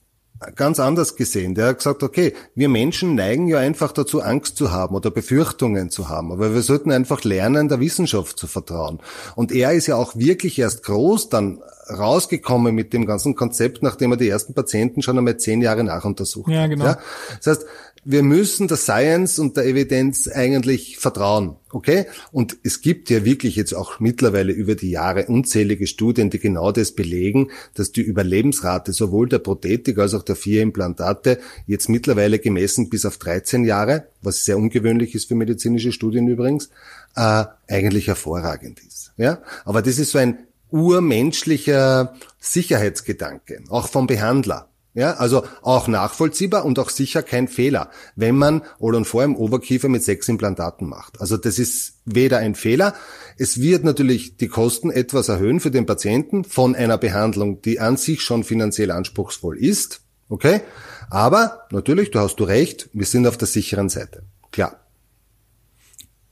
ganz 0.56 0.80
anders 0.80 1.16
gesehen. 1.16 1.56
Der 1.56 1.68
hat 1.68 1.78
gesagt, 1.78 2.04
okay, 2.04 2.34
wir 2.56 2.70
Menschen 2.70 3.16
neigen 3.16 3.48
ja 3.48 3.60
einfach 3.60 3.92
dazu, 3.92 4.22
Angst 4.22 4.58
zu 4.58 4.72
haben 4.72 4.96
oder 4.96 5.12
Befürchtungen 5.12 5.90
zu 5.90 6.10
haben. 6.10 6.32
Aber 6.32 6.54
wir 6.54 6.62
sollten 6.62 6.92
einfach 6.92 7.24
lernen, 7.24 7.70
der 7.70 7.80
Wissenschaft 7.80 8.38
zu 8.38 8.48
vertrauen. 8.48 9.00
Und 9.36 9.52
er 9.52 9.74
ist 9.74 9.88
ja 9.88 9.96
auch 9.96 10.16
wirklich 10.16 10.60
erst 10.60 10.84
groß 10.84 11.30
dann 11.30 11.62
rausgekommen 11.90 12.74
mit 12.74 12.94
dem 12.94 13.06
ganzen 13.06 13.36
Konzept, 13.36 13.84
nachdem 13.84 14.12
er 14.12 14.18
die 14.18 14.30
ersten 14.30 14.54
Patienten 14.54 15.02
schon 15.02 15.18
einmal 15.18 15.38
zehn 15.38 15.62
Jahre 15.62 15.84
nachuntersucht 15.84 16.52
ja, 16.52 16.68
genau. 16.68 16.86
hat. 16.86 16.98
Ja? 16.98 17.38
Das 17.44 17.48
heißt, 17.60 17.68
wir 18.08 18.22
müssen 18.22 18.68
der 18.68 18.78
Science 18.78 19.40
und 19.40 19.58
der 19.58 19.66
Evidenz 19.66 20.28
eigentlich 20.28 20.98
vertrauen. 21.00 21.56
Okay? 21.72 22.06
Und 22.32 22.56
es 22.64 22.82
gibt 22.82 23.10
ja 23.10 23.26
wirklich 23.26 23.56
jetzt 23.56 23.74
auch 23.74 24.00
mittlerweile 24.00 24.54
über 24.54 24.76
die 24.76 24.92
Jahre 24.92 25.26
unzählige 25.26 25.88
Studien, 25.88 26.30
die 26.30 26.38
genau 26.38 26.72
das 26.72 26.92
belegen, 26.92 27.50
dass 27.74 27.92
die 27.92 28.02
Überlebensrate 28.02 28.94
sowohl 28.94 29.28
der 29.28 29.40
Prothetik 29.40 29.98
als 29.98 30.14
auch 30.14 30.22
der 30.22 30.36
vier 30.36 30.62
Implantate 30.62 31.40
jetzt 31.66 31.90
mittlerweile 31.90 32.38
gemessen 32.38 32.90
bis 32.90 33.06
auf 33.06 33.18
13 33.18 33.66
Jahre, 33.66 34.08
was 34.22 34.46
sehr 34.46 34.58
ungewöhnlich 34.58 35.16
ist 35.16 35.28
für 35.28 35.36
medizinische 35.36 35.92
Studien 35.92 36.28
übrigens, 36.28 36.70
äh, 37.16 37.46
eigentlich 37.68 38.08
hervorragend 38.08 38.82
ist. 38.88 39.14
Ja? 39.18 39.42
Aber 39.66 39.82
das 39.82 39.98
ist 39.98 40.12
so 40.12 40.20
ein 40.20 40.38
urmenschlicher 40.70 42.14
Sicherheitsgedanke, 42.40 43.64
auch 43.70 43.88
vom 43.88 44.06
Behandler. 44.06 44.70
Ja, 44.96 45.16
also 45.16 45.44
auch 45.62 45.90
nachvollziehbar 45.90 46.64
und 46.64 46.80
auch 46.80 46.90
sicher 46.90 47.22
kein 47.22 47.50
Fehler, 47.50 47.90
wenn 48.16 48.38
man 48.38 48.64
All 48.80 49.04
vor 49.04 49.26
im 49.26 49.36
Oberkiefer 49.36 49.90
mit 49.90 50.04
sechs 50.04 50.30
Implantaten 50.30 50.88
macht. 50.88 51.20
Also 51.20 51.36
das 51.36 51.60
ist 51.60 52.00
weder 52.06 52.38
ein 52.38 52.56
Fehler. 52.56 52.94
Es 53.38 53.60
wird 53.60 53.84
natürlich 53.84 54.38
die 54.38 54.48
Kosten 54.48 54.92
etwas 54.92 55.28
erhöhen 55.28 55.60
für 55.60 55.70
den 55.70 55.86
Patienten 55.86 56.46
von 56.46 56.76
einer 56.76 56.98
Behandlung, 56.98 57.62
die 57.62 57.82
an 57.82 57.98
sich 57.98 58.22
schon 58.22 58.46
finanziell 58.46 58.90
anspruchsvoll 58.90 59.58
ist. 59.58 60.00
Okay? 60.30 60.62
Aber 61.10 61.68
natürlich, 61.72 62.12
du 62.12 62.20
hast 62.20 62.38
du 62.38 62.46
recht, 62.46 62.90
wir 62.94 63.06
sind 63.06 63.28
auf 63.28 63.36
der 63.38 63.50
sicheren 63.50 63.90
Seite. 63.90 64.24
Klar. 64.52 64.80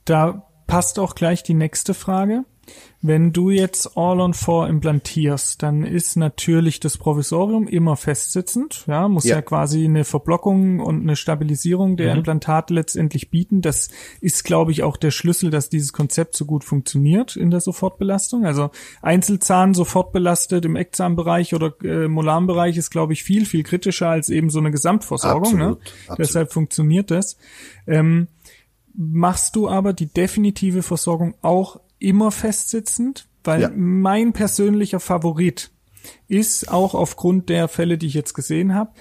Da 0.06 0.48
passt 0.66 0.98
auch 0.98 1.14
gleich 1.14 1.42
die 1.42 1.52
nächste 1.52 1.92
Frage. 1.92 2.44
Wenn 3.06 3.34
du 3.34 3.50
jetzt 3.50 3.98
All-on-4 3.98 4.66
implantierst, 4.66 5.62
dann 5.62 5.84
ist 5.84 6.16
natürlich 6.16 6.80
das 6.80 6.96
Provisorium 6.96 7.68
immer 7.68 7.96
festsitzend. 7.96 8.84
Ja, 8.86 9.08
muss 9.08 9.24
ja, 9.24 9.36
ja 9.36 9.42
quasi 9.42 9.84
eine 9.84 10.04
Verblockung 10.04 10.80
und 10.80 11.02
eine 11.02 11.14
Stabilisierung 11.14 11.98
der 11.98 12.12
mhm. 12.12 12.20
Implantate 12.20 12.72
letztendlich 12.72 13.28
bieten. 13.28 13.60
Das 13.60 13.90
ist, 14.22 14.42
glaube 14.44 14.72
ich, 14.72 14.84
auch 14.84 14.96
der 14.96 15.10
Schlüssel, 15.10 15.50
dass 15.50 15.68
dieses 15.68 15.92
Konzept 15.92 16.34
so 16.34 16.46
gut 16.46 16.64
funktioniert 16.64 17.36
in 17.36 17.50
der 17.50 17.60
Sofortbelastung. 17.60 18.46
Also 18.46 18.70
Einzelzahn 19.02 19.74
sofort 19.74 20.14
belastet 20.14 20.64
im 20.64 20.74
Eckzahnbereich 20.74 21.54
oder 21.54 21.74
äh, 21.84 22.08
Molarbereich 22.08 22.78
ist, 22.78 22.88
glaube 22.88 23.12
ich, 23.12 23.22
viel, 23.22 23.44
viel 23.44 23.64
kritischer 23.64 24.08
als 24.08 24.30
eben 24.30 24.48
so 24.48 24.60
eine 24.60 24.70
Gesamtversorgung. 24.70 25.58
Ne? 25.58 25.64
Absolut, 25.64 25.78
ne? 25.78 25.90
Absolut. 26.04 26.18
Deshalb 26.20 26.52
funktioniert 26.54 27.10
das. 27.10 27.36
Ähm, 27.86 28.28
machst 28.94 29.56
du 29.56 29.68
aber 29.68 29.92
die 29.92 30.06
definitive 30.06 30.82
Versorgung 30.82 31.34
auch 31.42 31.80
immer 32.04 32.30
festsitzend, 32.30 33.28
weil 33.42 33.62
ja. 33.62 33.70
mein 33.74 34.32
persönlicher 34.32 35.00
Favorit 35.00 35.70
ist 36.28 36.70
auch 36.70 36.94
aufgrund 36.94 37.48
der 37.48 37.68
Fälle, 37.68 37.98
die 37.98 38.06
ich 38.06 38.14
jetzt 38.14 38.34
gesehen 38.34 38.74
habe, 38.74 38.92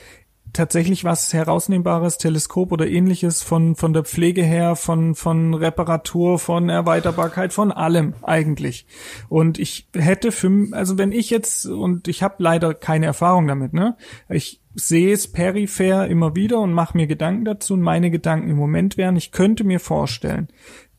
tatsächlich 0.53 1.03
was 1.03 1.33
herausnehmbares, 1.33 2.19
Teleskop 2.19 2.71
oder 2.71 2.87
ähnliches 2.87 3.41
von, 3.41 3.75
von 3.75 3.91
der 3.91 4.03
Pflege 4.03 4.43
her, 4.43 4.75
von, 4.75 5.15
von 5.15 5.53
Reparatur, 5.55 6.37
von 6.37 6.69
Erweiterbarkeit, 6.69 7.51
von 7.51 7.71
allem 7.71 8.13
eigentlich. 8.21 8.85
Und 9.29 9.57
ich 9.57 9.89
hätte 9.95 10.31
für, 10.31 10.67
also 10.71 10.97
wenn 10.97 11.11
ich 11.11 11.31
jetzt, 11.31 11.65
und 11.65 12.07
ich 12.07 12.21
habe 12.21 12.35
leider 12.37 12.73
keine 12.75 13.07
Erfahrung 13.07 13.47
damit, 13.47 13.73
ne? 13.73 13.97
Ich 14.29 14.61
sehe 14.75 15.11
es 15.11 15.31
peripher 15.31 16.07
immer 16.07 16.35
wieder 16.35 16.59
und 16.59 16.73
mache 16.73 16.97
mir 16.97 17.07
Gedanken 17.07 17.45
dazu 17.45 17.73
und 17.73 17.81
meine 17.81 18.11
Gedanken 18.11 18.49
im 18.49 18.57
Moment 18.57 18.95
wären, 18.95 19.15
ich 19.15 19.31
könnte 19.31 19.63
mir 19.63 19.79
vorstellen, 19.79 20.47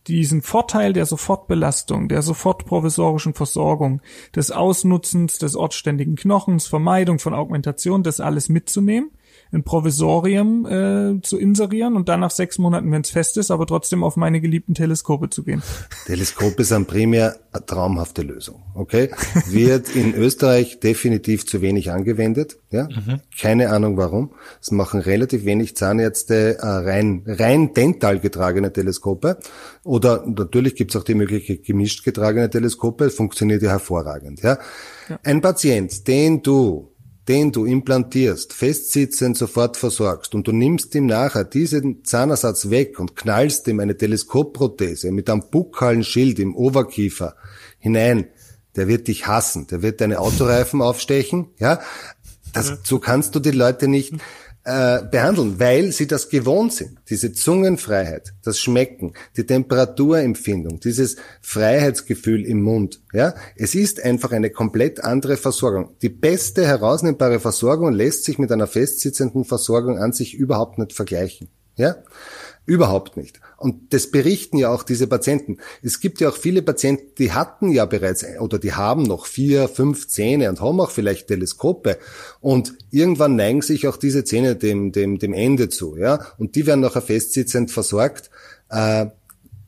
diesen 0.06 0.42
Vorteil 0.42 0.92
der 0.92 1.06
Sofortbelastung, 1.06 2.08
der 2.08 2.22
sofortprovisorischen 2.22 3.34
Versorgung, 3.34 4.00
des 4.34 4.50
Ausnutzens 4.50 5.38
des 5.38 5.56
ortsständigen 5.56 6.16
Knochens, 6.16 6.66
Vermeidung 6.66 7.18
von 7.18 7.34
Augmentation, 7.34 8.02
das 8.02 8.20
alles 8.20 8.48
mitzunehmen 8.48 9.10
ein 9.54 9.62
Provisorium 9.62 10.66
äh, 10.66 11.22
zu 11.22 11.38
inserieren 11.38 11.96
und 11.96 12.08
dann 12.08 12.20
nach 12.20 12.30
sechs 12.30 12.58
Monaten, 12.58 12.90
wenn 12.90 13.02
es 13.02 13.10
fest 13.10 13.36
ist, 13.36 13.50
aber 13.50 13.66
trotzdem 13.66 14.02
auf 14.02 14.16
meine 14.16 14.40
geliebten 14.40 14.74
Teleskope 14.74 15.30
zu 15.30 15.44
gehen. 15.44 15.62
Teleskope 16.06 16.64
sind 16.64 16.88
primär 16.88 17.36
eine 17.52 17.64
traumhafte 17.64 18.22
Lösung. 18.22 18.62
Okay, 18.74 19.10
wird 19.48 19.94
in 19.94 20.14
Österreich 20.14 20.80
definitiv 20.80 21.46
zu 21.46 21.62
wenig 21.62 21.92
angewendet. 21.92 22.58
Ja, 22.70 22.84
mhm. 22.84 23.20
keine 23.40 23.70
Ahnung 23.70 23.96
warum. 23.96 24.32
Es 24.60 24.72
machen 24.72 25.00
relativ 25.00 25.44
wenig 25.44 25.76
Zahnärzte 25.76 26.58
äh, 26.58 26.66
rein 26.66 27.22
rein 27.26 27.72
dental 27.72 28.18
getragene 28.18 28.72
Teleskope 28.72 29.38
oder 29.84 30.24
natürlich 30.26 30.74
gibt's 30.74 30.96
auch 30.96 31.04
die 31.04 31.14
Möglichkeit 31.14 31.62
gemischt 31.62 32.04
getragene 32.04 32.50
Teleskope. 32.50 33.10
Funktioniert 33.10 33.62
ja 33.62 33.70
hervorragend. 33.70 34.42
Ja, 34.42 34.58
ja. 35.08 35.18
ein 35.22 35.40
Patient, 35.40 36.08
den 36.08 36.42
du 36.42 36.93
den 37.28 37.52
du 37.52 37.64
implantierst, 37.64 38.52
festsitzend 38.52 39.36
sofort 39.36 39.76
versorgst 39.76 40.34
und 40.34 40.46
du 40.46 40.52
nimmst 40.52 40.94
ihm 40.94 41.06
nachher 41.06 41.44
diesen 41.44 42.04
Zahnersatz 42.04 42.68
weg 42.70 43.00
und 43.00 43.16
knallst 43.16 43.66
ihm 43.68 43.80
eine 43.80 43.96
Teleskopprothese 43.96 45.10
mit 45.10 45.30
einem 45.30 45.44
bukalen 45.50 46.04
Schild 46.04 46.38
im 46.38 46.54
Oberkiefer 46.54 47.36
hinein, 47.78 48.26
der 48.76 48.88
wird 48.88 49.08
dich 49.08 49.26
hassen, 49.26 49.66
der 49.68 49.82
wird 49.82 50.00
deine 50.00 50.20
Autoreifen 50.20 50.82
aufstechen, 50.82 51.46
ja. 51.58 51.80
Das, 52.52 52.78
so 52.84 53.00
kannst 53.00 53.34
du 53.34 53.40
die 53.40 53.50
Leute 53.50 53.88
nicht, 53.88 54.14
äh, 54.64 55.02
behandeln, 55.10 55.60
weil 55.60 55.92
sie 55.92 56.06
das 56.06 56.28
gewohnt 56.28 56.72
sind. 56.72 56.98
Diese 57.10 57.32
Zungenfreiheit, 57.32 58.32
das 58.42 58.58
Schmecken, 58.58 59.12
die 59.36 59.44
Temperaturempfindung, 59.44 60.80
dieses 60.80 61.16
Freiheitsgefühl 61.42 62.46
im 62.46 62.62
Mund. 62.62 63.00
Ja, 63.12 63.34
es 63.56 63.74
ist 63.74 64.02
einfach 64.02 64.32
eine 64.32 64.50
komplett 64.50 65.04
andere 65.04 65.36
Versorgung. 65.36 65.94
Die 66.02 66.08
beste 66.08 66.66
herausnehmbare 66.66 67.40
Versorgung 67.40 67.92
lässt 67.92 68.24
sich 68.24 68.38
mit 68.38 68.50
einer 68.50 68.66
festsitzenden 68.66 69.44
Versorgung 69.44 69.98
an 69.98 70.12
sich 70.12 70.34
überhaupt 70.34 70.78
nicht 70.78 70.92
vergleichen. 70.92 71.48
Ja, 71.76 71.96
Überhaupt 72.66 73.18
nicht. 73.18 73.40
Und 73.58 73.92
das 73.92 74.10
berichten 74.10 74.56
ja 74.56 74.70
auch 74.70 74.84
diese 74.84 75.06
Patienten. 75.06 75.58
Es 75.82 76.00
gibt 76.00 76.20
ja 76.20 76.30
auch 76.30 76.36
viele 76.36 76.62
Patienten, 76.62 77.14
die 77.18 77.32
hatten 77.32 77.70
ja 77.70 77.84
bereits 77.84 78.24
oder 78.40 78.58
die 78.58 78.72
haben 78.72 79.02
noch 79.02 79.26
vier, 79.26 79.68
fünf 79.68 80.08
Zähne 80.08 80.48
und 80.48 80.62
haben 80.62 80.80
auch 80.80 80.90
vielleicht 80.90 81.28
Teleskope. 81.28 81.98
Und 82.40 82.74
irgendwann 82.90 83.36
neigen 83.36 83.60
sich 83.60 83.86
auch 83.86 83.98
diese 83.98 84.24
Zähne 84.24 84.56
dem, 84.56 84.92
dem, 84.92 85.18
dem 85.18 85.34
Ende 85.34 85.68
zu. 85.68 85.98
Ja? 85.98 86.26
Und 86.38 86.56
die 86.56 86.66
werden 86.66 86.80
nachher 86.80 87.02
festsitzend 87.02 87.70
versorgt. 87.70 88.30
Äh, 88.70 89.06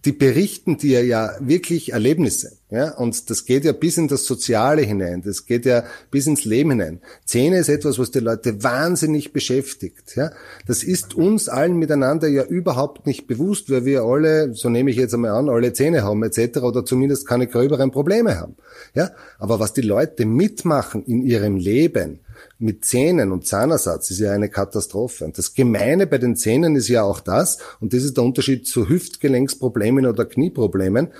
die 0.06 0.12
berichten 0.12 0.78
dir 0.78 1.04
ja 1.04 1.32
wirklich 1.40 1.92
Erlebnisse. 1.92 2.52
Ja, 2.70 2.94
und 2.96 3.30
das 3.30 3.44
geht 3.44 3.64
ja 3.64 3.72
bis 3.72 3.96
in 3.96 4.08
das 4.08 4.24
Soziale 4.24 4.82
hinein, 4.82 5.22
das 5.22 5.46
geht 5.46 5.66
ja 5.66 5.84
bis 6.10 6.26
ins 6.26 6.44
Leben 6.44 6.70
hinein. 6.70 7.00
Zähne 7.24 7.58
ist 7.58 7.68
etwas, 7.68 7.98
was 7.98 8.10
die 8.10 8.20
Leute 8.20 8.62
wahnsinnig 8.62 9.32
beschäftigt. 9.32 10.16
Ja, 10.16 10.30
das 10.66 10.82
ist 10.82 11.14
uns 11.14 11.48
allen 11.48 11.76
miteinander 11.76 12.26
ja 12.28 12.44
überhaupt 12.44 13.06
nicht 13.06 13.26
bewusst, 13.26 13.70
weil 13.70 13.84
wir 13.84 14.02
alle, 14.02 14.54
so 14.54 14.68
nehme 14.68 14.90
ich 14.90 14.96
jetzt 14.96 15.14
einmal 15.14 15.32
an, 15.32 15.48
alle 15.48 15.72
Zähne 15.72 16.02
haben 16.02 16.22
etc. 16.24 16.58
oder 16.58 16.84
zumindest 16.84 17.26
keine 17.26 17.46
gröberen 17.46 17.90
Probleme 17.90 18.38
haben. 18.38 18.56
Ja, 18.94 19.10
aber 19.38 19.60
was 19.60 19.72
die 19.72 19.82
Leute 19.82 20.24
mitmachen 20.24 21.04
in 21.04 21.22
ihrem 21.22 21.56
Leben, 21.56 22.20
mit 22.58 22.84
Zähnen 22.84 23.32
und 23.32 23.46
Zahnersatz 23.46 24.10
ist 24.10 24.20
ja 24.20 24.32
eine 24.32 24.48
Katastrophe. 24.48 25.24
Und 25.24 25.38
das 25.38 25.54
Gemeine 25.54 26.06
bei 26.06 26.18
den 26.18 26.36
Zähnen 26.36 26.76
ist 26.76 26.88
ja 26.88 27.02
auch 27.02 27.20
das, 27.20 27.58
und 27.80 27.92
das 27.92 28.02
ist 28.02 28.16
der 28.16 28.24
Unterschied 28.24 28.66
zu 28.66 28.88
Hüftgelenksproblemen 28.88 30.06
oder 30.06 30.24
Knieproblemen, 30.24 31.12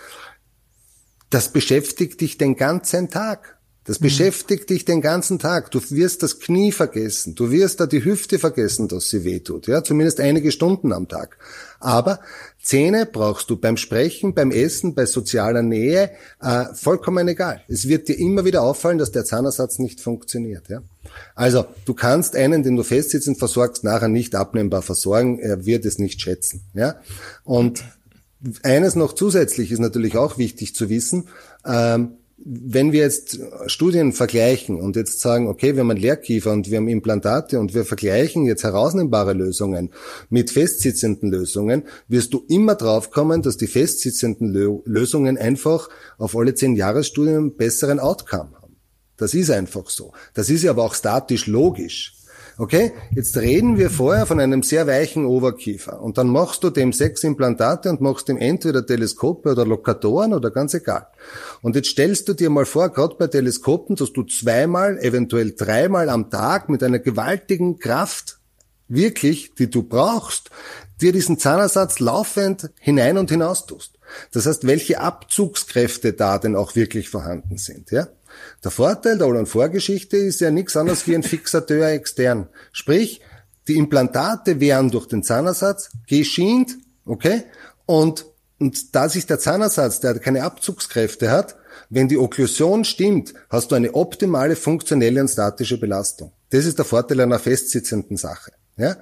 das 1.31 1.53
beschäftigt 1.53 2.21
dich 2.21 2.39
den 2.39 2.57
ganzen 2.57 3.11
Tag. 3.11 3.56
Das 3.87 4.01
mhm. 4.01 4.05
beschäftigt 4.05 4.69
dich 4.71 4.85
den 4.85 5.01
ganzen 5.01 5.39
Tag. 5.39 5.71
Du 5.71 5.81
wirst 5.91 6.23
das 6.23 6.41
Knie 6.41 6.73
vergessen. 6.73 7.35
Du 7.35 7.51
wirst 7.51 7.81
da 7.81 7.87
die 7.87 8.05
Hüfte 8.05 8.39
vergessen, 8.39 8.89
dass 8.89 9.09
sie 9.09 9.25
wehtut. 9.25 9.67
Ja, 9.67 9.83
zumindest 9.83 10.21
einige 10.21 10.53
Stunden 10.53 10.93
am 10.93 11.09
Tag. 11.09 11.39
Aber 11.79 12.21
Zähne 12.63 13.07
brauchst 13.07 13.49
du 13.49 13.57
beim 13.57 13.77
Sprechen, 13.77 14.35
beim 14.35 14.51
Essen, 14.51 14.95
bei 14.95 15.07
sozialer 15.07 15.63
Nähe, 15.63 16.11
äh, 16.41 16.65
vollkommen 16.75 17.29
egal. 17.29 17.63
Es 17.69 17.87
wird 17.87 18.09
dir 18.09 18.19
immer 18.19 18.45
wieder 18.45 18.63
auffallen, 18.63 18.99
dass 18.99 19.13
der 19.13 19.25
Zahnersatz 19.25 19.79
nicht 19.79 20.01
funktioniert. 20.01 20.69
Ja? 20.69 20.83
Also, 21.35 21.67
du 21.85 21.95
kannst 21.95 22.35
einen, 22.35 22.63
den 22.63 22.77
du 22.77 22.83
festsitzend 22.83 23.39
versorgst, 23.39 23.85
nachher 23.85 24.09
nicht 24.09 24.35
abnehmbar 24.35 24.83
versorgen. 24.83 25.39
Er 25.39 25.65
wird 25.65 25.85
es 25.85 25.99
nicht 25.99 26.21
schätzen. 26.21 26.63
Ja? 26.75 26.97
Und 27.45 27.85
eines 28.63 28.97
noch 28.97 29.13
zusätzlich 29.13 29.71
ist 29.71 29.79
natürlich 29.79 30.17
auch 30.17 30.39
wichtig 30.39 30.75
zu 30.75 30.89
wissen. 30.89 31.29
Ähm, 31.65 32.17
wenn 32.39 32.93
wir 32.93 33.01
jetzt 33.01 33.41
Studien 33.67 34.13
vergleichen 34.13 34.77
und 34.77 34.95
jetzt 34.95 35.21
sagen, 35.21 35.49
okay, 35.49 35.75
wir 35.75 35.81
haben 35.81 35.91
einen 35.91 36.01
Lehrkiefer 36.01 36.53
und 36.53 36.71
wir 36.71 36.77
haben 36.77 36.89
Implantate 36.89 37.59
und 37.59 37.73
wir 37.73 37.87
vergleichen 37.87 38.45
jetzt 38.45 38.63
herausnehmbare 38.63 39.33
Lösungen 39.33 39.91
mit 40.29 40.51
festsitzenden 40.51 41.31
Lösungen, 41.31 41.85
wirst 42.09 42.35
du 42.35 42.45
immer 42.49 42.75
draufkommen, 42.75 43.41
dass 43.41 43.57
die 43.57 43.67
festsitzenden 43.67 44.83
Lösungen 44.85 45.39
einfach 45.39 45.89
auf 46.19 46.37
alle 46.37 46.55
zehn 46.55 46.77
Jahresstudien 46.77 47.57
besseren 47.57 47.99
Outcome 47.99 48.51
haben. 48.61 48.77
Das 49.17 49.33
ist 49.33 49.51
einfach 49.51 49.89
so. 49.89 50.13
Das 50.35 50.51
ist 50.51 50.63
ja 50.63 50.73
aber 50.73 50.85
auch 50.85 50.95
statisch 50.95 51.47
logisch. 51.47 52.16
Okay, 52.59 52.93
jetzt 53.15 53.37
reden 53.37 53.77
wir 53.77 53.91
vorher 53.91 54.25
von 54.25 54.41
einem 54.41 54.63
sehr 54.63 54.87
weichen 54.87 55.27
Oberkiefer 55.27 56.01
und 56.01 56.17
dann 56.17 56.29
machst 56.29 56.65
du 56.65 56.71
dem 56.71 56.95
sechs 56.95 57.23
Implantate 57.23 57.91
und 57.91 58.01
machst 58.01 58.29
dem 58.29 58.39
entweder 58.39 58.87
Teleskope 58.87 59.51
oder 59.51 59.67
Lokatoren 59.67 60.33
oder 60.33 60.51
ganz 60.51 60.73
egal. 60.73 61.07
Und 61.61 61.77
jetzt 61.77 61.91
stellst 61.91 62.29
du 62.29 62.33
dir 62.33 62.49
mal 62.49 62.65
vor, 62.65 62.89
gerade 62.89 63.15
bei 63.17 63.27
Teleskopen, 63.27 63.95
dass 63.97 64.15
du 64.15 64.23
zweimal, 64.23 64.99
eventuell 65.01 65.53
dreimal 65.53 66.09
am 66.09 66.31
Tag 66.31 66.71
mit 66.71 66.83
einer 66.83 66.99
gewaltigen 66.99 67.79
Kraft 67.79 68.39
wirklich, 68.89 69.53
die 69.55 69.69
du 69.69 69.83
brauchst, 69.83 70.49
dir 71.03 71.13
diesen 71.13 71.39
Zahnersatz 71.39 71.99
laufend 71.99 72.71
hinein 72.81 73.19
und 73.19 73.31
hinaus 73.31 73.67
tust. 73.67 73.99
Das 74.33 74.47
heißt, 74.47 74.67
welche 74.67 75.01
Abzugskräfte 75.01 76.15
da 76.15 76.39
denn 76.39 76.57
auch 76.57 76.75
wirklich 76.75 77.11
vorhanden 77.11 77.59
sind, 77.59 77.91
ja? 77.91 78.09
Der 78.65 78.71
Vorteil 78.71 79.19
der 79.19 79.27
Olan-Vorgeschichte 79.27 80.17
ist 80.17 80.41
ja 80.41 80.51
nichts 80.51 80.77
anderes 80.77 81.07
wie 81.07 81.15
ein 81.15 81.23
Fixateur 81.25 81.89
extern. 81.89 82.49
Sprich, 82.73 83.21
die 83.69 83.77
Implantate 83.77 84.61
werden 84.61 84.91
durch 84.91 85.07
den 85.07 85.23
Zahnersatz 85.23 85.91
geschient, 86.07 86.77
okay? 87.05 87.45
Und, 87.85 88.27
und 88.59 88.95
da 88.95 89.09
sich 89.09 89.27
der 89.27 89.39
Zahnersatz, 89.39 90.01
der 90.01 90.19
keine 90.19 90.45
Abzugskräfte 90.45 91.31
hat, 91.31 91.57
wenn 91.91 92.09
die 92.09 92.19
Okklusion 92.19 92.85
stimmt, 92.85 93.35
hast 93.51 93.71
du 93.71 93.75
eine 93.75 93.95
optimale 93.95 94.57
funktionelle 94.57 95.21
und 95.21 95.29
statische 95.29 95.79
Belastung. 95.79 96.33
Das 96.51 96.65
ist 96.65 96.79
der 96.79 96.85
Vorteil 96.85 97.21
einer 97.21 97.39
festsitzenden 97.39 98.17
Sache. 98.17 98.53
Ja? 98.77 98.97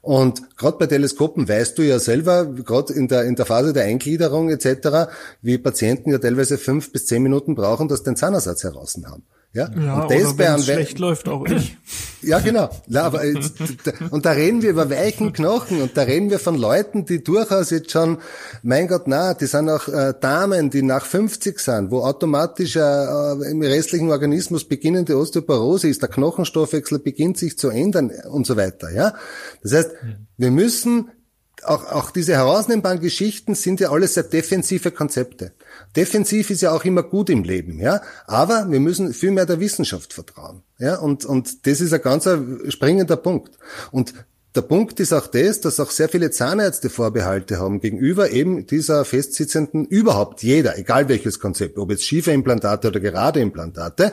Und 0.00 0.56
gerade 0.56 0.78
bei 0.78 0.86
Teleskopen 0.86 1.48
weißt 1.48 1.76
du 1.76 1.82
ja 1.82 1.98
selber, 1.98 2.46
gerade 2.46 2.92
in 2.92 3.08
der, 3.08 3.24
in 3.24 3.34
der 3.34 3.46
Phase 3.46 3.72
der 3.72 3.84
Eingliederung 3.84 4.48
etc., 4.48 5.10
wie 5.42 5.58
Patienten 5.58 6.12
ja 6.12 6.18
teilweise 6.18 6.56
fünf 6.56 6.92
bis 6.92 7.06
zehn 7.06 7.22
Minuten 7.22 7.54
brauchen, 7.54 7.88
dass 7.88 8.04
den 8.04 8.16
Zahnersatz 8.16 8.64
heraus 8.64 8.98
haben. 9.04 9.24
Ja, 9.54 9.70
ja 9.74 10.02
und 10.02 10.10
das 10.10 10.34
oder 10.34 10.38
wenn 10.38 10.62
schlecht 10.62 10.98
läuft 10.98 11.28
auch 11.28 11.46
ich. 11.46 11.76
Ja, 12.20 12.38
genau. 12.40 12.68
Ja, 12.88 13.04
aber 13.04 13.24
jetzt, 13.24 13.54
und 14.10 14.26
da 14.26 14.32
reden 14.32 14.60
wir 14.60 14.70
über 14.70 14.90
weichen 14.90 15.32
Knochen 15.32 15.80
und 15.80 15.96
da 15.96 16.02
reden 16.02 16.30
wir 16.30 16.38
von 16.38 16.56
Leuten, 16.56 17.04
die 17.04 17.22
durchaus 17.22 17.70
jetzt 17.70 17.92
schon, 17.92 18.18
mein 18.62 18.88
Gott, 18.88 19.04
na, 19.06 19.34
die 19.34 19.46
sind 19.46 19.70
auch 19.70 19.88
äh, 19.88 20.14
Damen, 20.20 20.68
die 20.68 20.82
nach 20.82 21.06
50 21.06 21.58
sind, 21.58 21.90
wo 21.90 22.00
automatisch 22.00 22.76
äh, 22.76 22.80
äh, 22.80 23.50
im 23.50 23.62
restlichen 23.62 24.10
Organismus 24.10 24.64
beginnende 24.64 25.16
Osteoporose 25.16 25.88
ist, 25.88 26.02
der 26.02 26.08
Knochenstoffwechsel 26.08 26.98
beginnt 26.98 27.38
sich 27.38 27.56
zu 27.56 27.70
ändern 27.70 28.12
und 28.30 28.46
so 28.46 28.56
weiter. 28.56 28.90
Ja, 28.90 29.14
das 29.62 29.72
heißt, 29.72 29.90
wir 30.36 30.50
müssen 30.50 31.10
auch, 31.62 31.84
auch 31.90 32.10
diese 32.10 32.34
herausnehmbaren 32.34 33.00
Geschichten 33.00 33.54
sind 33.54 33.80
ja 33.80 33.90
alles 33.90 34.14
sehr 34.14 34.24
defensive 34.24 34.90
Konzepte. 34.90 35.52
Defensiv 35.96 36.50
ist 36.50 36.62
ja 36.62 36.72
auch 36.72 36.84
immer 36.84 37.02
gut 37.02 37.30
im 37.30 37.42
Leben, 37.44 37.78
ja. 37.80 38.00
Aber 38.26 38.70
wir 38.70 38.80
müssen 38.80 39.12
viel 39.12 39.30
mehr 39.30 39.46
der 39.46 39.60
Wissenschaft 39.60 40.12
vertrauen, 40.12 40.62
ja. 40.78 40.96
Und, 40.96 41.24
und 41.24 41.66
das 41.66 41.80
ist 41.80 41.92
ein 41.92 42.02
ganz 42.02 42.28
springender 42.68 43.16
Punkt. 43.16 43.58
Und 43.90 44.14
der 44.54 44.62
Punkt 44.62 44.98
ist 44.98 45.12
auch 45.12 45.26
das, 45.26 45.60
dass 45.60 45.78
auch 45.78 45.90
sehr 45.90 46.08
viele 46.08 46.30
Zahnärzte 46.30 46.90
Vorbehalte 46.90 47.58
haben 47.58 47.80
gegenüber 47.80 48.30
eben 48.30 48.66
dieser 48.66 49.04
festsitzenden, 49.04 49.84
überhaupt 49.84 50.42
jeder, 50.42 50.78
egal 50.78 51.08
welches 51.08 51.38
Konzept, 51.38 51.78
ob 51.78 51.90
jetzt 51.90 52.04
schiefe 52.04 52.32
Implantate 52.32 52.88
oder 52.88 52.98
gerade 52.98 53.40
Implantate, 53.40 54.12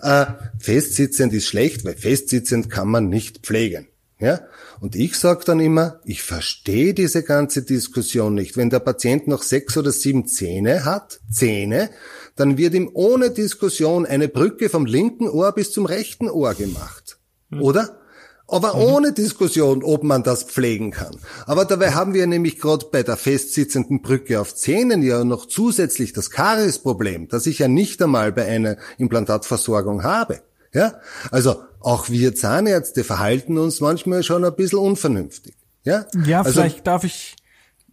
äh, 0.00 0.26
festsitzend 0.58 1.34
ist 1.34 1.46
schlecht, 1.46 1.84
weil 1.84 1.96
festsitzend 1.96 2.70
kann 2.70 2.88
man 2.88 3.08
nicht 3.08 3.40
pflegen. 3.40 3.88
Ja? 4.18 4.40
Und 4.82 4.96
ich 4.96 5.16
sage 5.16 5.44
dann 5.44 5.60
immer, 5.60 6.00
ich 6.04 6.24
verstehe 6.24 6.92
diese 6.92 7.22
ganze 7.22 7.62
Diskussion 7.62 8.34
nicht. 8.34 8.56
Wenn 8.56 8.68
der 8.68 8.80
Patient 8.80 9.28
noch 9.28 9.44
sechs 9.44 9.76
oder 9.76 9.92
sieben 9.92 10.26
Zähne 10.26 10.84
hat, 10.84 11.20
Zähne, 11.30 11.90
dann 12.34 12.58
wird 12.58 12.74
ihm 12.74 12.90
ohne 12.92 13.30
Diskussion 13.30 14.06
eine 14.06 14.26
Brücke 14.26 14.68
vom 14.68 14.84
linken 14.84 15.28
Ohr 15.28 15.52
bis 15.52 15.70
zum 15.70 15.86
rechten 15.86 16.28
Ohr 16.28 16.54
gemacht. 16.54 17.20
Mhm. 17.50 17.62
Oder? 17.62 18.00
Aber 18.48 18.74
mhm. 18.74 18.82
ohne 18.82 19.12
Diskussion, 19.12 19.84
ob 19.84 20.02
man 20.02 20.24
das 20.24 20.42
pflegen 20.42 20.90
kann. 20.90 21.14
Aber 21.46 21.64
dabei 21.64 21.92
haben 21.92 22.12
wir 22.12 22.26
nämlich 22.26 22.58
gerade 22.58 22.86
bei 22.90 23.04
der 23.04 23.16
festsitzenden 23.16 24.02
Brücke 24.02 24.40
auf 24.40 24.52
Zähnen 24.52 25.04
ja 25.04 25.22
noch 25.22 25.46
zusätzlich 25.46 26.12
das 26.12 26.30
Kariesproblem, 26.30 27.28
das 27.28 27.46
ich 27.46 27.60
ja 27.60 27.68
nicht 27.68 28.02
einmal 28.02 28.32
bei 28.32 28.46
einer 28.46 28.78
Implantatversorgung 28.98 30.02
habe. 30.02 30.42
Ja? 30.74 30.94
Also 31.30 31.62
auch 31.84 32.08
wir 32.08 32.34
Zahnärzte 32.34 33.04
verhalten 33.04 33.58
uns 33.58 33.80
manchmal 33.80 34.22
schon 34.22 34.44
ein 34.44 34.54
bisschen 34.54 34.78
unvernünftig. 34.78 35.54
Ja, 35.84 36.06
ja 36.24 36.42
also, 36.42 36.52
vielleicht 36.60 36.86
darf 36.86 37.04
ich 37.04 37.36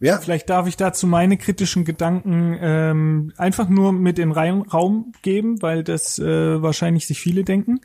ja? 0.02 0.18
Vielleicht 0.18 0.48
darf 0.48 0.66
ich 0.66 0.78
dazu 0.78 1.06
meine 1.06 1.36
kritischen 1.36 1.84
Gedanken 1.84 2.56
ähm, 2.58 3.34
einfach 3.36 3.68
nur 3.68 3.92
mit 3.92 4.18
in 4.18 4.30
den 4.30 4.62
Raum 4.62 5.12
geben, 5.20 5.60
weil 5.60 5.84
das 5.84 6.18
äh, 6.18 6.62
wahrscheinlich 6.62 7.06
sich 7.06 7.20
viele 7.20 7.44
denken. 7.44 7.80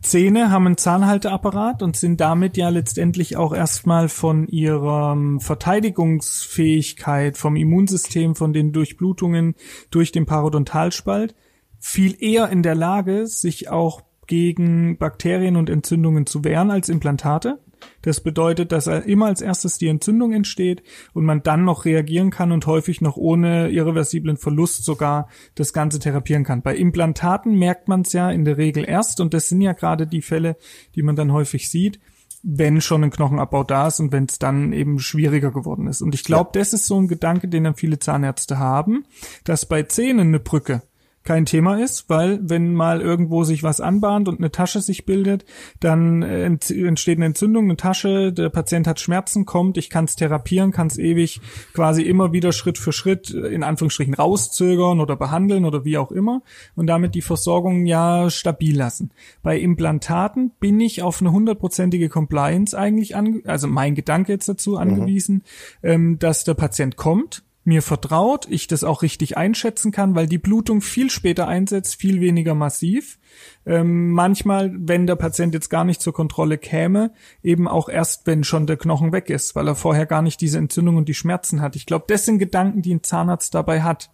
Zähne 0.00 0.50
haben 0.50 0.66
einen 0.66 0.78
Zahnhalteapparat 0.78 1.82
und 1.82 1.94
sind 1.96 2.22
damit 2.22 2.56
ja 2.56 2.70
letztendlich 2.70 3.36
auch 3.36 3.52
erstmal 3.52 4.08
von 4.08 4.48
ihrer 4.48 5.14
Verteidigungsfähigkeit, 5.40 7.36
vom 7.36 7.56
Immunsystem, 7.56 8.34
von 8.34 8.54
den 8.54 8.72
Durchblutungen 8.72 9.54
durch 9.90 10.10
den 10.10 10.24
Parodontalspalt 10.24 11.34
viel 11.78 12.16
eher 12.22 12.48
in 12.48 12.62
der 12.62 12.76
Lage, 12.76 13.26
sich 13.26 13.68
auch 13.68 14.02
gegen 14.26 14.98
Bakterien 14.98 15.56
und 15.56 15.70
Entzündungen 15.70 16.26
zu 16.26 16.44
wehren 16.44 16.70
als 16.70 16.88
Implantate. 16.88 17.58
Das 18.02 18.20
bedeutet, 18.20 18.72
dass 18.72 18.86
immer 18.86 19.26
als 19.26 19.40
erstes 19.40 19.78
die 19.78 19.88
Entzündung 19.88 20.32
entsteht 20.32 20.82
und 21.14 21.24
man 21.24 21.42
dann 21.42 21.64
noch 21.64 21.84
reagieren 21.84 22.30
kann 22.30 22.52
und 22.52 22.66
häufig 22.66 23.00
noch 23.00 23.16
ohne 23.16 23.70
irreversiblen 23.70 24.36
Verlust 24.36 24.84
sogar 24.84 25.28
das 25.54 25.72
Ganze 25.72 25.98
therapieren 25.98 26.44
kann. 26.44 26.62
Bei 26.62 26.76
Implantaten 26.76 27.58
merkt 27.58 27.88
man 27.88 28.02
es 28.02 28.12
ja 28.12 28.30
in 28.30 28.44
der 28.44 28.56
Regel 28.56 28.84
erst 28.88 29.20
und 29.20 29.34
das 29.34 29.48
sind 29.48 29.60
ja 29.60 29.72
gerade 29.72 30.06
die 30.06 30.22
Fälle, 30.22 30.56
die 30.94 31.02
man 31.02 31.16
dann 31.16 31.32
häufig 31.32 31.70
sieht, 31.70 32.00
wenn 32.42 32.80
schon 32.80 33.04
ein 33.04 33.10
Knochenabbau 33.10 33.62
da 33.62 33.86
ist 33.86 34.00
und 34.00 34.10
wenn 34.10 34.24
es 34.24 34.38
dann 34.38 34.72
eben 34.72 34.98
schwieriger 34.98 35.52
geworden 35.52 35.86
ist. 35.86 36.02
Und 36.02 36.14
ich 36.14 36.24
glaube, 36.24 36.50
ja. 36.54 36.60
das 36.60 36.72
ist 36.72 36.86
so 36.86 37.00
ein 37.00 37.06
Gedanke, 37.06 37.46
den 37.48 37.64
dann 37.64 37.76
viele 37.76 38.00
Zahnärzte 38.00 38.58
haben, 38.58 39.04
dass 39.44 39.66
bei 39.66 39.84
Zähnen 39.84 40.28
eine 40.28 40.40
Brücke 40.40 40.82
kein 41.24 41.46
Thema 41.46 41.78
ist, 41.78 42.08
weil 42.08 42.40
wenn 42.42 42.74
mal 42.74 43.00
irgendwo 43.00 43.44
sich 43.44 43.62
was 43.62 43.80
anbahnt 43.80 44.28
und 44.28 44.38
eine 44.38 44.50
Tasche 44.50 44.80
sich 44.80 45.06
bildet, 45.06 45.44
dann 45.80 46.22
entsteht 46.22 47.18
eine 47.18 47.26
Entzündung, 47.26 47.64
eine 47.64 47.76
Tasche, 47.76 48.32
der 48.32 48.48
Patient 48.48 48.86
hat 48.86 49.00
Schmerzen, 49.00 49.46
kommt, 49.46 49.78
ich 49.78 49.90
kann 49.90 50.06
es 50.06 50.16
therapieren, 50.16 50.72
kann 50.72 50.88
es 50.88 50.98
ewig 50.98 51.40
quasi 51.74 52.02
immer 52.02 52.32
wieder 52.32 52.52
Schritt 52.52 52.78
für 52.78 52.92
Schritt 52.92 53.30
in 53.30 53.62
Anführungsstrichen 53.62 54.14
rauszögern 54.14 55.00
oder 55.00 55.16
behandeln 55.16 55.64
oder 55.64 55.84
wie 55.84 55.98
auch 55.98 56.10
immer 56.10 56.42
und 56.74 56.86
damit 56.86 57.14
die 57.14 57.22
Versorgung 57.22 57.86
ja 57.86 58.30
stabil 58.30 58.76
lassen. 58.76 59.10
Bei 59.42 59.58
Implantaten 59.58 60.52
bin 60.60 60.80
ich 60.80 61.02
auf 61.02 61.20
eine 61.20 61.32
hundertprozentige 61.32 62.08
Compliance 62.08 62.76
eigentlich 62.76 63.16
an, 63.16 63.42
also 63.44 63.68
mein 63.68 63.94
Gedanke 63.94 64.32
jetzt 64.32 64.48
dazu 64.48 64.72
mhm. 64.72 64.78
angewiesen, 64.78 65.34
mhm. 65.82 65.88
ähm, 65.88 66.18
dass 66.18 66.44
der 66.44 66.54
Patient 66.54 66.96
kommt, 66.96 67.44
mir 67.64 67.82
vertraut, 67.82 68.46
ich 68.50 68.66
das 68.66 68.82
auch 68.82 69.02
richtig 69.02 69.36
einschätzen 69.36 69.92
kann, 69.92 70.14
weil 70.14 70.26
die 70.26 70.38
Blutung 70.38 70.80
viel 70.80 71.10
später 71.10 71.46
einsetzt, 71.46 71.94
viel 71.94 72.20
weniger 72.20 72.54
massiv. 72.54 73.18
Ähm, 73.64 74.10
manchmal, 74.10 74.72
wenn 74.74 75.06
der 75.06 75.16
Patient 75.16 75.54
jetzt 75.54 75.68
gar 75.68 75.84
nicht 75.84 76.02
zur 76.02 76.12
Kontrolle 76.12 76.58
käme, 76.58 77.12
eben 77.42 77.68
auch 77.68 77.88
erst, 77.88 78.26
wenn 78.26 78.42
schon 78.42 78.66
der 78.66 78.76
Knochen 78.76 79.12
weg 79.12 79.30
ist, 79.30 79.54
weil 79.54 79.68
er 79.68 79.76
vorher 79.76 80.06
gar 80.06 80.22
nicht 80.22 80.40
diese 80.40 80.58
Entzündung 80.58 80.96
und 80.96 81.08
die 81.08 81.14
Schmerzen 81.14 81.60
hat. 81.60 81.76
Ich 81.76 81.86
glaube, 81.86 82.06
das 82.08 82.24
sind 82.24 82.38
Gedanken, 82.38 82.82
die 82.82 82.94
ein 82.94 83.04
Zahnarzt 83.04 83.54
dabei 83.54 83.82
hat, 83.82 84.10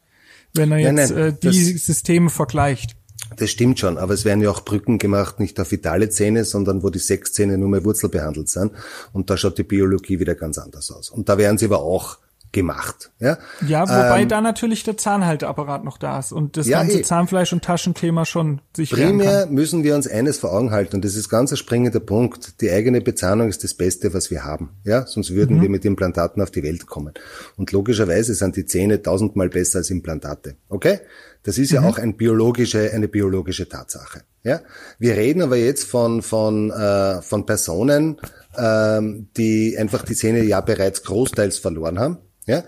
wenn 0.54 0.70
er 0.70 0.78
jetzt 0.78 1.11
nein, 1.11 1.18
nein, 1.18 1.28
äh, 1.28 1.32
die 1.32 1.78
Systeme 1.78 2.28
vergleicht. 2.28 2.96
Das 3.37 3.50
stimmt 3.50 3.78
schon, 3.78 3.98
aber 3.98 4.14
es 4.14 4.24
werden 4.24 4.42
ja 4.42 4.50
auch 4.50 4.64
Brücken 4.64 4.98
gemacht, 4.98 5.38
nicht 5.38 5.58
auf 5.61 5.70
vitale 5.70 6.08
Zähne, 6.08 6.44
sondern 6.44 6.82
wo 6.82 6.90
die 6.90 6.98
sechs 6.98 7.32
Zähne 7.32 7.58
nur 7.58 7.68
mehr 7.68 7.84
wurzelbehandelt 7.84 8.48
sind. 8.48 8.72
Und 9.12 9.28
da 9.28 9.37
schaut 9.37 9.58
die 9.58 9.64
Biologie 9.64 10.18
wieder 10.18 10.34
ganz 10.34 10.58
anders 10.58 10.90
aus. 10.90 11.11
Und 11.11 11.28
da 11.28 11.37
werden 11.37 11.58
sie 11.58 11.66
aber 11.66 11.82
auch 11.82 12.18
gemacht. 12.52 13.11
Ja, 13.18 13.38
ja 13.66 13.82
wobei 13.82 14.22
ähm, 14.22 14.28
da 14.28 14.40
natürlich 14.40 14.82
der 14.84 14.96
Zahnhalteapparat 14.96 15.84
noch 15.84 15.98
da 15.98 16.18
ist 16.18 16.32
und 16.32 16.56
das 16.56 16.66
ja, 16.66 16.80
ganze 16.80 17.00
eh. 17.00 17.02
Zahnfleisch- 17.02 17.52
und 17.52 17.62
Taschenthema 17.62 18.24
schon 18.24 18.61
sich 18.74 18.90
Primär 18.90 19.46
müssen 19.46 19.84
wir 19.84 19.94
uns 19.94 20.06
eines 20.06 20.38
vor 20.38 20.52
Augen 20.52 20.70
halten 20.70 20.96
und 20.96 21.04
das 21.04 21.14
ist 21.14 21.28
ganz 21.28 21.52
ein 21.52 21.56
springender 21.56 22.00
Punkt. 22.00 22.61
Die 22.61 22.70
eigene 22.70 23.00
Bezahnung 23.00 23.48
ist 23.48 23.64
das 23.64 23.74
Beste, 23.74 24.14
was 24.14 24.30
wir 24.30 24.44
haben. 24.44 24.70
Ja, 24.84 25.06
sonst 25.06 25.34
würden 25.34 25.58
mhm. 25.58 25.62
wir 25.62 25.68
mit 25.68 25.84
Implantaten 25.84 26.42
auf 26.42 26.50
die 26.50 26.62
Welt 26.62 26.87
kommen. 26.87 27.14
Und 27.56 27.72
logischerweise 27.72 28.34
sind 28.34 28.56
die 28.56 28.66
Zähne 28.66 29.02
tausendmal 29.02 29.48
besser 29.48 29.78
als 29.78 29.90
Implantate. 29.90 30.56
Okay? 30.68 31.00
Das 31.42 31.58
ist 31.58 31.70
mhm. 31.70 31.76
ja 31.76 31.88
auch 31.88 31.98
ein 31.98 32.16
biologische, 32.16 32.90
eine 32.92 33.08
biologische 33.08 33.68
Tatsache. 33.68 34.22
Ja, 34.48 34.61
wir 34.98 35.16
reden 35.16 35.42
aber 35.42 35.56
jetzt 35.56 35.84
von 35.84 36.22
von 36.22 36.70
äh, 36.70 37.22
von 37.22 37.46
Personen, 37.46 38.18
ähm, 38.56 39.28
die 39.37 39.76
einfach 39.78 40.04
die 40.04 40.14
Zähne 40.14 40.42
ja 40.42 40.61
bereits 40.61 41.02
großteils 41.04 41.58
verloren 41.58 41.98
haben 41.98 42.18
ja, 42.48 42.64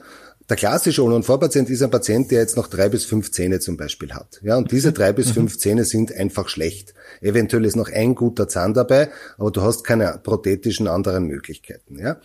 der 0.48 0.56
klassische 0.56 1.02
All-on-4-Patient 1.02 1.70
ist 1.70 1.82
ein 1.82 1.90
Patient, 1.90 2.30
der 2.30 2.40
jetzt 2.40 2.56
noch 2.56 2.66
drei 2.66 2.88
bis 2.88 3.04
fünf 3.04 3.32
Zähne 3.32 3.60
zum 3.60 3.76
Beispiel 3.76 4.12
hat. 4.12 4.40
Ja, 4.42 4.56
und 4.56 4.70
diese 4.70 4.92
drei 4.92 5.12
bis 5.12 5.28
mhm. 5.28 5.34
fünf 5.34 5.58
Zähne 5.58 5.84
sind 5.84 6.12
einfach 6.12 6.48
schlecht. 6.48 6.92
Eventuell 7.20 7.64
ist 7.64 7.76
noch 7.76 7.90
ein 7.90 8.14
guter 8.14 8.46
Zahn 8.46 8.74
dabei, 8.74 9.10
aber 9.38 9.50
du 9.50 9.62
hast 9.62 9.84
keine 9.84 10.20
prothetischen 10.22 10.86
anderen 10.86 11.24
Möglichkeiten. 11.24 11.98
Ja, 11.98 12.20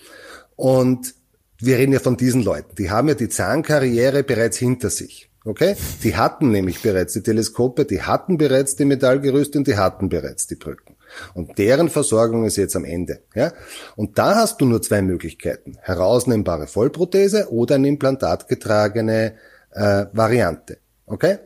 und 0.56 1.16
wir 1.60 1.78
reden 1.78 1.94
ja 1.94 2.00
von 2.00 2.18
diesen 2.18 2.44
Leuten. 2.44 2.76
Die 2.76 2.90
haben 2.90 3.08
ja 3.08 3.14
die 3.14 3.30
Zahnkarriere 3.30 4.24
bereits 4.24 4.58
hinter 4.58 4.90
sich. 4.90 5.30
Okay? 5.46 5.76
Die 6.04 6.16
hatten 6.16 6.50
nämlich 6.52 6.82
bereits 6.82 7.14
die 7.14 7.22
Teleskope, 7.22 7.86
die 7.86 8.02
hatten 8.02 8.38
bereits 8.38 8.76
die 8.76 8.86
Metallgerüste 8.86 9.60
und 9.60 9.68
die 9.68 9.78
hatten 9.78 10.10
bereits 10.10 10.48
die 10.48 10.56
Brücken. 10.56 10.96
Und 11.36 11.58
deren 11.60 11.90
Versorgung 11.90 12.46
ist 12.46 12.58
jetzt 12.58 12.76
am 12.76 12.84
Ende. 12.84 13.22
Ja? 13.36 13.54
Und 13.96 14.18
da 14.18 14.36
hast 14.36 14.60
du 14.60 14.66
nur 14.66 14.82
zwei 14.82 15.04
Möglichkeiten. 15.04 15.78
Herausnehmbare 15.82 16.66
Vollprothese 16.66 17.52
oder 17.52 17.76
eine 17.76 17.88
implantatgetragene 17.88 19.36
äh, 19.72 20.06
Variante. 20.12 20.80
Okay? 21.06 21.38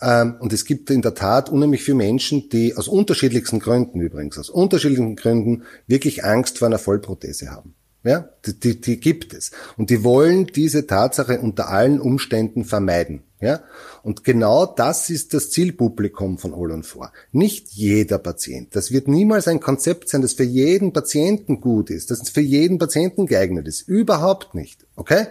Ähm, 0.00 0.36
und 0.38 0.52
es 0.52 0.64
gibt 0.64 0.88
in 0.90 1.02
der 1.02 1.14
Tat 1.14 1.50
unheimlich 1.50 1.82
viele 1.82 1.96
Menschen, 1.96 2.48
die 2.50 2.76
aus 2.76 2.86
unterschiedlichsten 2.86 3.58
Gründen 3.58 4.00
übrigens, 4.00 4.38
aus 4.38 4.48
unterschiedlichen 4.48 5.16
Gründen 5.16 5.64
wirklich 5.88 6.24
Angst 6.24 6.58
vor 6.58 6.68
einer 6.68 6.78
Vollprothese 6.78 7.50
haben. 7.50 7.74
Ja, 8.02 8.30
die, 8.46 8.80
die, 8.80 8.98
gibt 8.98 9.34
es. 9.34 9.50
Und 9.76 9.90
die 9.90 10.02
wollen 10.02 10.46
diese 10.46 10.86
Tatsache 10.86 11.38
unter 11.40 11.68
allen 11.68 12.00
Umständen 12.00 12.64
vermeiden. 12.64 13.22
Ja, 13.42 13.62
und 14.02 14.24
genau 14.24 14.66
das 14.66 15.08
ist 15.08 15.32
das 15.32 15.50
Zielpublikum 15.50 16.36
von 16.36 16.52
All 16.52 16.72
on 16.72 16.82
4. 16.82 17.10
Nicht 17.32 17.70
jeder 17.70 18.18
Patient. 18.18 18.74
Das 18.76 18.90
wird 18.90 19.08
niemals 19.08 19.48
ein 19.48 19.60
Konzept 19.60 20.10
sein, 20.10 20.20
das 20.20 20.34
für 20.34 20.44
jeden 20.44 20.92
Patienten 20.92 21.60
gut 21.60 21.88
ist, 21.88 22.10
das 22.10 22.28
für 22.28 22.42
jeden 22.42 22.78
Patienten 22.78 23.26
geeignet 23.26 23.66
ist. 23.66 23.88
Überhaupt 23.88 24.54
nicht. 24.54 24.86
Okay? 24.94 25.26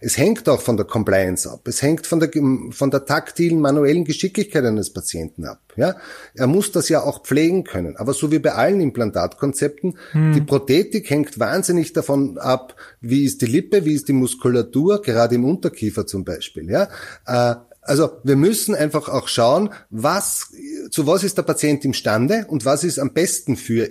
Es 0.00 0.18
hängt 0.18 0.48
auch 0.48 0.60
von 0.60 0.76
der 0.76 0.86
Compliance 0.86 1.50
ab. 1.50 1.66
Es 1.66 1.82
hängt 1.82 2.06
von 2.06 2.20
der, 2.20 2.30
von 2.70 2.90
der 2.90 3.04
taktilen, 3.04 3.60
manuellen 3.60 4.04
Geschicklichkeit 4.04 4.64
eines 4.64 4.92
Patienten 4.92 5.44
ab. 5.44 5.60
Ja, 5.76 5.96
er 6.34 6.46
muss 6.46 6.72
das 6.72 6.88
ja 6.88 7.02
auch 7.02 7.22
pflegen 7.22 7.64
können. 7.64 7.96
Aber 7.96 8.14
so 8.14 8.30
wie 8.32 8.38
bei 8.38 8.52
allen 8.52 8.80
Implantatkonzepten, 8.80 9.98
hm. 10.12 10.32
die 10.32 10.40
Prothetik 10.40 11.10
hängt 11.10 11.38
wahnsinnig 11.38 11.92
davon 11.92 12.38
ab, 12.38 12.76
wie 13.00 13.24
ist 13.24 13.42
die 13.42 13.46
Lippe, 13.46 13.84
wie 13.84 13.94
ist 13.94 14.08
die 14.08 14.12
Muskulatur, 14.12 15.02
gerade 15.02 15.34
im 15.34 15.44
Unterkiefer 15.44 16.06
zum 16.06 16.24
Beispiel. 16.24 16.70
Ja, 16.70 16.88
äh, 17.26 17.56
also 17.82 18.10
wir 18.24 18.36
müssen 18.36 18.74
einfach 18.74 19.08
auch 19.08 19.28
schauen, 19.28 19.70
was, 19.90 20.52
zu 20.90 21.06
was 21.06 21.22
ist 21.22 21.38
der 21.38 21.42
Patient 21.42 21.84
imstande 21.84 22.46
und 22.48 22.64
was 22.64 22.82
ist 22.82 22.98
am 22.98 23.12
besten 23.12 23.56
für 23.56 23.90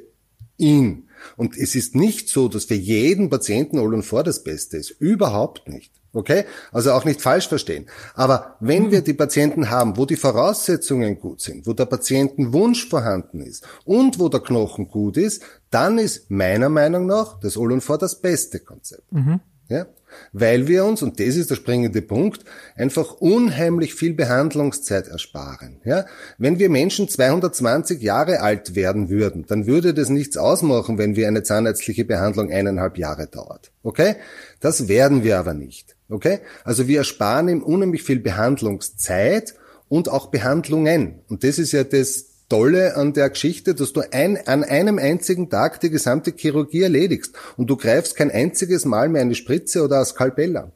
ihn. 0.57 1.09
Und 1.37 1.57
es 1.57 1.75
ist 1.75 1.95
nicht 1.95 2.29
so, 2.29 2.47
dass 2.47 2.65
für 2.65 2.75
jeden 2.75 3.29
Patienten 3.29 3.79
All 3.79 3.93
und 3.93 4.03
vor 4.03 4.23
das 4.23 4.43
Beste 4.43 4.77
ist. 4.77 4.89
Überhaupt 4.91 5.67
nicht. 5.67 5.91
Okay? 6.15 6.45
Also 6.71 6.93
auch 6.93 7.03
nicht 7.03 7.21
falsch 7.21 7.49
verstehen. 7.49 7.87
Aber 8.13 8.55
wenn 8.61 8.89
wir 8.89 9.01
die 9.01 9.13
Patienten 9.13 9.69
haben, 9.69 9.97
wo 9.97 10.05
die 10.05 10.15
Voraussetzungen 10.15 11.19
gut 11.19 11.41
sind, 11.41 11.67
wo 11.67 11.73
der 11.73 11.85
Patientenwunsch 11.85 12.87
vorhanden 12.87 13.41
ist 13.41 13.67
und 13.83 14.17
wo 14.17 14.29
der 14.29 14.39
Knochen 14.39 14.87
gut 14.87 15.17
ist, 15.17 15.43
dann 15.69 15.97
ist 15.97 16.31
meiner 16.31 16.69
Meinung 16.69 17.05
nach 17.05 17.39
das 17.41 17.57
All 17.57 17.71
und 17.71 17.81
vor 17.81 17.97
das 17.97 18.21
beste 18.21 18.59
Konzept. 18.61 19.11
Mhm. 19.11 19.41
Ja? 19.67 19.87
Weil 20.33 20.67
wir 20.67 20.85
uns, 20.85 21.01
und 21.01 21.19
das 21.19 21.35
ist 21.35 21.49
der 21.49 21.55
springende 21.55 22.01
Punkt, 22.01 22.43
einfach 22.75 23.13
unheimlich 23.13 23.95
viel 23.95 24.13
Behandlungszeit 24.13 25.07
ersparen. 25.07 25.81
Ja? 25.83 26.05
Wenn 26.37 26.59
wir 26.59 26.69
Menschen 26.69 27.07
220 27.07 28.01
Jahre 28.01 28.41
alt 28.41 28.75
werden 28.75 29.09
würden, 29.09 29.45
dann 29.47 29.65
würde 29.67 29.93
das 29.93 30.09
nichts 30.09 30.37
ausmachen, 30.37 30.97
wenn 30.97 31.15
wir 31.15 31.27
eine 31.27 31.43
zahnärztliche 31.43 32.05
Behandlung 32.05 32.51
eineinhalb 32.51 32.97
Jahre 32.97 33.27
dauert. 33.27 33.71
Okay? 33.83 34.15
Das 34.59 34.87
werden 34.87 35.23
wir 35.23 35.39
aber 35.39 35.53
nicht. 35.53 35.95
Okay? 36.09 36.39
Also 36.63 36.87
wir 36.87 36.99
ersparen 36.99 37.47
ihm 37.49 37.63
unheimlich 37.63 38.03
viel 38.03 38.19
Behandlungszeit 38.19 39.55
und 39.87 40.09
auch 40.09 40.27
Behandlungen. 40.27 41.19
Und 41.27 41.43
das 41.43 41.59
ist 41.59 41.71
ja 41.71 41.83
das, 41.83 42.25
Tolle 42.49 42.95
an 42.95 43.13
der 43.13 43.29
Geschichte, 43.29 43.73
dass 43.73 43.93
du 43.93 44.01
ein, 44.11 44.47
an 44.47 44.63
einem 44.63 44.99
einzigen 44.99 45.49
Tag 45.49 45.79
die 45.79 45.89
gesamte 45.89 46.31
Chirurgie 46.35 46.83
erledigst 46.83 47.33
und 47.57 47.67
du 47.67 47.77
greifst 47.77 48.15
kein 48.15 48.31
einziges 48.31 48.85
Mal 48.85 49.09
mehr 49.09 49.21
eine 49.21 49.35
Spritze 49.35 49.83
oder 49.83 49.99
ein 49.99 50.05
Skalpell 50.05 50.55
an. 50.57 50.71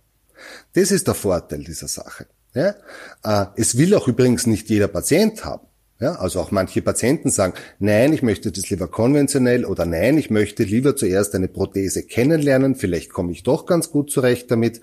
Das 0.73 0.91
ist 0.91 1.07
der 1.07 1.13
Vorteil 1.13 1.63
dieser 1.63 1.87
Sache. 1.87 2.27
Ja? 2.53 2.75
Äh, 3.23 3.45
es 3.55 3.77
will 3.77 3.93
auch 3.93 4.07
übrigens 4.07 4.47
nicht 4.47 4.69
jeder 4.69 4.87
Patient 4.87 5.45
haben. 5.45 5.68
Ja, 6.01 6.13
also 6.13 6.39
auch 6.39 6.51
manche 6.51 6.81
Patienten 6.81 7.29
sagen, 7.29 7.53
nein, 7.77 8.13
ich 8.13 8.23
möchte 8.23 8.53
das 8.53 8.69
lieber 8.69 8.87
konventionell 8.87 9.65
oder 9.65 9.85
nein, 9.85 10.17
ich 10.17 10.29
möchte 10.29 10.63
lieber 10.63 10.95
zuerst 10.95 11.35
eine 11.35 11.49
Prothese 11.49 12.03
kennenlernen, 12.03 12.75
vielleicht 12.75 13.11
komme 13.11 13.33
ich 13.33 13.43
doch 13.43 13.65
ganz 13.65 13.91
gut 13.91 14.09
zurecht 14.09 14.49
damit. 14.49 14.79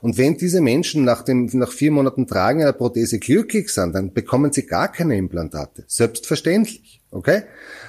Und 0.00 0.16
wenn 0.16 0.36
diese 0.36 0.60
Menschen 0.60 1.04
nach, 1.04 1.22
dem, 1.22 1.50
nach 1.54 1.72
vier 1.72 1.90
Monaten 1.90 2.28
Tragen 2.28 2.62
einer 2.62 2.72
Prothese 2.72 3.18
glücklich 3.18 3.70
sind, 3.70 3.96
dann 3.96 4.12
bekommen 4.12 4.52
sie 4.52 4.64
gar 4.64 4.92
keine 4.92 5.16
Implantate. 5.16 5.82
Selbstverständlich. 5.88 7.00
Okay? 7.10 7.42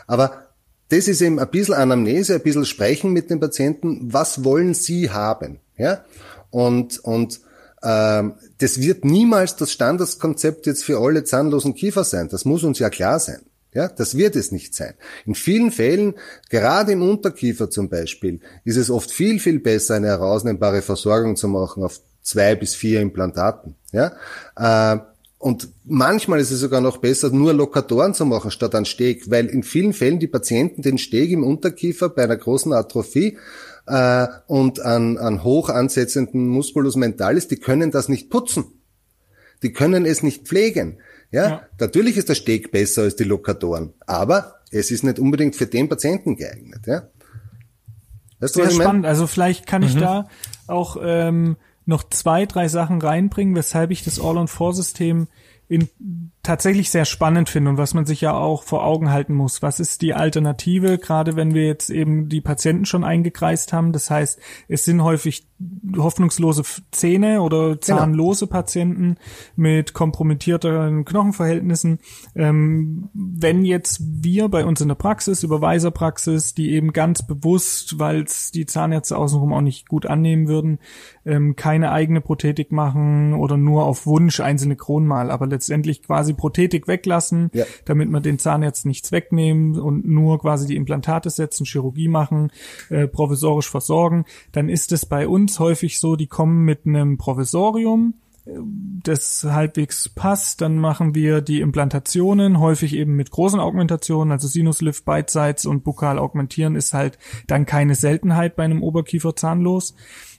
Aber 0.08 0.48
das 0.90 1.08
ist 1.08 1.22
eben 1.22 1.38
ein 1.38 1.52
bisschen 1.52 1.76
Anamnese, 1.76 2.34
ein 2.36 2.42
bisschen 2.42 2.66
sprechen 2.66 3.14
mit 3.14 3.30
den 3.30 3.40
Patienten. 3.40 4.12
Was 4.12 4.44
wollen 4.44 4.74
sie 4.74 5.12
haben? 5.12 5.60
Ja? 5.78 6.04
Und, 6.50 6.98
und 7.00 7.42
das 7.82 8.80
wird 8.80 9.06
niemals 9.06 9.56
das 9.56 9.72
Standardskonzept 9.72 10.68
jetzt 10.68 10.84
für 10.84 11.00
alle 11.00 11.24
zahnlosen 11.24 11.74
Kiefer 11.74 12.04
sein. 12.04 12.30
Das 12.30 12.46
muss 12.46 12.64
uns 12.64 12.80
ja 12.80 12.90
klar 12.90 13.20
sein. 13.20 13.42
Ja, 13.74 13.88
das 13.88 14.18
wird 14.18 14.36
es 14.36 14.52
nicht 14.52 14.76
sein. 14.76 14.96
In 15.26 15.34
vielen 15.34 15.72
Fällen, 15.72 16.16
gerade 16.50 16.92
im 16.92 17.02
Unterkiefer 17.02 17.70
zum 17.70 17.88
Beispiel, 17.90 18.42
ist 18.66 18.76
es 18.76 18.90
oft 18.90 19.10
viel, 19.12 19.40
viel 19.40 19.60
besser, 19.60 19.96
eine 19.96 20.08
herausnehmbare 20.08 20.82
Versorgung 20.82 21.38
zu 21.38 21.48
machen 21.48 21.84
auf 21.84 22.02
zwei 22.22 22.56
bis 22.56 22.76
vier 22.76 23.00
Implantaten. 23.00 23.76
Ja, 23.94 24.12
äh, 24.58 25.00
und 25.38 25.70
manchmal 25.86 26.40
ist 26.40 26.52
es 26.52 26.60
sogar 26.60 26.82
noch 26.82 26.98
besser, 26.98 27.32
nur 27.32 27.54
Lokatoren 27.54 28.14
zu 28.14 28.26
machen 28.26 28.52
statt 28.52 28.76
einen 28.76 28.86
Steg, 28.86 29.32
weil 29.32 29.48
in 29.48 29.64
vielen 29.64 29.94
Fällen 29.94 30.20
die 30.20 30.28
Patienten 30.28 30.84
den 30.84 31.00
Steg 31.00 31.32
im 31.32 31.44
Unterkiefer 31.44 32.10
bei 32.10 32.26
einer 32.26 32.38
großen 32.38 32.72
Atrophie 32.74 33.38
äh, 33.92 34.28
und 34.48 34.80
an, 34.80 35.18
an 35.18 35.44
hoch 35.44 35.70
ansetzenden 35.70 36.48
Musculus 36.48 36.96
mentalis, 36.96 37.48
die 37.48 37.58
können 37.58 37.92
das 37.92 38.08
nicht 38.08 38.30
putzen. 38.30 38.66
Die 39.64 39.74
können 39.74 40.06
es 40.06 40.24
nicht 40.24 40.48
pflegen. 40.48 41.00
Ja? 41.30 41.50
ja, 41.50 41.62
natürlich 41.80 42.18
ist 42.18 42.30
der 42.30 42.36
Steg 42.36 42.72
besser 42.72 43.04
als 43.04 43.16
die 43.16 43.26
Lokatoren, 43.26 43.94
aber 44.06 44.56
es 44.72 44.92
ist 44.92 45.04
nicht 45.04 45.20
unbedingt 45.20 45.56
für 45.56 45.68
den 45.68 45.90
Patienten 45.90 46.36
geeignet. 46.36 46.88
Ja? 46.88 47.10
Weißt 48.40 48.56
du, 48.56 48.62
Sehr 48.64 48.72
spannend. 48.72 49.06
Also 49.06 49.28
vielleicht 49.28 49.68
kann 49.68 49.84
ich 49.84 49.96
mhm. 49.96 50.00
da 50.00 50.28
auch 50.68 50.98
ähm, 51.02 51.58
noch 51.86 52.04
zwei, 52.10 52.46
drei 52.46 52.70
Sachen 52.70 53.02
reinbringen, 53.02 53.56
weshalb 53.56 53.92
ich 53.92 54.04
das 54.04 54.20
All-on-4-System 54.20 55.28
in, 55.72 55.88
tatsächlich 56.44 56.90
sehr 56.90 57.06
spannend 57.06 57.48
finde 57.48 57.70
und 57.70 57.78
was 57.78 57.94
man 57.94 58.06
sich 58.06 58.20
ja 58.20 58.34
auch 58.34 58.64
vor 58.64 58.84
Augen 58.84 59.10
halten 59.10 59.34
muss. 59.34 59.62
Was 59.62 59.80
ist 59.80 60.02
die 60.02 60.14
Alternative, 60.14 60.98
gerade 60.98 61.38
wenn 61.38 61.54
wir 61.54 61.66
jetzt 61.66 61.90
eben 61.90 62.28
die 62.28 62.42
Patienten 62.42 62.86
schon 62.86 63.06
eingekreist 63.06 63.72
haben? 63.72 63.94
Das 63.94 64.10
heißt, 64.10 64.40
es 64.68 64.84
sind 64.84 65.02
häufig 65.04 65.48
hoffnungslose 65.96 66.64
Zähne 66.90 67.42
oder 67.42 67.76
genau. 67.76 67.80
zahnlose 67.80 68.48
genau. 68.48 68.58
Patienten 68.58 69.18
mit 69.56 69.94
kompromittierten 69.94 71.06
Knochenverhältnissen. 71.06 72.00
Ähm, 72.36 73.10
wenn 73.14 73.64
jetzt 73.64 74.02
wir 74.02 74.50
bei 74.50 74.66
uns 74.66 74.82
in 74.82 74.88
der 74.88 74.96
Praxis, 74.96 75.44
Überweiserpraxis, 75.44 76.56
die 76.56 76.72
eben 76.72 76.92
ganz 76.92 77.26
bewusst, 77.26 78.00
weil 78.00 78.24
es 78.24 78.52
die 78.52 78.66
Zahnärzte 78.66 79.18
außenrum 79.18 79.54
auch 79.54 79.62
nicht 79.62 79.88
gut 79.88 80.08
annehmen 80.08 80.48
würden, 80.48 80.80
ähm, 81.24 81.56
keine 81.56 81.92
eigene 81.92 82.22
Prothetik 82.22 82.72
machen 82.72 83.36
oder 83.36 83.58
nur 83.58 83.86
auf 83.86 84.08
Wunsch 84.08 84.40
einzelne 84.40 84.76
Kronmal, 84.76 85.30
aber 85.30 85.46
letztendlich 85.62 86.02
quasi 86.02 86.34
Prothetik 86.34 86.88
weglassen, 86.88 87.52
ja. 87.54 87.66
damit 87.86 88.10
man 88.10 88.24
den 88.24 88.40
Zahnärzten 88.40 88.90
nichts 88.90 89.12
wegnehmen 89.12 89.80
und 89.80 90.08
nur 90.08 90.40
quasi 90.40 90.66
die 90.66 90.76
Implantate 90.76 91.30
setzen, 91.30 91.66
Chirurgie 91.66 92.08
machen, 92.08 92.52
äh, 92.90 93.08
provisorisch 93.08 93.70
versorgen, 93.70 94.26
dann 94.52 94.70
ist 94.70 94.92
es 94.92 95.06
bei 95.06 95.28
uns 95.28 95.60
häufig 95.60 96.00
so, 96.00 96.16
die 96.16 96.26
kommen 96.26 96.66
mit 96.66 96.88
einem 96.88 97.20
Provisorium, 97.20 98.16
äh, 98.46 98.54
das 99.04 99.44
halbwegs 99.44 100.10
passt, 100.10 100.62
dann 100.62 100.78
machen 100.78 101.14
wir 101.14 101.42
die 101.42 101.62
Implantationen, 101.62 102.60
häufig 102.60 102.96
eben 102.96 103.16
mit 103.16 103.30
großen 103.30 103.60
Augmentationen, 103.60 104.32
also 104.32 104.48
Sinuslift, 104.48 105.06
Beidseits 105.06 105.68
und 105.68 105.84
Bukal 105.84 106.18
augmentieren 106.18 106.76
ist 106.76 106.96
halt 106.96 107.20
dann 107.46 107.68
keine 107.68 107.94
Seltenheit 107.94 108.56
bei 108.56 108.64
einem 108.64 108.82
Oberkieferzahnlos. 108.82 109.94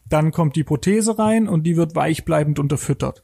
Dann 0.08 0.32
kommt 0.32 0.56
die 0.56 0.64
Prothese 0.64 1.16
rein 1.16 1.48
und 1.48 1.62
die 1.62 1.76
wird 1.76 1.94
weichbleibend 1.94 2.58
unterfüttert. 2.58 3.22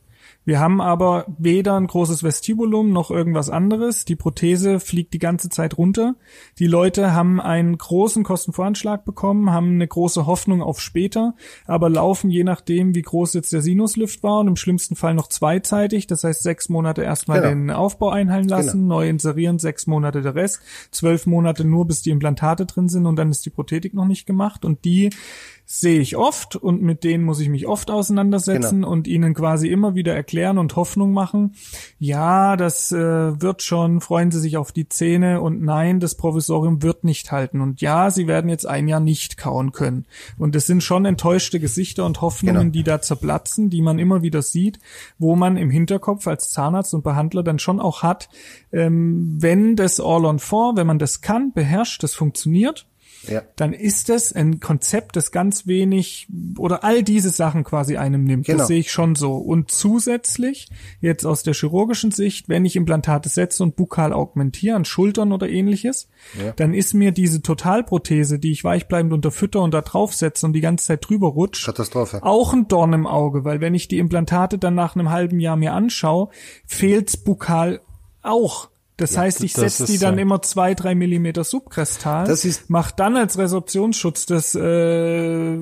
Wir 0.49 0.61
haben 0.61 0.81
aber 0.81 1.27
weder 1.37 1.77
ein 1.77 1.89
großes 1.89 2.23
Vestibulum 2.23 2.91
noch 2.91 3.11
irgendwas 3.11 3.51
anderes. 3.51 4.07
Die 4.07 4.17
Prothese 4.17 4.81
fliegt 4.81 5.13
die 5.13 5.19
ganze 5.19 5.51
Zeit 5.51 5.77
runter. 5.77 6.15
Die 6.59 6.67
Leute 6.67 7.13
haben 7.13 7.39
einen 7.39 7.77
großen 7.77 8.25
Kostenvoranschlag 8.25 9.05
bekommen, 9.05 9.51
haben 9.51 9.73
eine 9.73 9.87
große 9.87 10.25
Hoffnung 10.25 10.63
auf 10.63 10.81
später, 10.81 11.35
aber 11.67 11.91
laufen 11.91 12.31
je 12.31 12.45
nachdem, 12.45 12.95
wie 12.95 13.03
groß 13.03 13.35
jetzt 13.35 13.53
der 13.53 13.61
Sinuslift 13.61 14.23
war 14.23 14.41
und 14.41 14.49
im 14.49 14.57
schlimmsten 14.57 14.97
Fall 14.97 15.13
noch 15.13 15.27
zweizeitig. 15.27 16.07
Das 16.07 16.25
heißt, 16.25 16.43
sechs 16.43 16.71
Monate 16.71 17.03
erstmal 17.03 17.43
genau. 17.43 17.51
den 17.51 17.71
Aufbau 17.71 18.09
einhalten 18.09 18.49
lassen, 18.49 18.81
genau. 18.81 19.01
neu 19.01 19.09
inserieren, 19.11 19.59
sechs 19.59 19.87
Monate 19.87 20.23
der 20.23 20.35
Rest, 20.35 20.63
zwölf 20.91 21.27
Monate 21.27 21.67
nur, 21.67 21.87
bis 21.87 22.01
die 22.01 22.09
Implantate 22.09 22.65
drin 22.65 22.89
sind 22.89 23.05
und 23.05 23.17
dann 23.17 23.31
ist 23.31 23.45
die 23.45 23.51
Prothetik 23.51 23.93
noch 23.93 24.07
nicht 24.07 24.25
gemacht 24.25 24.65
und 24.65 24.87
die 24.87 25.11
sehe 25.71 26.01
ich 26.01 26.17
oft 26.17 26.57
und 26.57 26.81
mit 26.81 27.05
denen 27.05 27.25
muss 27.25 27.41
ich 27.41 27.51
mich 27.51 27.67
oft 27.67 27.91
auseinandersetzen 27.91 28.77
genau. 28.77 28.91
und 28.91 29.07
ihnen 29.07 29.35
quasi 29.35 29.69
immer 29.69 29.95
wieder 29.95 30.15
erklären 30.15 30.57
und 30.57 30.75
Hoffnung 30.77 31.13
machen. 31.13 31.57
Ja, 31.99 32.57
das 32.57 32.91
äh, 32.91 32.97
wird 32.97 33.63
schon, 33.63 34.01
freuen 34.01 34.31
Sie 34.31 34.41
sich 34.41 34.57
auf 34.57 34.73
die 34.73 34.89
Zähne 34.89 35.43
und 35.43 35.63
nein, 35.63 36.01
das 36.01 36.15
Provisorium 36.15 36.83
wird 36.83 37.05
nicht 37.05 37.33
halten 37.33 37.61
und 37.61 37.83
ja, 37.83 38.11
Sie 38.11 38.27
werden 38.27 38.49
jetzt 38.49 38.67
ein 38.67 38.89
Jahr 38.89 39.01
nicht 39.01 39.37
kauen 39.37 39.73
können. 39.73 40.07
Und 40.39 40.57
es 40.57 40.67
sind 40.67 40.83
schon 40.83 41.05
enttäuschte 41.05 41.61
Gesichter 41.61 42.07
und 42.07 42.23
Hoffnungen, 42.23 42.61
genau. 42.61 42.73
die 42.73 42.83
da 42.83 43.03
zerplatzen, 43.03 43.69
die 43.69 43.83
man 43.83 43.99
immer 43.99 44.23
wieder 44.23 44.41
sieht, 44.41 44.79
wo 45.19 45.37
man 45.37 45.59
im 45.59 45.69
Hinterkopf 45.69 46.27
als 46.29 46.51
Zahnarzt 46.51 46.95
und 46.95 47.05
Behandler 47.05 47.43
dann 47.43 47.59
schon 47.59 47.79
auch 47.79 48.03
hat, 48.03 48.31
ähm, 48.73 49.37
wenn 49.39 49.77
das 49.77 50.01
All 50.01 50.25
on 50.25 50.39
Four, 50.39 50.77
wenn 50.77 50.87
man 50.87 50.99
das 50.99 51.21
kann, 51.21 51.53
beherrscht, 51.53 52.03
das 52.03 52.15
funktioniert, 52.15 52.87
ja. 53.27 53.43
dann 53.57 53.73
ist 53.73 54.11
es 54.11 54.33
ein 54.33 54.61
Konzept, 54.61 55.17
das 55.17 55.33
ganz 55.33 55.67
wenig 55.67 56.29
oder 56.57 56.85
all 56.85 57.03
diese 57.03 57.31
Sachen 57.31 57.65
quasi 57.65 57.97
einem 57.97 58.25
nimmt. 58.25 58.47
Genau. 58.47 58.59
Das 58.59 58.69
sehe 58.69 58.79
ich 58.79 58.93
schon 58.93 59.15
so. 59.15 59.37
Und 59.37 59.71
zusätzlich, 59.71 60.69
jetzt 61.01 61.25
aus 61.25 61.43
der 61.43 61.55
chirurgischen 61.55 62.11
Sicht, 62.11 62.49
wenn 62.49 62.65
ich 62.65 62.77
Implantate 62.77 63.29
setze 63.29 63.63
und 63.63 63.77
bukal 63.77 64.13
augmentiere 64.13 64.77
an 64.77 64.85
Schultern 64.85 65.33
oder 65.33 65.49
ähnliches, 65.49 66.09
ja. 66.43 66.53
dann 66.53 66.75
ist 66.75 66.95
mir 66.95 67.13
diese 67.13 67.43
Totalprothese, 67.43 68.39
die 68.39 68.53
ich 68.53 68.65
weichbleibend 68.65 69.13
unterfütter 69.13 69.61
und 69.61 69.75
da 69.75 69.81
draufsetze 69.81 70.47
und 70.47 70.53
die 70.53 70.61
ganze 70.61 70.87
Zeit 70.87 71.09
drüber 71.09 71.29
rutscht, 71.29 71.67
Katastrophe. 71.67 72.23
auch 72.23 72.53
ein 72.53 72.69
Dorn 72.69 72.93
im 72.93 73.07
Auge, 73.07 73.45
weil 73.45 73.61
wenn 73.61 73.75
ich 73.75 73.89
die 73.89 73.99
Implantate 73.99 74.59
dann 74.59 74.75
nach 74.75 74.95
einem 74.95 75.11
halben 75.11 75.41
Jahr 75.41 75.57
mir 75.57 75.73
anschaue, 75.73 76.29
fehlt's 76.67 77.17
bukal 77.17 77.81
auch. 78.23 78.69
Das 78.99 79.15
ja, 79.15 79.21
heißt, 79.21 79.45
ich 79.45 79.53
setze 79.55 79.87
die 79.87 79.97
dann 79.97 80.17
so. 80.17 80.21
immer 80.21 80.43
zwei, 80.43 80.75
drei 80.75 80.97
Millimeter 80.97 81.45
subkrestal, 81.45 82.27
das 82.27 82.45
ist 82.45 82.69
mach 82.69 82.91
dann 82.91 83.17
als 83.17 83.39
Resorptionsschutz 83.39 84.27
das 84.27 84.57
äh, 84.57 85.57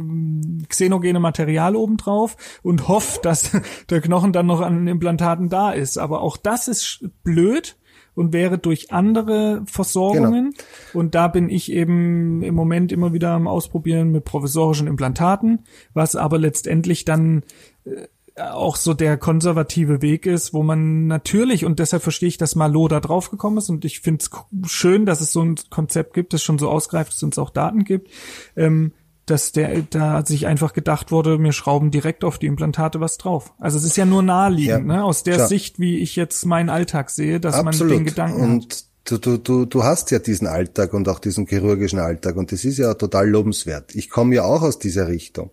xenogene 0.69 1.21
Material 1.21 1.77
obendrauf 1.77 2.37
und 2.63 2.89
hoffe, 2.89 3.21
dass 3.23 3.51
der 3.91 4.01
Knochen 4.01 4.33
dann 4.33 4.47
noch 4.47 4.63
an 4.63 4.89
Implantaten 4.89 5.51
da 5.51 5.71
ist. 5.71 5.99
Aber 5.99 6.23
auch 6.23 6.39
das 6.39 6.67
ist 6.67 7.05
blöd 7.25 7.77
und 8.15 8.33
wäre 8.33 8.57
durch 8.57 8.91
andere 8.91 9.63
Versorgungen. 9.67 10.53
Genau. 10.53 10.99
Und 10.99 11.15
da 11.15 11.29
bin 11.29 11.51
ich 11.51 11.71
eben 11.71 12.43
im 12.43 12.55
Moment 12.55 12.91
immer 12.91 13.13
wieder 13.13 13.33
am 13.33 13.47
Ausprobieren 13.47 14.11
mit 14.11 14.25
provisorischen 14.25 14.87
Implantaten, 14.87 15.65
was 15.93 16.17
aber 16.17 16.39
letztendlich 16.39 17.05
dann 17.05 17.43
äh, 17.85 18.09
auch 18.39 18.77
so 18.77 18.95
der 18.95 19.17
konservative 19.17 20.03
Weg 20.03 20.27
ist, 20.27 20.53
wo 20.53 20.63
man 20.63 21.07
natürlich, 21.07 21.65
und 21.65 21.79
deshalb 21.79 22.03
verstehe 22.03 22.29
ich, 22.29 22.39
dass 22.39 22.55
Malo 22.55 22.87
da 22.89 23.01
draufgekommen 23.01 23.59
ist 23.59 23.71
und 23.71 23.85
ich 23.85 24.01
finde 24.01 24.25
es 24.25 24.71
schön, 24.71 25.07
dass 25.07 25.21
es 25.21 25.33
so 25.33 25.43
ein 25.43 25.57
Konzept 25.71 26.15
gibt, 26.15 26.33
das 26.33 26.43
schon 26.43 26.59
so 26.59 26.69
ausgreift, 26.69 27.13
dass 27.13 27.23
es 27.23 27.39
auch 27.39 27.51
Daten 27.51 27.85
gibt, 27.85 28.11
ähm, 28.55 28.93
dass 29.25 29.53
der 29.53 29.83
da 29.83 30.25
sich 30.25 30.47
einfach 30.47 30.73
gedacht 30.73 31.11
wurde, 31.11 31.43
wir 31.43 31.53
schrauben 31.53 31.91
direkt 31.91 32.25
auf 32.25 32.39
die 32.39 32.47
Implantate 32.47 33.01
was 33.01 33.19
drauf. 33.19 33.53
Also 33.59 33.77
es 33.79 33.85
ist 33.85 33.97
ja 33.97 34.05
nur 34.05 34.23
naheliegend, 34.23 34.89
ja, 34.89 34.97
ne? 34.99 35.05
aus 35.05 35.25
der 35.25 35.35
klar. 35.37 35.49
Sicht, 35.49 35.81
wie 35.81 35.99
ich 35.99 36.15
jetzt 36.15 36.45
meinen 36.47 36.69
Alltag 36.69 37.11
sehe, 37.11 37.41
dass 37.41 37.57
Absolut. 37.57 37.93
man 37.93 37.99
den 37.99 38.07
Gedanken 38.07 38.41
und 38.41 38.73
hat 38.73 38.86
du, 39.07 39.19
du, 39.19 39.39
du, 39.39 39.65
du 39.65 39.85
hast 39.85 40.11
ja 40.11 40.19
diesen 40.19 40.47
Alltag 40.47 40.93
und 40.93 41.09
auch 41.09 41.19
diesen 41.19 41.47
chirurgischen 41.47 41.99
Alltag 41.99 42.37
und 42.37 42.53
das 42.53 42.65
ist 42.65 42.79
ja 42.79 42.95
total 42.95 43.29
lobenswert. 43.29 43.95
Ich 43.95 44.11
komme 44.11 44.35
ja 44.35 44.45
auch 44.45 44.63
aus 44.63 44.79
dieser 44.79 45.09
Richtung 45.09 45.51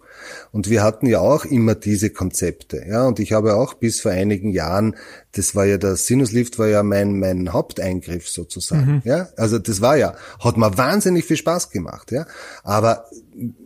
und 0.51 0.69
wir 0.69 0.83
hatten 0.83 1.05
ja 1.05 1.19
auch 1.19 1.45
immer 1.45 1.75
diese 1.75 2.09
Konzepte, 2.09 2.83
ja 2.87 3.05
und 3.07 3.19
ich 3.19 3.31
habe 3.31 3.55
auch 3.55 3.75
bis 3.75 4.01
vor 4.01 4.11
einigen 4.11 4.51
Jahren, 4.51 4.95
das 5.33 5.55
war 5.55 5.65
ja 5.65 5.77
der 5.77 5.95
Sinuslift 5.95 6.59
war 6.59 6.67
ja 6.67 6.83
mein 6.83 7.19
mein 7.19 7.53
Haupteingriff 7.53 8.27
sozusagen, 8.27 8.95
mhm. 8.95 9.01
ja 9.05 9.29
also 9.37 9.59
das 9.59 9.81
war 9.81 9.97
ja 9.97 10.15
hat 10.39 10.57
mir 10.57 10.77
wahnsinnig 10.77 11.25
viel 11.25 11.37
Spaß 11.37 11.69
gemacht, 11.69 12.11
ja 12.11 12.25
aber 12.63 13.05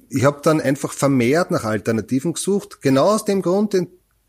ich 0.09 0.23
habe 0.23 0.39
dann 0.43 0.61
einfach 0.61 0.93
vermehrt 0.93 1.51
nach 1.51 1.63
Alternativen 1.63 2.33
gesucht, 2.33 2.81
genau 2.81 3.07
aus 3.13 3.25
dem 3.25 3.41
Grund, 3.41 3.73
den 3.73 3.87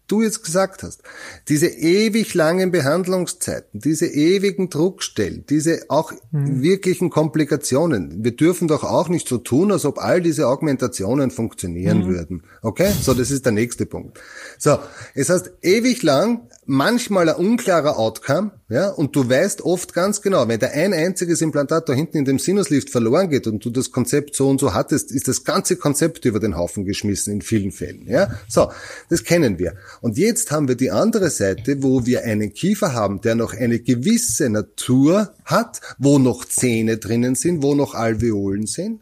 du 0.09 0.23
jetzt 0.23 0.43
gesagt 0.43 0.83
hast, 0.83 1.03
diese 1.49 1.69
ewig 1.69 2.35
langen 2.35 2.73
Behandlungszeiten, 2.73 3.81
diese 3.81 4.07
ewigen 4.07 4.71
Druckstellen, 4.71 5.45
diese 5.49 5.83
auch 5.89 6.13
mhm. 6.33 6.63
wirklichen 6.63 7.11
Komplikationen. 7.11 8.25
Wir 8.25 8.35
dürfen 8.35 8.67
doch 8.67 8.85
auch 8.85 9.09
nicht 9.09 9.29
so 9.29 9.39
tun, 9.39 9.71
als 9.71 9.85
ob 9.85 9.99
all 9.99 10.21
diese 10.21 10.49
Augmentationen 10.49 11.31
funktionieren 11.31 12.01
mhm. 12.01 12.09
würden. 12.09 12.43
Okay? 12.63 12.93
So, 13.01 13.15
das 13.15 13.31
ist 13.31 13.45
der 13.45 13.53
nächste 13.53 13.87
Punkt. 13.87 14.19
So, 14.59 14.79
es 15.15 15.29
heißt 15.29 15.53
ewig 15.63 16.03
lang, 16.03 16.49
manchmal 16.69 17.31
ein 17.31 17.37
unklarer 17.37 17.99
Outcome, 17.99 18.53
ja, 18.69 18.91
und 18.91 19.16
du 19.16 19.29
weißt 19.29 19.62
oft 19.62 19.95
ganz 19.95 20.21
genau, 20.21 20.47
wenn 20.49 20.61
der 20.61 20.73
ein 20.73 20.93
einziges 20.93 21.41
Implantat 21.41 21.89
da 21.89 21.95
hinten 21.95 22.19
in 22.19 22.25
dem 22.27 22.39
Sinuslift 22.39 22.91
verloren 22.91 23.31
geht 23.31 23.47
und 23.47 23.64
du 23.64 23.71
das 23.71 23.91
Konzept 23.91 24.37
so 24.37 24.49
und 24.49 24.61
so 24.61 24.75
hattest, 24.75 25.11
ist 25.11 25.29
das 25.29 25.45
ganze 25.45 25.77
Konzept 25.77 26.27
über 26.27 26.41
den 26.41 26.57
Haufen 26.57 26.85
geschmissen 26.85 27.33
in 27.33 27.43
vielen 27.43 27.73
Fällen, 27.73 28.07
ja. 28.07 28.31
So, 28.49 28.71
das 29.09 29.25
kennen 29.25 29.59
wir. 29.59 29.75
Und 30.03 30.19
jetzt 30.19 30.51
haben 30.51 30.69
wir 30.69 30.75
die 30.75 30.91
andere 30.91 31.31
Seite, 31.31 31.83
wo 31.83 32.05
wir 32.05 32.25
einen 32.25 32.53
Kiefer 32.53 32.93
haben, 32.93 33.23
der 33.23 33.35
noch 33.35 33.55
eine 33.55 33.81
gewisse 33.81 34.51
Natur 34.51 35.33
hat, 35.47 35.81
wo 35.99 36.19
noch 36.19 36.45
Zähne 36.45 36.99
drinnen 36.99 37.35
sind, 37.35 37.62
wo 37.62 37.75
noch 37.75 37.95
Alveolen 37.95 38.66
sind. 38.66 39.01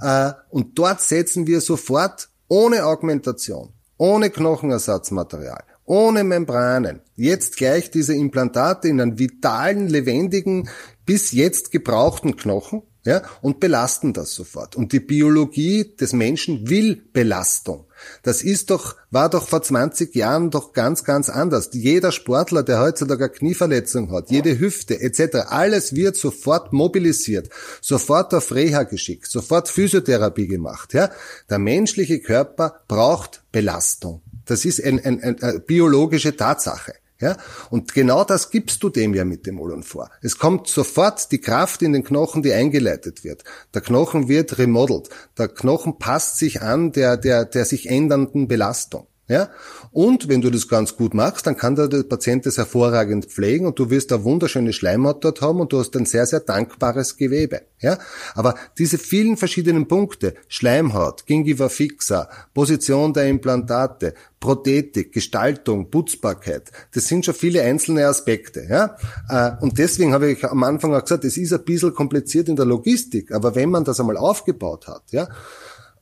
Äh, 0.00 0.32
und 0.48 0.78
dort 0.78 1.02
setzen 1.02 1.46
wir 1.46 1.60
sofort 1.60 2.30
ohne 2.48 2.86
Augmentation, 2.86 3.74
ohne 3.98 4.30
Knochenersatzmaterial, 4.30 5.64
ohne 5.92 6.24
Membranen, 6.24 7.00
jetzt 7.16 7.58
gleich 7.58 7.90
diese 7.90 8.14
Implantate 8.14 8.88
in 8.88 8.98
einen 8.98 9.18
vitalen, 9.18 9.88
lebendigen, 9.88 10.70
bis 11.04 11.32
jetzt 11.32 11.70
gebrauchten 11.70 12.34
Knochen, 12.34 12.80
ja, 13.04 13.20
und 13.42 13.60
belasten 13.60 14.14
das 14.14 14.32
sofort. 14.32 14.74
Und 14.74 14.92
die 14.92 15.00
Biologie 15.00 15.94
des 16.00 16.14
Menschen 16.14 16.70
will 16.70 17.02
Belastung. 17.12 17.88
Das 18.22 18.40
ist 18.40 18.70
doch, 18.70 18.96
war 19.10 19.28
doch 19.28 19.46
vor 19.46 19.60
20 19.60 20.14
Jahren 20.14 20.50
doch 20.50 20.72
ganz, 20.72 21.04
ganz 21.04 21.28
anders. 21.28 21.68
Jeder 21.74 22.10
Sportler, 22.10 22.62
der 22.62 22.80
heutzutage 22.80 23.24
eine 23.24 23.32
Knieverletzung 23.34 24.10
hat, 24.12 24.30
jede 24.30 24.58
Hüfte 24.58 24.98
etc., 24.98 25.48
alles 25.48 25.94
wird 25.94 26.16
sofort 26.16 26.72
mobilisiert, 26.72 27.50
sofort 27.82 28.32
auf 28.32 28.54
Reha 28.54 28.84
geschickt, 28.84 29.26
sofort 29.26 29.68
Physiotherapie 29.68 30.46
gemacht. 30.46 30.94
Ja? 30.94 31.10
Der 31.50 31.58
menschliche 31.58 32.20
Körper 32.20 32.80
braucht 32.88 33.42
Belastung. 33.52 34.22
Das 34.44 34.64
ist 34.64 34.82
eine 34.82 35.04
ein, 35.04 35.22
ein 35.22 35.62
biologische 35.66 36.36
Tatsache. 36.36 36.94
Ja? 37.22 37.36
Und 37.70 37.94
genau 37.94 38.24
das 38.24 38.50
gibst 38.50 38.82
du 38.82 38.88
dem 38.88 39.14
ja 39.14 39.24
mit 39.24 39.46
dem 39.46 39.60
Olon 39.60 39.84
vor. 39.84 40.10
Es 40.20 40.38
kommt 40.38 40.66
sofort 40.66 41.30
die 41.30 41.40
Kraft 41.40 41.80
in 41.82 41.92
den 41.92 42.02
Knochen, 42.02 42.42
die 42.42 42.52
eingeleitet 42.52 43.22
wird. 43.22 43.44
Der 43.72 43.80
Knochen 43.80 44.28
wird 44.28 44.58
remodelt. 44.58 45.08
Der 45.38 45.48
Knochen 45.48 45.98
passt 45.98 46.38
sich 46.38 46.62
an 46.62 46.92
der, 46.92 47.16
der, 47.16 47.44
der 47.44 47.64
sich 47.64 47.88
ändernden 47.88 48.48
Belastung. 48.48 49.06
Ja? 49.32 49.48
Und 49.92 50.28
wenn 50.28 50.42
du 50.42 50.50
das 50.50 50.68
ganz 50.68 50.94
gut 50.94 51.14
machst, 51.14 51.46
dann 51.46 51.56
kann 51.56 51.74
der, 51.74 51.88
Patient 52.02 52.44
das 52.44 52.58
hervorragend 52.58 53.24
pflegen 53.26 53.66
und 53.66 53.78
du 53.78 53.88
wirst 53.88 54.12
eine 54.12 54.24
wunderschöne 54.24 54.74
Schleimhaut 54.74 55.24
dort 55.24 55.40
haben 55.40 55.60
und 55.60 55.72
du 55.72 55.80
hast 55.80 55.96
ein 55.96 56.04
sehr, 56.04 56.26
sehr 56.26 56.40
dankbares 56.40 57.16
Gewebe. 57.16 57.62
Ja? 57.80 57.98
Aber 58.34 58.54
diese 58.78 58.98
vielen 58.98 59.38
verschiedenen 59.38 59.88
Punkte, 59.88 60.34
Schleimhaut, 60.48 61.24
Gingiva 61.24 61.70
fixa, 61.70 62.28
Position 62.52 63.14
der 63.14 63.28
Implantate, 63.28 64.12
Prothetik, 64.38 65.12
Gestaltung, 65.12 65.90
Putzbarkeit, 65.90 66.70
das 66.92 67.06
sind 67.06 67.24
schon 67.24 67.34
viele 67.34 67.62
einzelne 67.62 68.06
Aspekte. 68.06 68.66
Ja? 68.68 68.96
Äh, 69.30 69.62
und 69.62 69.78
deswegen 69.78 70.12
habe 70.12 70.30
ich 70.30 70.44
am 70.44 70.62
Anfang 70.62 70.94
auch 70.94 71.02
gesagt, 71.02 71.24
es 71.24 71.38
ist 71.38 71.54
ein 71.54 71.64
bisschen 71.64 71.94
kompliziert 71.94 72.50
in 72.50 72.56
der 72.56 72.66
Logistik, 72.66 73.32
aber 73.32 73.54
wenn 73.54 73.70
man 73.70 73.84
das 73.84 73.98
einmal 73.98 74.18
aufgebaut 74.18 74.88
hat, 74.88 75.04
ja, 75.10 75.28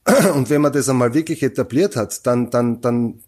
und 0.35 0.51
wenn 0.51 0.61
man 0.61 0.73
das 0.73 0.89
einmal 0.89 1.15
wirklich 1.15 1.43
etabliert 1.43 1.97
hat, 1.97 2.27
dann, 2.27 2.51
dann, 2.51 2.81
dann, 2.81 3.23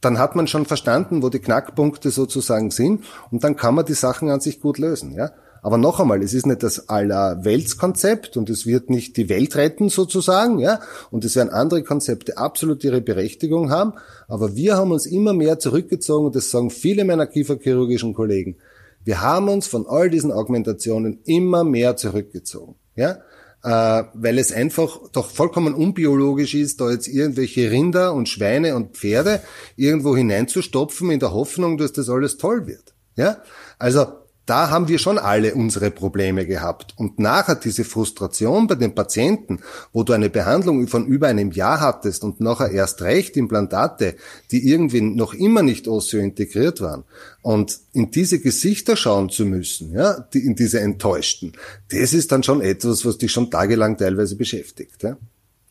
dann 0.00 0.18
hat 0.18 0.36
man 0.36 0.46
schon 0.46 0.66
verstanden, 0.66 1.22
wo 1.22 1.28
die 1.28 1.38
Knackpunkte 1.38 2.10
sozusagen 2.10 2.70
sind 2.70 3.04
und 3.30 3.44
dann 3.44 3.56
kann 3.56 3.74
man 3.74 3.86
die 3.86 3.94
Sachen 3.94 4.30
an 4.30 4.40
sich 4.40 4.60
gut 4.60 4.78
lösen, 4.78 5.12
ja. 5.12 5.30
Aber 5.62 5.76
noch 5.76 6.00
einmal, 6.00 6.22
es 6.22 6.32
ist 6.32 6.46
nicht 6.46 6.62
das 6.62 6.88
aller 6.88 7.44
Weltskonzept 7.44 8.38
und 8.38 8.48
es 8.48 8.64
wird 8.64 8.88
nicht 8.88 9.18
die 9.18 9.28
Welt 9.28 9.56
retten 9.56 9.90
sozusagen, 9.90 10.58
ja. 10.58 10.80
Und 11.10 11.24
es 11.26 11.36
werden 11.36 11.50
andere 11.50 11.82
Konzepte 11.82 12.38
absolut 12.38 12.82
ihre 12.82 13.02
Berechtigung 13.02 13.70
haben. 13.70 13.92
Aber 14.26 14.56
wir 14.56 14.78
haben 14.78 14.90
uns 14.90 15.04
immer 15.04 15.34
mehr 15.34 15.58
zurückgezogen 15.58 16.26
und 16.26 16.34
das 16.34 16.50
sagen 16.50 16.70
viele 16.70 17.04
meiner 17.04 17.26
kieferchirurgischen 17.26 18.14
Kollegen. 18.14 18.56
Wir 19.04 19.20
haben 19.20 19.50
uns 19.50 19.66
von 19.66 19.86
all 19.86 20.08
diesen 20.08 20.32
Augmentationen 20.32 21.20
immer 21.24 21.62
mehr 21.62 21.96
zurückgezogen, 21.96 22.76
ja 22.94 23.18
äh, 23.62 24.04
weil 24.14 24.38
es 24.38 24.52
einfach 24.52 24.98
doch 25.12 25.30
vollkommen 25.30 25.74
unbiologisch 25.74 26.54
ist, 26.54 26.80
da 26.80 26.90
jetzt 26.90 27.08
irgendwelche 27.08 27.70
Rinder 27.70 28.14
und 28.14 28.28
Schweine 28.28 28.74
und 28.74 28.96
Pferde 28.96 29.42
irgendwo 29.76 30.16
hineinzustopfen 30.16 31.10
in 31.10 31.20
der 31.20 31.32
Hoffnung, 31.32 31.76
dass 31.76 31.92
das 31.92 32.08
alles 32.08 32.38
toll 32.38 32.66
wird. 32.66 32.94
Ja, 33.16 33.42
also 33.78 34.19
da 34.50 34.68
haben 34.68 34.88
wir 34.88 34.98
schon 34.98 35.16
alle 35.16 35.54
unsere 35.54 35.92
Probleme 35.92 36.44
gehabt. 36.44 36.94
Und 36.96 37.20
nachher 37.20 37.54
diese 37.54 37.84
Frustration 37.84 38.66
bei 38.66 38.74
den 38.74 38.96
Patienten, 38.96 39.60
wo 39.92 40.02
du 40.02 40.12
eine 40.12 40.28
Behandlung 40.28 40.88
von 40.88 41.06
über 41.06 41.28
einem 41.28 41.52
Jahr 41.52 41.80
hattest 41.80 42.24
und 42.24 42.40
nachher 42.40 42.72
erst 42.72 43.00
recht 43.02 43.36
Implantate, 43.36 44.16
die 44.50 44.68
irgendwie 44.68 45.02
noch 45.02 45.34
immer 45.34 45.62
nicht 45.62 45.86
osseo 45.86 46.18
integriert 46.18 46.80
waren, 46.80 47.04
und 47.42 47.78
in 47.92 48.10
diese 48.10 48.40
Gesichter 48.40 48.96
schauen 48.96 49.30
zu 49.30 49.46
müssen, 49.46 49.92
ja, 49.92 50.18
die, 50.18 50.40
in 50.40 50.56
diese 50.56 50.80
Enttäuschten, 50.80 51.52
das 51.88 52.12
ist 52.12 52.32
dann 52.32 52.42
schon 52.42 52.60
etwas, 52.60 53.06
was 53.06 53.18
dich 53.18 53.30
schon 53.30 53.52
tagelang 53.52 53.98
teilweise 53.98 54.34
beschäftigt. 54.34 55.04
Ja. 55.04 55.16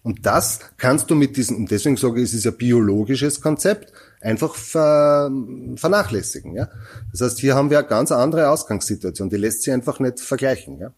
Und 0.04 0.26
das 0.26 0.60
kannst 0.78 1.12
du 1.12 1.16
mit 1.16 1.36
diesem, 1.36 1.58
und 1.58 1.72
deswegen 1.72 1.98
sage 1.98 2.22
ich, 2.22 2.30
es 2.30 2.34
ist 2.34 2.48
ein 2.48 2.56
biologisches 2.56 3.42
Konzept, 3.42 3.92
einfach 4.22 4.56
ver, 4.56 5.32
vernachlässigen. 5.76 6.56
Ja? 6.56 6.70
Das 7.12 7.22
heißt, 7.22 7.40
hier 7.40 7.56
haben 7.56 7.70
wir 7.70 7.80
eine 7.80 7.88
ganz 7.88 8.12
andere 8.12 8.50
Ausgangssituation, 8.50 9.30
die 9.30 9.38
lässt 9.38 9.64
sich 9.64 9.74
einfach 9.74 10.00
nicht 10.00 10.20
vergleichen. 10.20 10.80
Ja? 10.80 10.92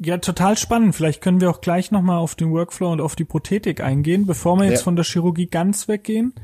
Ja, 0.00 0.18
total 0.18 0.56
spannend. 0.56 0.94
Vielleicht 0.94 1.20
können 1.20 1.40
wir 1.40 1.50
auch 1.50 1.60
gleich 1.60 1.90
nochmal 1.90 2.18
auf 2.18 2.34
den 2.34 2.52
Workflow 2.52 2.92
und 2.92 3.00
auf 3.00 3.16
die 3.16 3.24
Prothetik 3.24 3.80
eingehen, 3.80 4.26
bevor 4.26 4.56
wir 4.56 4.64
jetzt 4.64 4.80
ja. 4.80 4.84
von 4.84 4.96
der 4.96 5.04
Chirurgie 5.04 5.46
ganz 5.46 5.88
weggehen. 5.88 6.34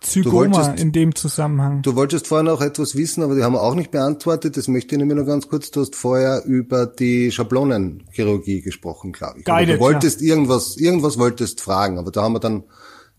Zygoma 0.00 0.56
wolltest, 0.56 0.80
in 0.80 0.92
dem 0.92 1.14
Zusammenhang. 1.14 1.80
Du 1.80 1.96
wolltest 1.96 2.26
vorher 2.26 2.44
noch 2.44 2.60
etwas 2.60 2.96
wissen, 2.96 3.22
aber 3.22 3.34
die 3.34 3.42
haben 3.42 3.54
wir 3.54 3.62
auch 3.62 3.74
nicht 3.74 3.90
beantwortet. 3.90 4.58
Das 4.58 4.68
möchte 4.68 4.94
ich 4.94 4.98
nämlich 4.98 5.16
noch 5.16 5.24
ganz 5.24 5.48
kurz. 5.48 5.70
Du 5.70 5.80
hast 5.80 5.96
vorher 5.96 6.44
über 6.44 6.86
die 6.86 7.32
Schablonenchirurgie 7.32 8.60
gesprochen, 8.60 9.12
glaube 9.12 9.38
ich. 9.38 9.44
Guided, 9.46 9.76
du 9.76 9.80
wolltest 9.80 10.20
ja. 10.20 10.28
irgendwas, 10.28 10.76
irgendwas 10.76 11.18
wolltest 11.18 11.62
fragen, 11.62 11.98
aber 11.98 12.10
da 12.10 12.22
haben 12.22 12.34
wir 12.34 12.40
dann 12.40 12.64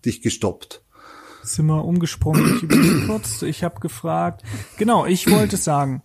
dich 0.06 0.22
gestoppt. 0.22 0.84
Sind 1.54 1.68
wir 1.68 1.84
umgesprungen. 1.84 2.60
Ich 2.62 3.06
kurz. 3.08 3.42
Ich 3.42 3.64
habe 3.64 3.80
gefragt. 3.80 4.44
Genau, 4.78 5.06
ich 5.06 5.30
wollte 5.32 5.58
sagen, 5.58 6.04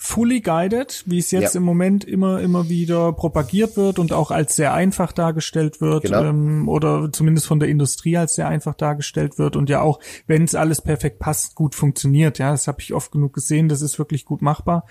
fully 0.00 0.40
guided, 0.40 1.02
wie 1.06 1.18
es 1.18 1.32
jetzt 1.32 1.54
ja. 1.54 1.58
im 1.58 1.64
Moment 1.64 2.04
immer 2.04 2.40
immer 2.40 2.68
wieder 2.68 3.12
propagiert 3.12 3.76
wird 3.76 3.98
und 3.98 4.12
auch 4.12 4.30
als 4.30 4.54
sehr 4.54 4.72
einfach 4.72 5.10
dargestellt 5.10 5.80
wird 5.80 6.04
genau. 6.04 6.22
ähm, 6.22 6.68
oder 6.68 7.10
zumindest 7.12 7.48
von 7.48 7.58
der 7.58 7.68
Industrie 7.68 8.16
als 8.16 8.36
sehr 8.36 8.46
einfach 8.46 8.74
dargestellt 8.74 9.38
wird 9.40 9.56
und 9.56 9.68
ja 9.68 9.80
auch, 9.80 9.98
wenn 10.28 10.44
es 10.44 10.54
alles 10.54 10.80
perfekt 10.80 11.18
passt, 11.18 11.56
gut 11.56 11.74
funktioniert. 11.74 12.38
Ja, 12.38 12.52
das 12.52 12.68
habe 12.68 12.80
ich 12.80 12.94
oft 12.94 13.10
genug 13.10 13.32
gesehen. 13.32 13.68
Das 13.68 13.82
ist 13.82 13.98
wirklich 13.98 14.24
gut 14.24 14.40
machbar. 14.40 14.86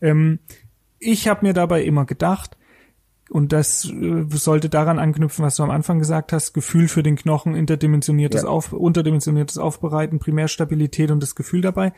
Ähm, 0.00 0.38
ich 1.00 1.26
habe 1.26 1.44
mir 1.44 1.54
dabei 1.54 1.82
immer 1.82 2.06
gedacht, 2.06 2.56
und 3.32 3.52
das 3.52 3.90
äh, 3.90 4.26
sollte 4.28 4.68
daran 4.68 4.98
anknüpfen, 4.98 5.42
was 5.42 5.56
du 5.56 5.62
am 5.62 5.70
Anfang 5.70 5.98
gesagt 5.98 6.34
hast, 6.34 6.52
Gefühl 6.52 6.86
für 6.86 7.02
den 7.02 7.16
Knochen, 7.16 7.54
interdimensioniertes 7.54 8.42
ja. 8.42 8.48
Auf, 8.48 8.74
unterdimensioniertes 8.74 9.56
Aufbereiten, 9.56 10.18
Primärstabilität 10.18 11.10
und 11.10 11.22
das 11.22 11.34
Gefühl 11.34 11.62
dabei. 11.62 11.94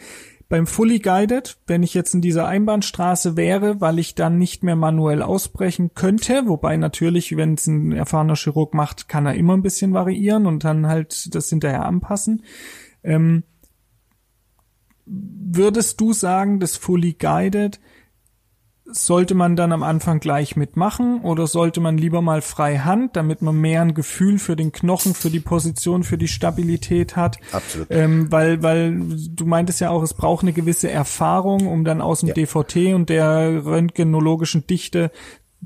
Beim 0.49 0.69
Fully 0.69 1.01
Guided, 1.01 1.57
wenn 1.67 1.83
ich 1.83 1.93
jetzt 1.93 2.15
in 2.15 2.21
dieser 2.21 2.47
Einbahnstraße 2.47 3.37
wäre, 3.37 3.81
weil 3.81 3.99
ich 3.99 4.15
dann 4.15 4.39
nicht 4.39 4.63
mehr 4.63 4.77
manuell 4.77 5.23
ausbrechen 5.23 5.91
könnte, 5.95 6.45
wobei 6.47 6.77
natürlich, 6.77 7.37
wenn 7.37 7.55
es 7.55 7.67
ein 7.67 7.91
erfahrener 7.91 8.37
Chirurg 8.37 8.73
macht, 8.73 9.09
kann 9.09 9.27
er 9.27 9.35
immer 9.35 9.57
ein 9.57 9.63
bisschen 9.63 9.93
variieren 9.93 10.47
und 10.47 10.63
dann 10.63 10.87
halt 10.87 11.35
das 11.35 11.51
hinterher 11.51 11.85
anpassen. 11.85 12.45
Ähm, 13.03 13.43
würdest 15.05 16.01
du 16.01 16.13
sagen, 16.13 16.61
das 16.61 16.77
Fully 16.77 17.15
Guided 17.15 17.81
sollte 18.87 19.35
man 19.35 19.57
dann 19.57 19.73
am 19.73 19.83
Anfang 19.83 20.21
gleich 20.21 20.57
mitmachen 20.57 21.21
oder 21.23 21.47
sollte 21.47 21.81
man 21.81 21.97
lieber 21.97 22.21
mal 22.21 22.43
frei 22.43 22.79
Hand, 22.79 23.17
damit 23.17 23.41
man 23.41 23.59
mehr 23.59 23.81
ein 23.81 23.95
Gefühl 23.95 24.39
für 24.39 24.57
den 24.57 24.73
Knochen, 24.73 25.15
für 25.15 25.31
die 25.31 25.41
Position, 25.41 26.05
für 26.05 26.19
die 26.19 26.29
Stabilität 26.29 27.17
hat? 27.17 27.39
Absolut. 27.53 27.89
Ähm, 27.91 28.31
weil, 28.31 28.63
weil 28.63 28.95
du 29.31 29.47
meintest 29.47 29.81
ja 29.81 29.91
auch, 29.91 30.03
es 30.03 30.13
braucht 30.13 30.43
eine 30.43 30.53
gewisse 30.53 30.91
Erfahrung, 30.91 31.67
um 31.67 31.85
dann 31.85 32.03
aus 32.03 32.21
dem 32.21 32.29
ja. 32.29 32.35
DVT 32.35 32.95
und 32.95 33.09
der 33.09 33.65
röntgenologischen 33.65 34.67
Dichte 34.67 35.11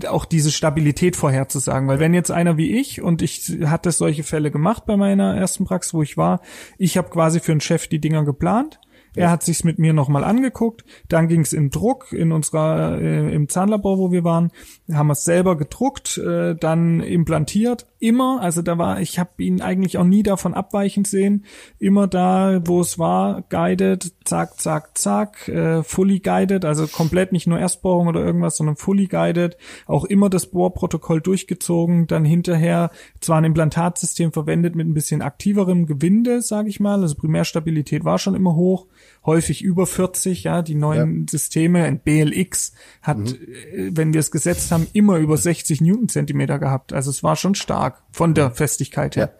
auch 0.06 0.24
diese 0.24 0.52
Stabilität 0.52 1.16
vorherzusagen. 1.16 1.88
Weil 1.88 1.98
wenn 1.98 2.14
jetzt 2.14 2.30
einer 2.30 2.56
wie 2.56 2.78
ich, 2.78 3.02
und 3.02 3.20
ich 3.20 3.58
hatte 3.64 3.90
solche 3.90 4.22
Fälle 4.22 4.52
gemacht 4.52 4.86
bei 4.86 4.96
meiner 4.96 5.36
ersten 5.36 5.64
Praxis, 5.64 5.92
wo 5.92 6.02
ich 6.02 6.16
war, 6.16 6.40
ich 6.78 6.96
habe 6.96 7.10
quasi 7.10 7.40
für 7.40 7.50
einen 7.50 7.60
Chef 7.60 7.88
die 7.88 8.00
Dinger 8.00 8.24
geplant, 8.24 8.78
er 9.18 9.30
hat 9.30 9.42
sich's 9.42 9.64
mit 9.64 9.78
mir 9.78 9.92
nochmal 9.92 10.24
angeguckt. 10.24 10.84
Dann 11.08 11.28
ging's 11.28 11.52
in 11.52 11.70
Druck 11.70 12.12
in 12.12 12.32
unserer 12.32 13.00
äh, 13.00 13.34
im 13.34 13.48
Zahnlabor, 13.48 13.98
wo 13.98 14.12
wir 14.12 14.24
waren, 14.24 14.50
haben 14.92 15.08
wir 15.08 15.12
es 15.12 15.24
selber 15.24 15.56
gedruckt, 15.56 16.18
äh, 16.18 16.54
dann 16.54 17.00
implantiert. 17.00 17.86
Immer, 18.00 18.40
also 18.40 18.62
da 18.62 18.78
war, 18.78 19.00
ich 19.00 19.18
habe 19.18 19.42
ihn 19.42 19.60
eigentlich 19.60 19.98
auch 19.98 20.04
nie 20.04 20.22
davon 20.22 20.54
abweichend 20.54 21.08
sehen. 21.08 21.44
Immer 21.80 22.06
da, 22.06 22.60
wo 22.64 22.80
es 22.80 22.98
war, 22.98 23.42
guided, 23.48 24.12
zack, 24.24 24.60
zack, 24.60 24.96
zack, 24.96 25.48
äh, 25.48 25.82
fully 25.82 26.20
guided, 26.20 26.64
also 26.64 26.86
komplett 26.86 27.32
nicht 27.32 27.48
nur 27.48 27.58
Erstbohrung 27.58 28.06
oder 28.06 28.24
irgendwas, 28.24 28.56
sondern 28.56 28.76
fully 28.76 29.08
guided. 29.08 29.56
Auch 29.86 30.04
immer 30.04 30.30
das 30.30 30.46
Bohrprotokoll 30.46 31.20
durchgezogen. 31.20 32.06
Dann 32.06 32.24
hinterher 32.24 32.90
zwar 33.20 33.38
ein 33.38 33.44
Implantatsystem 33.44 34.32
verwendet 34.32 34.76
mit 34.76 34.86
ein 34.86 34.94
bisschen 34.94 35.20
aktiverem 35.22 35.86
Gewinde, 35.86 36.40
sage 36.40 36.68
ich 36.68 36.78
mal. 36.78 37.00
Also 37.02 37.16
Primärstabilität 37.16 38.04
war 38.04 38.18
schon 38.18 38.36
immer 38.36 38.54
hoch 38.54 38.86
häufig 39.24 39.62
über 39.62 39.86
40, 39.86 40.44
ja, 40.44 40.62
die 40.62 40.74
neuen 40.74 41.20
ja. 41.20 41.26
Systeme, 41.30 41.84
ein 41.84 42.00
BLX 42.00 42.72
hat, 43.02 43.18
mhm. 43.18 43.26
Äh, 43.26 43.90
wenn 43.92 44.12
wir 44.12 44.20
es 44.20 44.30
gesetzt 44.30 44.70
haben, 44.72 44.86
immer 44.92 45.18
über 45.18 45.36
60 45.36 45.80
Newtonzentimeter 45.80 46.58
gehabt. 46.58 46.92
Also 46.92 47.10
es 47.10 47.22
war 47.22 47.36
schon 47.36 47.54
stark 47.54 48.02
von 48.10 48.34
der 48.34 48.50
Festigkeit 48.52 49.16
her. 49.16 49.34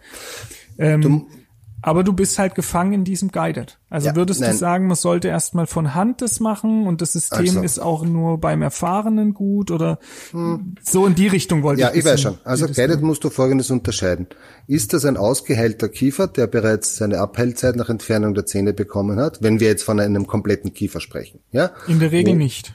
Ja. 0.77 0.85
Ähm, 0.85 1.27
aber 1.81 2.03
du 2.03 2.13
bist 2.13 2.37
halt 2.39 2.55
gefangen 2.55 2.93
in 2.93 3.03
diesem 3.03 3.31
Guided. 3.31 3.79
Also 3.89 4.07
ja, 4.07 4.15
würdest 4.15 4.41
nein. 4.41 4.51
du 4.51 4.57
sagen, 4.57 4.87
man 4.87 4.95
sollte 4.95 5.29
erstmal 5.29 5.65
von 5.65 5.95
Hand 5.95 6.21
das 6.21 6.39
machen 6.39 6.87
und 6.87 7.01
das 7.01 7.13
System 7.13 7.39
also. 7.39 7.61
ist 7.61 7.79
auch 7.79 8.05
nur 8.05 8.39
beim 8.39 8.61
Erfahrenen 8.61 9.33
gut 9.33 9.71
oder 9.71 9.99
hm. 10.31 10.75
so 10.81 11.05
in 11.05 11.15
die 11.15 11.27
Richtung 11.27 11.63
wollte 11.63 11.81
ja, 11.81 11.89
ich. 11.89 11.95
Ja, 11.95 11.99
ich 11.99 12.05
weiß 12.05 12.21
schon. 12.21 12.37
Also 12.43 12.67
Guided 12.67 13.01
musst 13.01 13.23
du 13.23 13.29
Folgendes 13.29 13.71
unterscheiden. 13.71 14.27
Ist 14.67 14.93
das 14.93 15.05
ein 15.05 15.17
ausgeheilter 15.17 15.89
Kiefer, 15.89 16.27
der 16.27 16.47
bereits 16.47 16.97
seine 16.97 17.19
Abheilzeit 17.19 17.75
nach 17.75 17.89
Entfernung 17.89 18.33
der 18.33 18.45
Zähne 18.45 18.73
bekommen 18.73 19.19
hat, 19.19 19.41
wenn 19.41 19.59
wir 19.59 19.67
jetzt 19.67 19.83
von 19.83 19.99
einem 19.99 20.27
kompletten 20.27 20.73
Kiefer 20.73 20.99
sprechen? 20.99 21.39
Ja? 21.51 21.71
In 21.87 21.99
der 21.99 22.11
Regel 22.11 22.33
Wo, 22.33 22.37
nicht. 22.37 22.73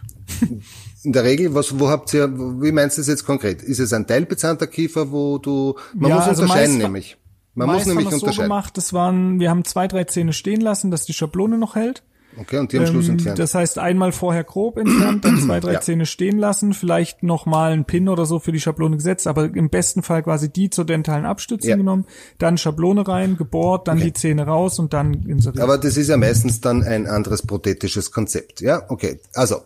in 1.05 1.13
der 1.13 1.25
Regel, 1.25 1.55
was, 1.55 1.79
wo 1.79 1.89
habt 1.89 2.13
ihr, 2.15 2.29
wie 2.63 2.73
meinst 2.73 2.97
du 2.97 3.03
das 3.03 3.09
jetzt 3.09 3.27
konkret? 3.27 3.63
Ist 3.63 3.79
es 3.79 3.93
ein 3.93 4.07
teilbezahnter 4.07 4.67
Kiefer, 4.67 5.13
wo 5.13 5.39
du, 5.39 5.77
man 5.95 6.11
ja, 6.11 6.17
muss 6.17 6.27
also 6.27 6.43
unterscheiden 6.43 6.79
nämlich. 6.79 7.19
Man 7.55 7.69
Meist 7.69 7.81
muss 7.81 7.87
nämlich 7.87 8.07
haben 8.07 8.13
wir 8.13 8.15
unterscheiden. 8.17 8.37
so 8.37 8.43
gemacht, 8.43 8.77
das 8.77 8.93
waren, 8.93 9.41
wir 9.41 9.51
haben 9.51 9.65
zwei, 9.65 9.87
drei 9.87 10.05
Zähne 10.05 10.33
stehen 10.33 10.61
lassen, 10.61 10.91
dass 10.91 11.05
die 11.05 11.13
Schablone 11.13 11.59
noch 11.59 11.77
hält. 11.77 12.03
Okay, 12.37 12.59
und 12.59 12.73
die 12.73 12.79
am 12.79 12.87
Schluss 12.87 13.07
ähm, 13.07 13.13
entfernt. 13.13 13.39
Das 13.39 13.55
heißt, 13.55 13.79
einmal 13.79 14.13
vorher 14.13 14.45
grob 14.45 14.77
entfernt, 14.77 15.25
dann 15.25 15.39
zwei, 15.41 15.61
drei 15.61 15.75
ja. 15.75 15.81
Zähne 15.81 16.07
stehen 16.07 16.39
lassen, 16.39 16.73
vielleicht 16.73 17.23
nochmal 17.23 17.73
einen 17.73 17.85
Pin 17.85 18.09
oder 18.09 18.27
so 18.27 18.39
für 18.39 18.53
die 18.53 18.61
Schablone 18.61 18.97
gesetzt, 18.97 19.27
aber 19.27 19.45
im 19.45 19.71
besten 19.71 20.03
Fall 20.03 20.23
quasi 20.23 20.53
die 20.53 20.71
zur 20.71 20.85
dentalen 20.85 21.27
Abstützung 21.27 21.71
ja. 21.71 21.77
genommen, 21.77 22.07
dann 22.39 22.59
Schablone 22.59 23.07
rein, 23.07 23.37
gebohrt, 23.37 23.89
dann 23.89 23.99
okay. 23.99 24.07
die 24.07 24.13
Zähne 24.15 24.47
raus 24.47 24.79
und 24.79 24.93
dann 24.93 25.15
inseriert. 25.29 25.63
Aber 25.63 25.79
das 25.79 25.97
ist 25.97 26.09
ja 26.09 26.17
meistens 26.17 26.61
dann 26.61 26.83
ein 26.83 27.07
anderes 27.07 27.43
prothetisches 27.43 28.11
Konzept, 28.11 28.61
ja? 28.61 28.83
Okay, 28.89 29.21
also 29.35 29.63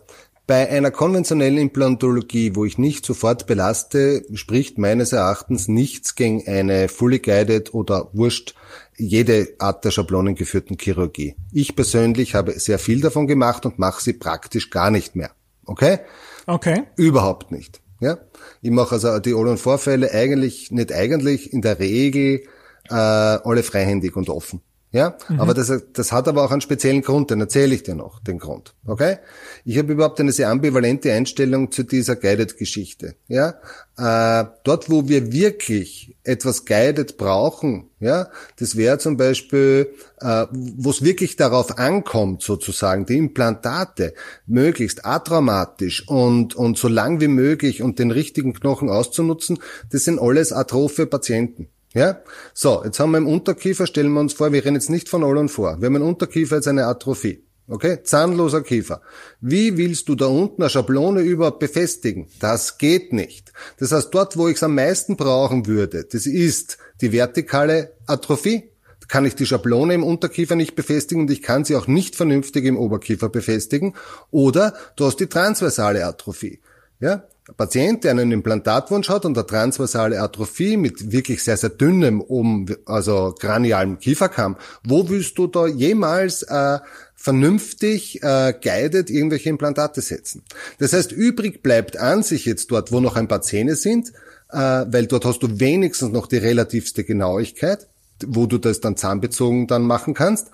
bei 0.49 0.67
einer 0.67 0.89
konventionellen 0.89 1.59
Implantologie, 1.59 2.55
wo 2.55 2.65
ich 2.65 2.79
nicht 2.79 3.05
sofort 3.05 3.45
belaste, 3.45 4.25
spricht 4.33 4.79
meines 4.79 5.13
Erachtens 5.13 5.67
nichts 5.67 6.15
gegen 6.15 6.47
eine 6.47 6.89
fully 6.89 7.19
guided 7.19 7.75
oder 7.75 8.09
wurscht 8.13 8.55
jede 8.97 9.49
Art 9.59 9.85
der 9.85 9.91
schablonengeführten 9.91 10.75
Chirurgie. 10.81 11.35
Ich 11.53 11.75
persönlich 11.75 12.33
habe 12.33 12.59
sehr 12.59 12.79
viel 12.79 12.99
davon 12.99 13.27
gemacht 13.27 13.67
und 13.67 13.77
mache 13.77 14.01
sie 14.01 14.13
praktisch 14.13 14.71
gar 14.71 14.89
nicht 14.89 15.15
mehr. 15.15 15.29
Okay? 15.67 15.99
Okay. 16.47 16.81
Überhaupt 16.95 17.51
nicht. 17.51 17.79
Ja? 17.99 18.17
Ich 18.63 18.71
mache 18.71 18.95
also 18.95 19.19
die 19.19 19.35
All- 19.35 19.49
und 19.49 19.59
Vorfälle 19.59 20.11
eigentlich, 20.11 20.71
nicht 20.71 20.91
eigentlich, 20.91 21.53
in 21.53 21.61
der 21.61 21.77
Regel 21.77 22.41
äh, 22.89 22.95
alle 22.95 23.61
freihändig 23.61 24.15
und 24.15 24.29
offen. 24.29 24.61
Ja, 24.91 25.17
mhm. 25.27 25.39
aber 25.39 25.53
das, 25.53 25.71
das 25.93 26.11
hat 26.11 26.27
aber 26.27 26.43
auch 26.43 26.49
einen 26.49 26.61
speziellen 26.61 27.03
Grund, 27.03 27.29
den 27.29 27.39
erzähle 27.39 27.75
ich 27.75 27.83
dir 27.83 27.93
noch, 27.93 28.19
den 28.23 28.39
Grund. 28.39 28.73
Okay? 28.87 29.17
Ich 29.63 29.77
habe 29.77 29.93
überhaupt 29.93 30.19
eine 30.19 30.31
sehr 30.31 30.49
ambivalente 30.49 31.13
Einstellung 31.13 31.71
zu 31.71 31.83
dieser 31.83 32.15
Guided-Geschichte. 32.15 33.13
Ja, 33.27 33.59
äh, 33.97 34.45
dort, 34.63 34.89
wo 34.89 35.07
wir 35.07 35.31
wirklich 35.31 36.17
etwas 36.23 36.65
Guided 36.65 37.17
brauchen, 37.17 37.91
ja, 37.99 38.29
das 38.57 38.77
wäre 38.77 38.97
zum 38.97 39.15
Beispiel, 39.15 39.93
äh, 40.21 40.47
wo 40.51 40.89
es 40.89 41.03
wirklich 41.03 41.35
darauf 41.35 41.77
ankommt, 41.77 42.41
sozusagen, 42.41 43.05
die 43.05 43.17
Implantate 43.17 44.15
möglichst 44.47 45.05
atraumatisch 45.05 46.07
und, 46.07 46.55
und 46.55 46.79
so 46.79 46.87
lang 46.87 47.21
wie 47.21 47.27
möglich 47.27 47.83
und 47.83 47.99
den 47.99 48.09
richtigen 48.09 48.53
Knochen 48.53 48.89
auszunutzen, 48.89 49.59
das 49.91 50.03
sind 50.03 50.19
alles 50.19 50.51
atrophe 50.51 51.05
Patienten. 51.05 51.69
Ja? 51.93 52.21
So, 52.53 52.83
jetzt 52.83 52.99
haben 52.99 53.11
wir 53.11 53.17
im 53.17 53.27
Unterkiefer, 53.27 53.87
stellen 53.87 54.13
wir 54.13 54.19
uns 54.19 54.33
vor, 54.33 54.51
wir 54.51 54.63
reden 54.63 54.75
jetzt 54.75 54.89
nicht 54.89 55.09
von 55.09 55.23
All 55.23 55.47
vor. 55.47 55.79
Wir 55.79 55.87
haben 55.87 55.95
im 55.95 56.01
Unterkiefer 56.03 56.57
jetzt 56.57 56.67
eine 56.67 56.85
Atrophie. 56.85 57.43
Okay? 57.67 58.01
Zahnloser 58.03 58.61
Kiefer. 58.63 59.01
Wie 59.41 59.77
willst 59.77 60.09
du 60.09 60.15
da 60.15 60.25
unten 60.25 60.63
eine 60.63 60.69
Schablone 60.69 61.21
überhaupt 61.21 61.59
befestigen? 61.59 62.27
Das 62.39 62.77
geht 62.79 63.13
nicht. 63.13 63.53
Das 63.77 63.91
heißt, 63.91 64.13
dort, 64.13 64.37
wo 64.37 64.47
ich 64.47 64.55
es 64.55 64.63
am 64.63 64.75
meisten 64.75 65.15
brauchen 65.17 65.67
würde, 65.67 66.03
das 66.03 66.25
ist 66.25 66.77
die 67.01 67.11
vertikale 67.11 67.93
Atrophie. 68.07 68.71
Da 68.99 69.07
kann 69.07 69.25
ich 69.25 69.35
die 69.35 69.45
Schablone 69.45 69.93
im 69.93 70.03
Unterkiefer 70.03 70.55
nicht 70.55 70.75
befestigen 70.75 71.21
und 71.21 71.31
ich 71.31 71.43
kann 71.43 71.63
sie 71.63 71.75
auch 71.75 71.87
nicht 71.87 72.15
vernünftig 72.15 72.65
im 72.65 72.77
Oberkiefer 72.77 73.29
befestigen. 73.29 73.93
Oder 74.31 74.73
du 74.95 75.05
hast 75.05 75.19
die 75.19 75.27
transversale 75.27 76.05
Atrophie. 76.05 76.59
Ja? 76.99 77.23
Patient, 77.57 78.03
der 78.03 78.11
einen 78.11 78.31
Implantatwunsch 78.31 79.09
hat 79.09 79.25
und 79.25 79.37
eine 79.37 79.45
transversale 79.45 80.21
Atrophie 80.21 80.77
mit 80.77 81.11
wirklich 81.11 81.43
sehr, 81.43 81.57
sehr 81.57 81.69
dünnem, 81.69 82.21
um, 82.21 82.65
also 82.85 83.35
kranialem 83.37 83.99
Kieferkamm, 83.99 84.57
wo 84.83 85.09
willst 85.09 85.37
du 85.37 85.47
da 85.47 85.67
jemals 85.67 86.43
äh, 86.43 86.79
vernünftig 87.15 88.21
äh, 88.23 88.53
guided 88.61 89.09
irgendwelche 89.09 89.49
Implantate 89.49 90.01
setzen? 90.01 90.43
Das 90.77 90.93
heißt, 90.93 91.11
übrig 91.11 91.63
bleibt 91.63 91.97
an 91.97 92.23
sich 92.23 92.45
jetzt 92.45 92.71
dort, 92.71 92.91
wo 92.91 92.99
noch 92.99 93.15
ein 93.15 93.27
paar 93.27 93.41
Zähne 93.41 93.75
sind, 93.75 94.09
äh, 94.51 94.57
weil 94.57 95.07
dort 95.07 95.25
hast 95.25 95.43
du 95.43 95.59
wenigstens 95.59 96.11
noch 96.11 96.27
die 96.27 96.37
relativste 96.37 97.03
Genauigkeit 97.03 97.87
wo 98.25 98.45
du 98.45 98.57
das 98.57 98.81
dann 98.81 98.97
zahnbezogen 98.97 99.67
dann 99.67 99.83
machen 99.83 100.13
kannst. 100.13 100.49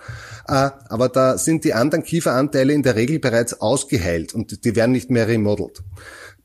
Äh, 0.46 0.70
aber 0.88 1.08
da 1.08 1.38
sind 1.38 1.64
die 1.64 1.74
anderen 1.74 2.04
Kieferanteile 2.04 2.72
in 2.72 2.82
der 2.82 2.96
Regel 2.96 3.18
bereits 3.18 3.60
ausgeheilt 3.60 4.34
und 4.34 4.64
die 4.64 4.76
werden 4.76 4.92
nicht 4.92 5.10
mehr 5.10 5.28
remodelt. 5.28 5.82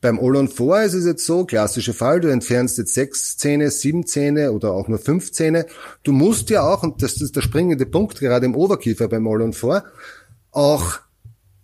Beim 0.02 0.18
All-on 0.18 0.48
4 0.48 0.82
ist 0.82 0.94
es 0.94 1.06
jetzt 1.06 1.24
so, 1.24 1.44
klassischer 1.44 1.94
Fall, 1.94 2.20
du 2.20 2.26
entfernst 2.26 2.76
jetzt 2.76 2.92
sechs 2.92 3.36
Zähne, 3.36 3.70
sieben 3.70 4.04
Zähne 4.04 4.50
oder 4.50 4.72
auch 4.72 4.88
nur 4.88 4.98
fünf 4.98 5.30
Zähne. 5.30 5.64
Du 6.02 6.10
musst 6.10 6.50
ja 6.50 6.62
auch, 6.62 6.82
und 6.82 7.02
das 7.02 7.20
ist 7.20 7.36
der 7.36 7.40
springende 7.40 7.86
Punkt 7.86 8.18
gerade 8.18 8.44
im 8.44 8.56
Oberkiefer 8.56 9.06
beim 9.06 9.28
All-on 9.28 9.52
4, 9.52 9.84
auch 10.50 10.98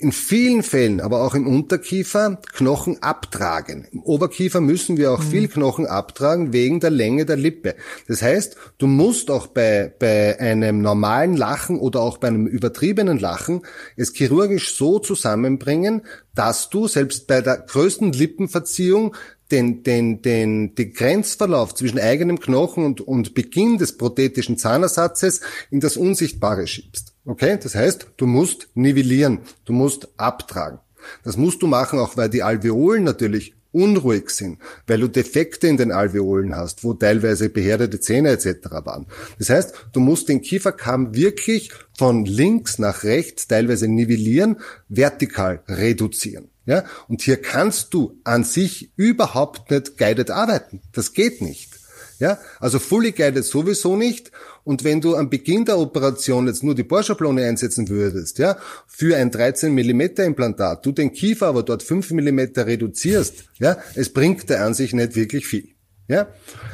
in 0.01 0.13
vielen 0.13 0.63
Fällen, 0.63 1.01
aber 1.01 1.23
auch 1.23 1.35
im 1.35 1.47
Unterkiefer, 1.49 2.41
Knochen 2.53 3.03
abtragen. 3.03 3.89
Im 3.91 4.01
Oberkiefer 4.03 4.61
müssen 4.61 4.97
wir 4.97 5.11
auch 5.11 5.23
mhm. 5.25 5.31
viel 5.31 5.49
Knochen 5.49 5.87
abtragen 5.87 6.53
wegen 6.53 6.79
der 6.79 6.91
Länge 6.91 7.27
der 7.27 7.37
Lippe. 7.37 7.75
Das 8.07 8.23
heißt, 8.23 8.57
du 8.79 8.87
musst 8.87 9.29
auch 9.29 9.49
bei, 9.49 9.93
bei 9.99 10.39
einem 10.39 10.83
normalen 10.83 11.37
Lachen 11.37 11.81
oder 11.81 12.01
auch 12.01 12.19
bei 12.19 12.29
einem 12.29 12.47
übertriebenen 12.47 13.19
Lachen 13.19 13.63
es 13.97 14.15
chirurgisch 14.15 14.77
so 14.77 15.01
zusammenbringen, 15.01 16.03
dass 16.35 16.71
du 16.71 16.87
selbst 16.87 17.27
bei 17.27 17.41
der 17.41 17.59
größten 17.59 18.13
Lippenverziehung 18.13 19.17
den, 19.51 19.83
den, 19.83 20.23
den, 20.23 20.75
den 20.75 20.93
Grenzverlauf 20.93 21.75
zwischen 21.75 21.99
eigenem 21.99 22.39
Knochen 22.39 22.85
und, 22.85 23.01
und 23.01 23.35
Beginn 23.35 23.79
des 23.79 23.97
prothetischen 23.97 24.59
Zahnersatzes 24.59 25.41
in 25.71 25.81
das 25.81 25.97
Unsichtbare 25.97 26.67
schiebst. 26.67 27.15
Okay? 27.29 27.59
Das 27.63 27.75
heißt, 27.75 28.09
du 28.17 28.27
musst 28.27 28.69
nivellieren, 28.75 29.41
du 29.67 29.73
musst 29.73 30.09
abtragen. 30.17 30.81
Das 31.23 31.37
musst 31.37 31.63
du 31.63 31.67
machen, 31.67 31.99
auch 31.99 32.17
weil 32.17 32.31
die 32.31 32.43
Alveolen 32.43 33.05
natürlich 33.05 33.55
unruhig 33.71 34.31
sind, 34.31 34.59
weil 34.87 35.01
du 35.01 35.09
Defekte 35.09 35.69
in 35.69 35.77
den 35.77 35.93
Alveolen 35.93 36.57
hast, 36.57 36.85
wo 36.85 36.95
teilweise 36.95 37.51
beherdete 37.51 38.01
Zähne 38.01 38.31
etc. 38.31 38.71
waren. 38.71 39.07
Das 39.39 39.51
heißt, 39.51 39.75
du 39.93 40.01
musst 40.01 40.31
den 40.31 40.41
Kieferkamm 40.41 41.15
wirklich 41.15 41.71
von 41.97 42.25
links 42.25 42.79
nach 42.79 43.05
rechts 43.05 43.47
teilweise 43.47 43.87
nivellieren, 43.87 44.57
vertikal 44.89 45.63
reduzieren. 45.69 46.49
Ja? 46.65 46.85
Und 47.09 47.21
hier 47.21 47.37
kannst 47.43 47.93
du 47.93 48.19
an 48.25 48.43
sich 48.43 48.91
überhaupt 48.97 49.71
nicht 49.71 49.99
guided 49.99 50.31
arbeiten. 50.31 50.81
Das 50.93 51.13
geht 51.13 51.43
nicht. 51.43 51.78
Ja, 52.19 52.39
also 52.59 52.79
fully 52.79 53.13
guided 53.13 53.45
sowieso 53.45 53.97
nicht. 53.97 54.33
Und 54.65 54.85
wenn 54.85 55.01
du 55.01 55.17
am 55.17 55.31
Beginn 55.31 55.65
der 55.65 55.79
Operation 55.79 56.47
jetzt 56.47 56.63
nur 56.65 56.75
die 56.75 56.83
Bohrschablone 56.83 57.45
einsetzen 57.45 57.89
würdest, 57.89 58.39
ja, 58.39 58.59
für 58.87 59.17
ein 59.17 59.31
13 59.31 59.73
Millimeter 59.73 60.25
Implantat, 60.25 60.85
du 60.85 60.93
den 60.93 61.13
Kiefer 61.13 61.47
aber 61.47 61.63
dort 61.63 61.83
5 61.83 62.11
Millimeter 62.11 62.67
reduzierst, 62.67 63.45
ja, 63.59 63.79
es 63.95 64.13
bringt 64.13 64.51
der 64.51 64.65
an 64.65 64.75
sich 64.75 64.93
nicht 64.93 65.15
wirklich 65.15 65.47
viel. 65.47 65.78
Ja? 66.09 66.29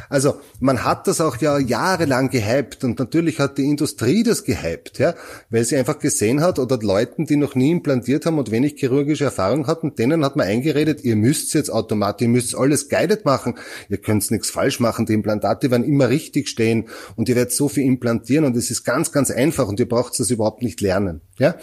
Also 0.08 0.40
man 0.60 0.84
hat 0.84 1.08
das 1.08 1.20
auch 1.20 1.36
ja 1.38 1.58
jahrelang 1.58 2.30
gehypt 2.30 2.84
und 2.84 3.00
natürlich 3.00 3.40
hat 3.40 3.58
die 3.58 3.64
Industrie 3.64 4.22
das 4.22 4.44
gehypt, 4.44 5.00
ja, 5.00 5.14
weil 5.50 5.64
sie 5.64 5.76
einfach 5.76 5.98
gesehen 5.98 6.40
hat 6.40 6.60
oder 6.60 6.78
Leuten, 6.78 7.26
die 7.26 7.34
noch 7.34 7.56
nie 7.56 7.72
implantiert 7.72 8.26
haben 8.26 8.38
und 8.38 8.52
wenig 8.52 8.76
chirurgische 8.76 9.24
Erfahrung 9.24 9.66
hatten, 9.66 9.96
denen 9.96 10.24
hat 10.24 10.36
man 10.36 10.46
eingeredet, 10.46 11.02
ihr 11.02 11.16
müsst 11.16 11.52
jetzt 11.54 11.68
automatisch, 11.70 12.26
ihr 12.26 12.30
müsst 12.30 12.54
alles 12.54 12.88
guided 12.88 13.24
machen, 13.24 13.54
ihr 13.88 13.98
könnt 13.98 14.30
nichts 14.30 14.50
falsch 14.50 14.78
machen, 14.78 15.04
die 15.04 15.14
Implantate 15.14 15.70
werden 15.70 15.84
immer 15.84 16.10
richtig 16.10 16.48
stehen 16.48 16.86
und 17.16 17.28
ihr 17.28 17.34
werdet 17.34 17.52
so 17.52 17.68
viel 17.68 17.84
implantieren 17.84 18.44
und 18.44 18.56
es 18.56 18.70
ist 18.70 18.84
ganz, 18.84 19.10
ganz 19.10 19.32
einfach 19.32 19.66
und 19.66 19.80
ihr 19.80 19.88
braucht 19.88 20.18
das 20.20 20.30
überhaupt 20.30 20.62
nicht 20.62 20.80
lernen, 20.80 21.22
ja. 21.38 21.56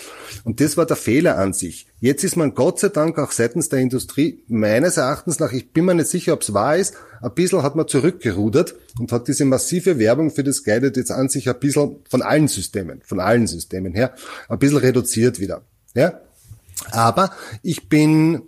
Und 0.44 0.60
das 0.60 0.76
war 0.76 0.86
der 0.86 0.98
Fehler 0.98 1.38
an 1.38 1.54
sich. 1.54 1.88
Jetzt 2.04 2.24
ist 2.24 2.36
man 2.36 2.56
Gott 2.56 2.80
sei 2.80 2.90
Dank 2.90 3.20
auch 3.20 3.32
seitens 3.32 3.70
der 3.70 3.78
Industrie 3.78 4.44
meines 4.48 4.98
Erachtens 4.98 5.38
nach, 5.38 5.52
ich 5.52 5.72
bin 5.72 5.86
mir 5.86 5.94
nicht 5.94 6.10
sicher, 6.10 6.34
ob 6.34 6.42
es 6.42 6.52
wahr 6.52 6.76
ist, 6.76 6.96
ein 7.22 7.32
bisschen 7.36 7.62
hat 7.62 7.76
man 7.76 7.88
zurückgerudert 7.88 8.74
und 8.98 9.12
hat 9.12 9.28
diese 9.28 9.46
massive 9.46 10.00
Werbung 10.00 10.32
für 10.32 10.44
das 10.44 10.64
Guided 10.64 10.98
jetzt 10.98 11.12
an 11.12 11.30
sich 11.30 11.48
ein 11.48 11.60
bisschen 11.60 11.98
von 12.10 12.24
allen 12.24 12.48
Systemen, 12.48 13.04
von 13.06 13.20
allen 13.20 13.46
Systemen 13.46 13.94
her, 13.94 14.16
ein 14.50 14.58
bisschen 14.58 14.80
reduziert 14.80 15.40
wieder. 15.40 15.62
Ja? 15.94 16.22
Aber 16.90 17.36
ich 17.62 17.88
bin, 17.88 18.42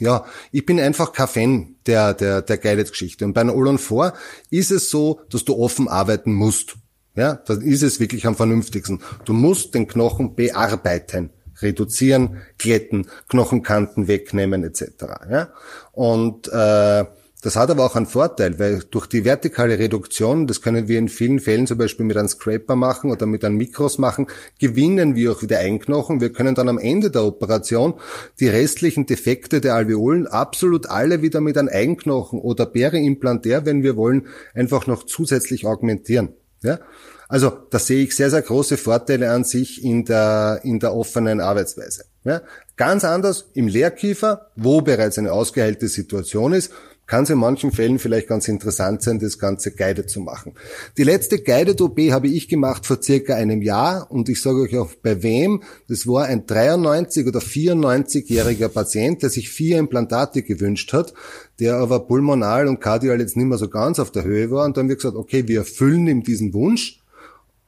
ja, 0.00 0.24
ich 0.50 0.66
bin 0.66 0.80
einfach 0.80 1.12
kein 1.12 1.28
Fan 1.28 1.76
der, 1.86 2.14
der, 2.14 2.42
der 2.42 2.58
Guided-Geschichte. 2.58 3.24
Und 3.24 3.34
bei 3.34 3.42
einer 3.42 3.52
All-on 3.52 3.78
4 3.78 4.12
ist 4.50 4.72
es 4.72 4.90
so, 4.90 5.20
dass 5.30 5.44
du 5.44 5.56
offen 5.56 5.86
arbeiten 5.86 6.32
musst. 6.32 6.74
Ja, 7.14 7.34
dann 7.34 7.62
ist 7.62 7.84
es 7.84 8.00
wirklich 8.00 8.26
am 8.26 8.34
vernünftigsten. 8.34 9.00
Du 9.24 9.34
musst 9.34 9.72
den 9.72 9.86
Knochen 9.86 10.34
bearbeiten 10.34 11.30
reduzieren, 11.60 12.38
glätten, 12.58 13.08
Knochenkanten 13.28 14.08
wegnehmen 14.08 14.64
etc. 14.64 14.84
Ja? 15.30 15.48
Und 15.92 16.48
äh, 16.48 17.04
das 17.46 17.54
hat 17.54 17.70
aber 17.70 17.84
auch 17.84 17.94
einen 17.94 18.06
Vorteil, 18.06 18.58
weil 18.58 18.82
durch 18.90 19.06
die 19.06 19.24
vertikale 19.24 19.78
Reduktion, 19.78 20.48
das 20.48 20.62
können 20.62 20.88
wir 20.88 20.98
in 20.98 21.08
vielen 21.08 21.38
Fällen 21.38 21.68
zum 21.68 21.78
Beispiel 21.78 22.04
mit 22.04 22.16
einem 22.16 22.26
Scraper 22.26 22.74
machen 22.74 23.12
oder 23.12 23.26
mit 23.26 23.44
einem 23.44 23.56
Mikros 23.56 23.98
machen, 23.98 24.26
gewinnen 24.58 25.14
wir 25.14 25.30
auch 25.30 25.42
wieder 25.42 25.60
Einknochen. 25.60 26.20
Wir 26.20 26.32
können 26.32 26.56
dann 26.56 26.68
am 26.68 26.78
Ende 26.78 27.10
der 27.10 27.24
Operation 27.24 27.94
die 28.40 28.48
restlichen 28.48 29.06
Defekte 29.06 29.60
der 29.60 29.76
Alveolen 29.76 30.26
absolut 30.26 30.86
alle 30.86 31.22
wieder 31.22 31.40
mit 31.40 31.56
einem 31.56 31.68
Einknochen 31.68 32.40
oder 32.40 32.66
Periimplantär, 32.66 33.64
wenn 33.64 33.84
wir 33.84 33.96
wollen, 33.96 34.26
einfach 34.52 34.88
noch 34.88 35.04
zusätzlich 35.04 35.66
augmentieren. 35.66 36.30
Ja? 36.62 36.80
Also 37.28 37.52
da 37.70 37.78
sehe 37.78 38.04
ich 38.04 38.14
sehr, 38.14 38.30
sehr 38.30 38.42
große 38.42 38.76
Vorteile 38.76 39.30
an 39.30 39.44
sich 39.44 39.82
in 39.82 40.04
der, 40.04 40.60
in 40.62 40.78
der 40.78 40.94
offenen 40.94 41.40
Arbeitsweise. 41.40 42.04
Ja? 42.24 42.42
Ganz 42.76 43.04
anders 43.04 43.46
im 43.54 43.68
Lehrkiefer, 43.68 44.50
wo 44.54 44.80
bereits 44.80 45.18
eine 45.18 45.32
ausgeheilte 45.32 45.88
Situation 45.88 46.52
ist, 46.52 46.70
kann 47.06 47.22
es 47.22 47.30
in 47.30 47.38
manchen 47.38 47.70
Fällen 47.70 47.98
vielleicht 47.98 48.28
ganz 48.28 48.48
interessant 48.48 49.00
sein, 49.02 49.20
das 49.20 49.38
Ganze 49.38 49.70
guided 49.70 50.10
zu 50.10 50.20
machen. 50.20 50.54
Die 50.96 51.04
letzte 51.04 51.40
Guided 51.40 51.80
OP 51.80 51.98
habe 52.10 52.26
ich 52.26 52.48
gemacht 52.48 52.84
vor 52.84 53.00
circa 53.00 53.36
einem 53.36 53.62
Jahr 53.62 54.10
und 54.10 54.28
ich 54.28 54.42
sage 54.42 54.62
euch 54.62 54.76
auch 54.76 54.92
bei 55.02 55.22
wem. 55.22 55.62
Das 55.88 56.06
war 56.08 56.26
ein 56.26 56.46
93 56.46 57.26
oder 57.26 57.38
94-jähriger 57.38 58.68
Patient, 58.68 59.22
der 59.22 59.30
sich 59.30 59.50
vier 59.50 59.78
Implantate 59.78 60.42
gewünscht 60.42 60.92
hat, 60.92 61.14
der 61.60 61.76
aber 61.76 62.00
pulmonal 62.00 62.66
und 62.66 62.80
kardial 62.80 63.20
jetzt 63.20 63.36
nicht 63.36 63.46
mehr 63.46 63.58
so 63.58 63.68
ganz 63.68 64.00
auf 64.00 64.10
der 64.10 64.24
Höhe 64.24 64.50
war 64.50 64.64
und 64.64 64.76
dann 64.76 64.84
haben 64.84 64.88
wir 64.88 64.96
gesagt, 64.96 65.16
okay, 65.16 65.46
wir 65.46 65.60
erfüllen 65.60 66.08
ihm 66.08 66.24
diesen 66.24 66.54
Wunsch 66.54 67.00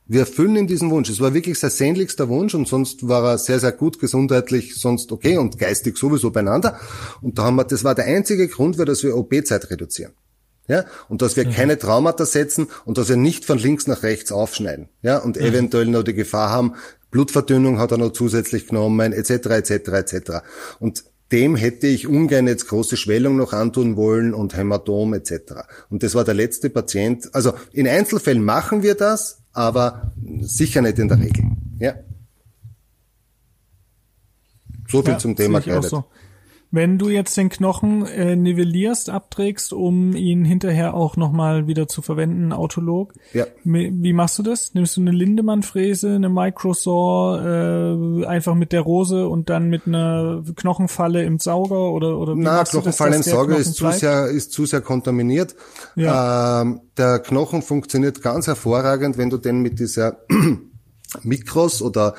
wir 0.08 0.20
erfüllen 0.20 0.56
ihm 0.56 0.66
diesen 0.66 0.90
Wunsch. 0.90 1.10
Es 1.10 1.20
war 1.20 1.34
wirklich 1.34 1.58
sein 1.58 1.70
sehnlichster 1.70 2.28
Wunsch 2.28 2.54
und 2.54 2.66
sonst 2.66 3.06
war 3.06 3.24
er 3.24 3.38
sehr, 3.38 3.60
sehr 3.60 3.72
gut 3.72 4.00
gesundheitlich, 4.00 4.74
sonst 4.76 5.12
okay 5.12 5.36
und 5.36 5.58
geistig 5.58 5.98
sowieso 5.98 6.30
beieinander. 6.30 6.80
Und 7.20 7.38
da 7.38 7.44
haben 7.44 7.56
wir, 7.56 7.64
das 7.64 7.84
war 7.84 7.94
der 7.94 8.06
einzige 8.06 8.48
Grund, 8.48 8.78
dass 8.78 9.02
wir 9.04 9.16
OP-Zeit 9.16 9.70
reduzieren. 9.70 10.12
Ja, 10.66 10.84
und 11.08 11.22
dass 11.22 11.36
wir 11.36 11.46
mhm. 11.46 11.52
keine 11.52 11.78
Traumata 11.78 12.26
setzen 12.26 12.66
und 12.84 12.98
dass 12.98 13.08
wir 13.08 13.16
nicht 13.16 13.46
von 13.46 13.58
links 13.58 13.86
nach 13.86 14.02
rechts 14.02 14.32
aufschneiden. 14.32 14.88
Ja, 15.00 15.16
und 15.18 15.36
mhm. 15.36 15.42
eventuell 15.42 15.86
noch 15.86 16.02
die 16.02 16.12
Gefahr 16.12 16.50
haben, 16.50 16.74
Blutverdünnung 17.10 17.78
hat 17.78 17.90
er 17.90 17.98
noch 17.98 18.12
zusätzlich 18.12 18.66
genommen, 18.66 19.12
etc., 19.14 19.30
etc., 19.46 19.70
etc. 19.70 20.30
Und 20.78 21.04
dem 21.32 21.56
hätte 21.56 21.86
ich 21.86 22.06
ungern 22.06 22.46
jetzt 22.46 22.68
große 22.68 22.96
Schwellung 22.96 23.36
noch 23.36 23.52
antun 23.52 23.96
wollen 23.96 24.34
und 24.34 24.56
Hämatom 24.56 25.14
etc. 25.14 25.32
Und 25.90 26.02
das 26.02 26.14
war 26.14 26.24
der 26.24 26.34
letzte 26.34 26.70
Patient. 26.70 27.34
Also 27.34 27.52
in 27.72 27.88
Einzelfällen 27.88 28.42
machen 28.42 28.82
wir 28.82 28.94
das, 28.94 29.38
aber 29.58 30.12
sicher 30.40 30.82
nicht 30.82 31.00
in 31.00 31.08
der 31.08 31.18
Regel. 31.18 31.44
Ja. 31.80 31.94
So 34.86 35.02
viel 35.02 35.14
ja, 35.14 35.18
zum 35.18 35.34
Thema 35.34 35.60
so. 35.82 36.04
Wenn 36.70 36.98
du 36.98 37.08
jetzt 37.08 37.34
den 37.36 37.48
Knochen 37.48 38.04
äh, 38.04 38.36
nivellierst, 38.36 39.08
abträgst, 39.08 39.72
um 39.72 40.14
ihn 40.14 40.44
hinterher 40.44 40.92
auch 40.92 41.16
nochmal 41.16 41.66
wieder 41.66 41.88
zu 41.88 42.02
verwenden, 42.02 42.52
Autolog, 42.52 43.14
ja. 43.32 43.46
wie 43.64 44.12
machst 44.12 44.38
du 44.38 44.42
das? 44.42 44.74
Nimmst 44.74 44.98
du 44.98 45.00
eine 45.00 45.12
Lindemann-Fräse, 45.12 46.14
eine 46.14 46.28
Microsaw, 46.28 48.22
äh, 48.22 48.26
einfach 48.26 48.54
mit 48.54 48.72
der 48.72 48.82
Rose 48.82 49.28
und 49.28 49.48
dann 49.48 49.70
mit 49.70 49.86
einer 49.86 50.42
Knochenfalle 50.56 51.24
im 51.24 51.38
Sauger 51.38 51.90
oder 51.90 52.18
oder 52.18 52.34
wie 52.36 52.40
Na, 52.42 52.64
Knochenfalle 52.64 53.16
das, 53.16 53.26
im 53.26 53.32
Sauger 53.32 53.56
ist 53.56 53.74
zu 53.74 53.90
sehr 53.90 54.26
ist 54.26 54.52
zu 54.52 54.66
sehr 54.66 54.82
kontaminiert. 54.82 55.56
Ja. 55.96 56.60
Ähm, 56.60 56.80
der 56.98 57.20
Knochen 57.20 57.62
funktioniert 57.62 58.20
ganz 58.20 58.46
hervorragend, 58.46 59.16
wenn 59.16 59.30
du 59.30 59.38
den 59.38 59.60
mit 59.60 59.78
dieser 59.78 60.18
Mikros 61.22 61.80
oder 61.80 62.14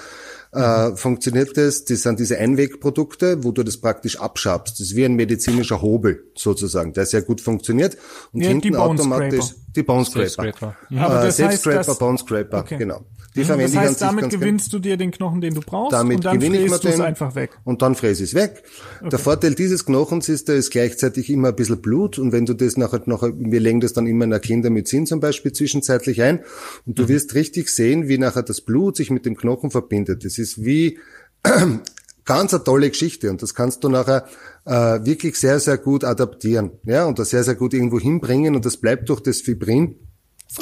äh, 0.52 0.96
funktioniert 0.96 1.56
das, 1.58 1.86
das 1.86 2.02
sind 2.02 2.20
diese 2.20 2.38
Einwegprodukte, 2.38 3.44
wo 3.44 3.52
du 3.52 3.64
das 3.64 3.78
praktisch 3.78 4.20
abschabst. 4.20 4.80
Das 4.80 4.88
ist 4.88 4.96
wie 4.96 5.06
ein 5.06 5.16
medizinischer 5.16 5.82
Hobel 5.82 6.24
sozusagen, 6.36 6.94
der 6.94 7.06
sehr 7.06 7.22
gut 7.22 7.42
funktioniert 7.42 7.98
und 8.34 8.42
ja, 8.42 8.50
hinten 8.50 8.76
automatisch 8.76 9.56
die 9.76 9.84
Bone 9.84 10.06
Scraper. 10.06 10.76
Ja. 10.90 11.06
Aber 11.06 11.22
das 11.22 11.40
heißt, 11.40 11.62
Scraper, 11.62 11.96
Bone 11.96 12.18
Scraper, 12.18 12.60
okay. 12.60 12.78
genau. 12.78 13.06
Die 13.36 13.44
verwende 13.44 13.72
das 13.72 13.84
heißt, 13.84 14.02
damit 14.02 14.30
gewinnst 14.30 14.74
du 14.74 14.80
dir 14.80 14.98
den 14.98 15.12
Knochen, 15.12 15.40
den 15.40 15.54
du 15.54 15.62
brauchst, 15.62 15.94
damit 15.94 16.18
und 16.18 16.26
dann 16.26 16.42
ich 16.42 16.50
mir 16.50 16.80
den 16.80 17.02
einfach 17.02 17.36
weg. 17.36 17.52
Und 17.64 17.82
dann 17.82 17.94
fräse 17.94 18.24
ich 18.24 18.32
es 18.32 18.36
weg. 18.36 18.64
Okay. 19.00 19.10
Der 19.10 19.20
Vorteil 19.20 19.54
dieses 19.54 19.86
Knochens 19.86 20.30
ist, 20.30 20.50
da 20.50 20.54
ist 20.54 20.72
gleichzeitig 20.72 21.30
immer 21.30 21.50
ein 21.50 21.56
bisschen 21.56 21.82
Blut 21.82 22.18
und 22.18 22.32
wenn 22.32 22.46
du 22.46 22.54
das 22.54 22.76
nachher 22.76 23.02
noch, 23.06 23.22
wir 23.24 23.60
legen 23.60 23.82
das 23.82 23.94
dann 23.94 24.08
immer 24.08 24.24
in 24.24 24.32
der 24.32 24.40
Kindermedizin 24.40 25.06
zum 25.06 25.20
Beispiel 25.20 25.52
zwischenzeitlich 25.52 26.22
ein 26.24 26.40
und 26.86 26.98
du 26.98 27.04
mhm. 27.04 27.10
wirst 27.10 27.36
richtig 27.36 27.70
sehen, 27.70 28.08
wie 28.08 28.18
nachher 28.18 28.44
das 28.44 28.62
Blut 28.62 28.98
sich 28.98 29.12
mit 29.12 29.26
dem 29.26 29.38
Knochen 29.38 29.70
verbindet. 29.70 30.26
Das 30.26 30.40
ist 30.40 30.64
wie 30.64 30.98
ganz 32.26 32.54
eine 32.54 32.64
tolle 32.64 32.90
Geschichte 32.90 33.30
und 33.30 33.44
das 33.44 33.54
kannst 33.54 33.84
du 33.84 33.90
nachher 33.90 34.26
äh, 34.66 35.06
wirklich 35.06 35.38
sehr, 35.38 35.60
sehr 35.60 35.78
gut 35.78 36.04
adaptieren, 36.04 36.72
ja, 36.84 37.06
und 37.06 37.20
das 37.20 37.30
sehr, 37.30 37.44
sehr 37.44 37.56
gut 37.56 37.76
irgendwo 37.76 38.00
hinbringen 38.00 38.56
und 38.56 38.66
das 38.66 38.78
bleibt 38.78 39.10
durch 39.10 39.22
das 39.22 39.42
Fibrin 39.42 39.96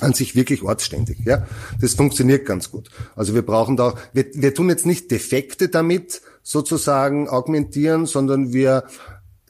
an 0.01 0.13
sich 0.13 0.35
wirklich 0.35 0.63
ortsständig. 0.63 1.19
Ja, 1.25 1.47
das 1.79 1.93
funktioniert 1.93 2.45
ganz 2.45 2.71
gut. 2.71 2.89
Also 3.15 3.33
wir 3.33 3.41
brauchen 3.41 3.77
da, 3.77 3.95
wir, 4.13 4.25
wir 4.33 4.53
tun 4.53 4.69
jetzt 4.69 4.85
nicht 4.85 5.11
Defekte 5.11 5.69
damit 5.69 6.21
sozusagen 6.43 7.29
augmentieren, 7.29 8.05
sondern 8.05 8.53
wir 8.53 8.83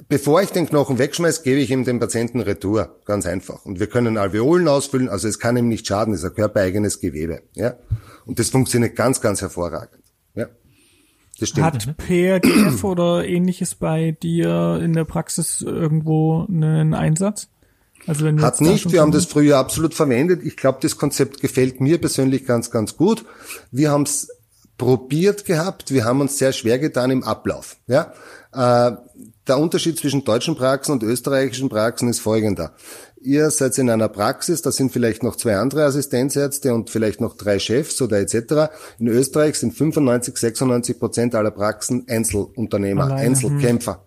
Bevor 0.10 0.42
ich 0.42 0.52
den 0.52 0.68
Knochen 0.68 1.00
wegschmeiße, 1.00 1.44
gebe 1.44 1.60
ich 1.60 1.70
ihm 1.70 1.84
den 1.84 2.00
Patienten 2.00 2.40
Retour. 2.40 3.02
Ganz 3.04 3.26
einfach. 3.26 3.66
Und 3.66 3.80
wir 3.80 3.88
können 3.88 4.18
Alveolen 4.18 4.68
ausfüllen, 4.70 5.10
also 5.10 5.28
es 5.28 5.38
kann 5.38 5.58
ihm 5.58 5.68
nicht 5.68 5.86
schaden, 5.86 6.14
es 6.14 6.22
ist 6.22 6.30
ein 6.30 6.36
körpereigenes 6.36 7.02
Gewebe. 7.02 7.42
Ja? 7.56 7.76
Und 8.26 8.40
das 8.40 8.50
funktioniert 8.50 8.96
ganz, 8.96 9.20
ganz 9.20 9.42
hervorragend. 9.42 10.04
Ja? 10.34 10.48
Das 11.40 11.50
stimmt. 11.50 11.66
Hat 11.66 11.98
PRGF 11.98 12.84
oder 12.86 13.26
ähnliches 13.28 13.76
bei 13.76 14.12
dir 14.12 14.80
in 14.82 14.94
der 14.94 15.04
Praxis 15.04 15.62
irgendwo 15.62 16.46
einen 16.48 16.94
Einsatz? 16.94 17.50
Also 18.08 18.24
wenn 18.26 18.42
Hat 18.42 18.62
nicht, 18.62 18.92
wir 18.92 19.02
haben 19.02 19.12
das 19.12 19.26
früher 19.26 19.58
absolut 19.58 19.94
verwendet. 19.94 20.42
Ich 20.44 20.56
glaube, 20.56 20.80
das 20.82 20.98
Konzept 20.98 21.42
gefällt 21.42 21.82
mir 21.82 22.00
persönlich 22.00 22.46
ganz, 22.46 22.72
ganz 22.72 22.96
gut. 22.96 23.26
Wir 23.72 23.92
haben 23.92 24.04
es 24.04 24.30
probiert 24.78 25.46
gehabt, 25.46 25.92
wir 25.92 26.06
haben 26.06 26.22
uns 26.22 26.38
sehr 26.38 26.54
schwer 26.54 26.80
getan 26.80 27.12
im 27.12 27.24
Ablauf. 27.24 27.78
Ja? 27.88 28.14
Äh, 28.54 28.96
der 29.48 29.58
Unterschied 29.60 29.98
zwischen 30.00 30.24
deutschen 30.24 30.56
Praxen 30.56 30.92
und 30.92 31.04
österreichischen 31.04 31.70
Praxen 31.70 32.10
ist 32.10 32.20
folgender. 32.20 32.74
Ihr 33.20 33.50
seid 33.50 33.78
in 33.78 33.90
einer 33.90 34.10
Praxis, 34.10 34.62
da 34.62 34.72
sind 34.72 34.92
vielleicht 34.92 35.24
noch 35.24 35.36
zwei 35.36 35.58
andere 35.58 35.86
Assistenzärzte 35.86 36.74
und 36.74 36.90
vielleicht 36.90 37.20
noch 37.20 37.36
drei 37.36 37.60
Chefs 37.60 38.02
oder 38.02 38.20
etc. 38.20 38.72
In 39.00 39.08
Österreich 39.08 39.56
sind 39.56 39.74
95, 39.74 40.38
96 40.38 41.00
Prozent 41.00 41.36
aller 41.36 41.52
Praxen 41.52 42.06
Einzelunternehmer, 42.08 43.06
Alleine. 43.06 43.22
Einzelkämpfer. 43.22 44.07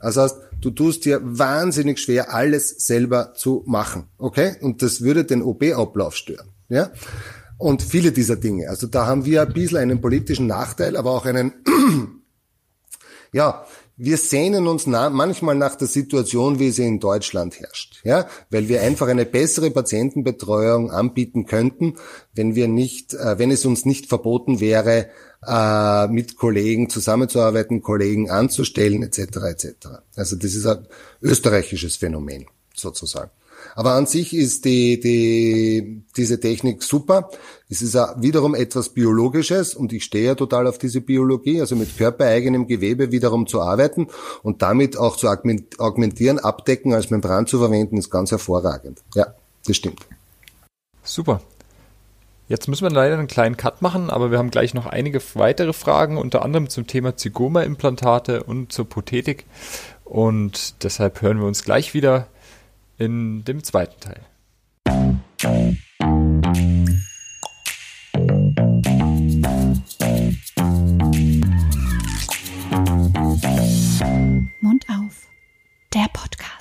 Das 0.00 0.16
heißt, 0.16 0.36
du 0.60 0.70
tust 0.70 1.04
dir 1.04 1.20
wahnsinnig 1.22 1.98
schwer, 1.98 2.32
alles 2.34 2.68
selber 2.86 3.34
zu 3.34 3.62
machen. 3.66 4.08
Okay? 4.18 4.56
Und 4.60 4.82
das 4.82 5.00
würde 5.00 5.24
den 5.24 5.42
OP-Ablauf 5.42 6.16
stören. 6.16 6.48
Ja? 6.68 6.90
Und 7.58 7.82
viele 7.82 8.12
dieser 8.12 8.36
Dinge. 8.36 8.68
Also 8.68 8.86
da 8.86 9.06
haben 9.06 9.24
wir 9.24 9.42
ein 9.42 9.52
bisschen 9.52 9.78
einen 9.78 10.00
politischen 10.00 10.46
Nachteil, 10.46 10.96
aber 10.96 11.12
auch 11.12 11.24
einen, 11.24 11.52
ja, 13.32 13.64
wir 13.98 14.18
sehnen 14.18 14.66
uns 14.66 14.86
na 14.86 15.08
manchmal 15.08 15.54
nach 15.54 15.74
der 15.74 15.88
Situation, 15.88 16.58
wie 16.58 16.70
sie 16.70 16.84
in 16.84 17.00
Deutschland 17.00 17.58
herrscht, 17.58 18.00
ja, 18.04 18.28
weil 18.50 18.68
wir 18.68 18.82
einfach 18.82 19.08
eine 19.08 19.24
bessere 19.24 19.70
Patientenbetreuung 19.70 20.90
anbieten 20.90 21.46
könnten, 21.46 21.96
wenn 22.34 22.54
wir 22.54 22.68
nicht, 22.68 23.14
äh, 23.14 23.38
wenn 23.38 23.50
es 23.50 23.64
uns 23.64 23.86
nicht 23.86 24.06
verboten 24.06 24.60
wäre, 24.60 25.08
äh, 25.46 26.08
mit 26.08 26.36
Kollegen 26.36 26.88
zusammenzuarbeiten, 26.88 27.82
Kollegen 27.82 28.30
anzustellen, 28.30 29.02
etc. 29.02 29.18
etc. 29.18 29.66
Also 30.14 30.36
das 30.36 30.54
ist 30.54 30.66
ein 30.66 30.86
österreichisches 31.22 31.96
Phänomen 31.96 32.46
sozusagen. 32.74 33.30
Aber 33.74 33.92
an 33.92 34.06
sich 34.06 34.34
ist 34.34 34.64
die, 34.64 35.00
die, 35.00 36.02
diese 36.16 36.40
Technik 36.40 36.82
super. 36.82 37.30
Es 37.68 37.82
ist 37.82 37.94
wiederum 37.94 38.54
etwas 38.54 38.90
Biologisches 38.90 39.74
und 39.74 39.92
ich 39.92 40.04
stehe 40.04 40.26
ja 40.26 40.34
total 40.34 40.66
auf 40.66 40.78
diese 40.78 41.00
Biologie, 41.00 41.60
also 41.60 41.74
mit 41.74 41.96
körpereigenem 41.96 42.66
Gewebe 42.66 43.12
wiederum 43.12 43.46
zu 43.46 43.60
arbeiten 43.60 44.08
und 44.42 44.62
damit 44.62 44.96
auch 44.96 45.16
zu 45.16 45.28
augmentieren, 45.28 46.38
abdecken, 46.38 46.94
als 46.94 47.10
Membran 47.10 47.46
zu 47.46 47.58
verwenden, 47.58 47.98
ist 47.98 48.10
ganz 48.10 48.30
hervorragend. 48.30 49.02
Ja, 49.14 49.34
das 49.66 49.76
stimmt. 49.76 50.00
Super. 51.02 51.40
Jetzt 52.48 52.68
müssen 52.68 52.84
wir 52.84 52.90
leider 52.90 53.18
einen 53.18 53.26
kleinen 53.26 53.56
Cut 53.56 53.82
machen, 53.82 54.08
aber 54.08 54.30
wir 54.30 54.38
haben 54.38 54.52
gleich 54.52 54.72
noch 54.72 54.86
einige 54.86 55.20
weitere 55.34 55.72
Fragen, 55.72 56.16
unter 56.16 56.44
anderem 56.44 56.68
zum 56.68 56.86
Thema 56.86 57.16
Zygoma-Implantate 57.16 58.44
und 58.44 58.72
zur 58.72 58.88
Prothetik. 58.88 59.46
Und 60.04 60.84
deshalb 60.84 61.22
hören 61.22 61.40
wir 61.40 61.46
uns 61.46 61.64
gleich 61.64 61.92
wieder 61.92 62.28
in 62.98 63.44
dem 63.44 63.64
zweiten 63.64 64.00
Teil. 64.00 64.20
Mund 74.60 74.84
auf, 74.88 75.26
der 75.92 76.06
Podcast. 76.12 76.55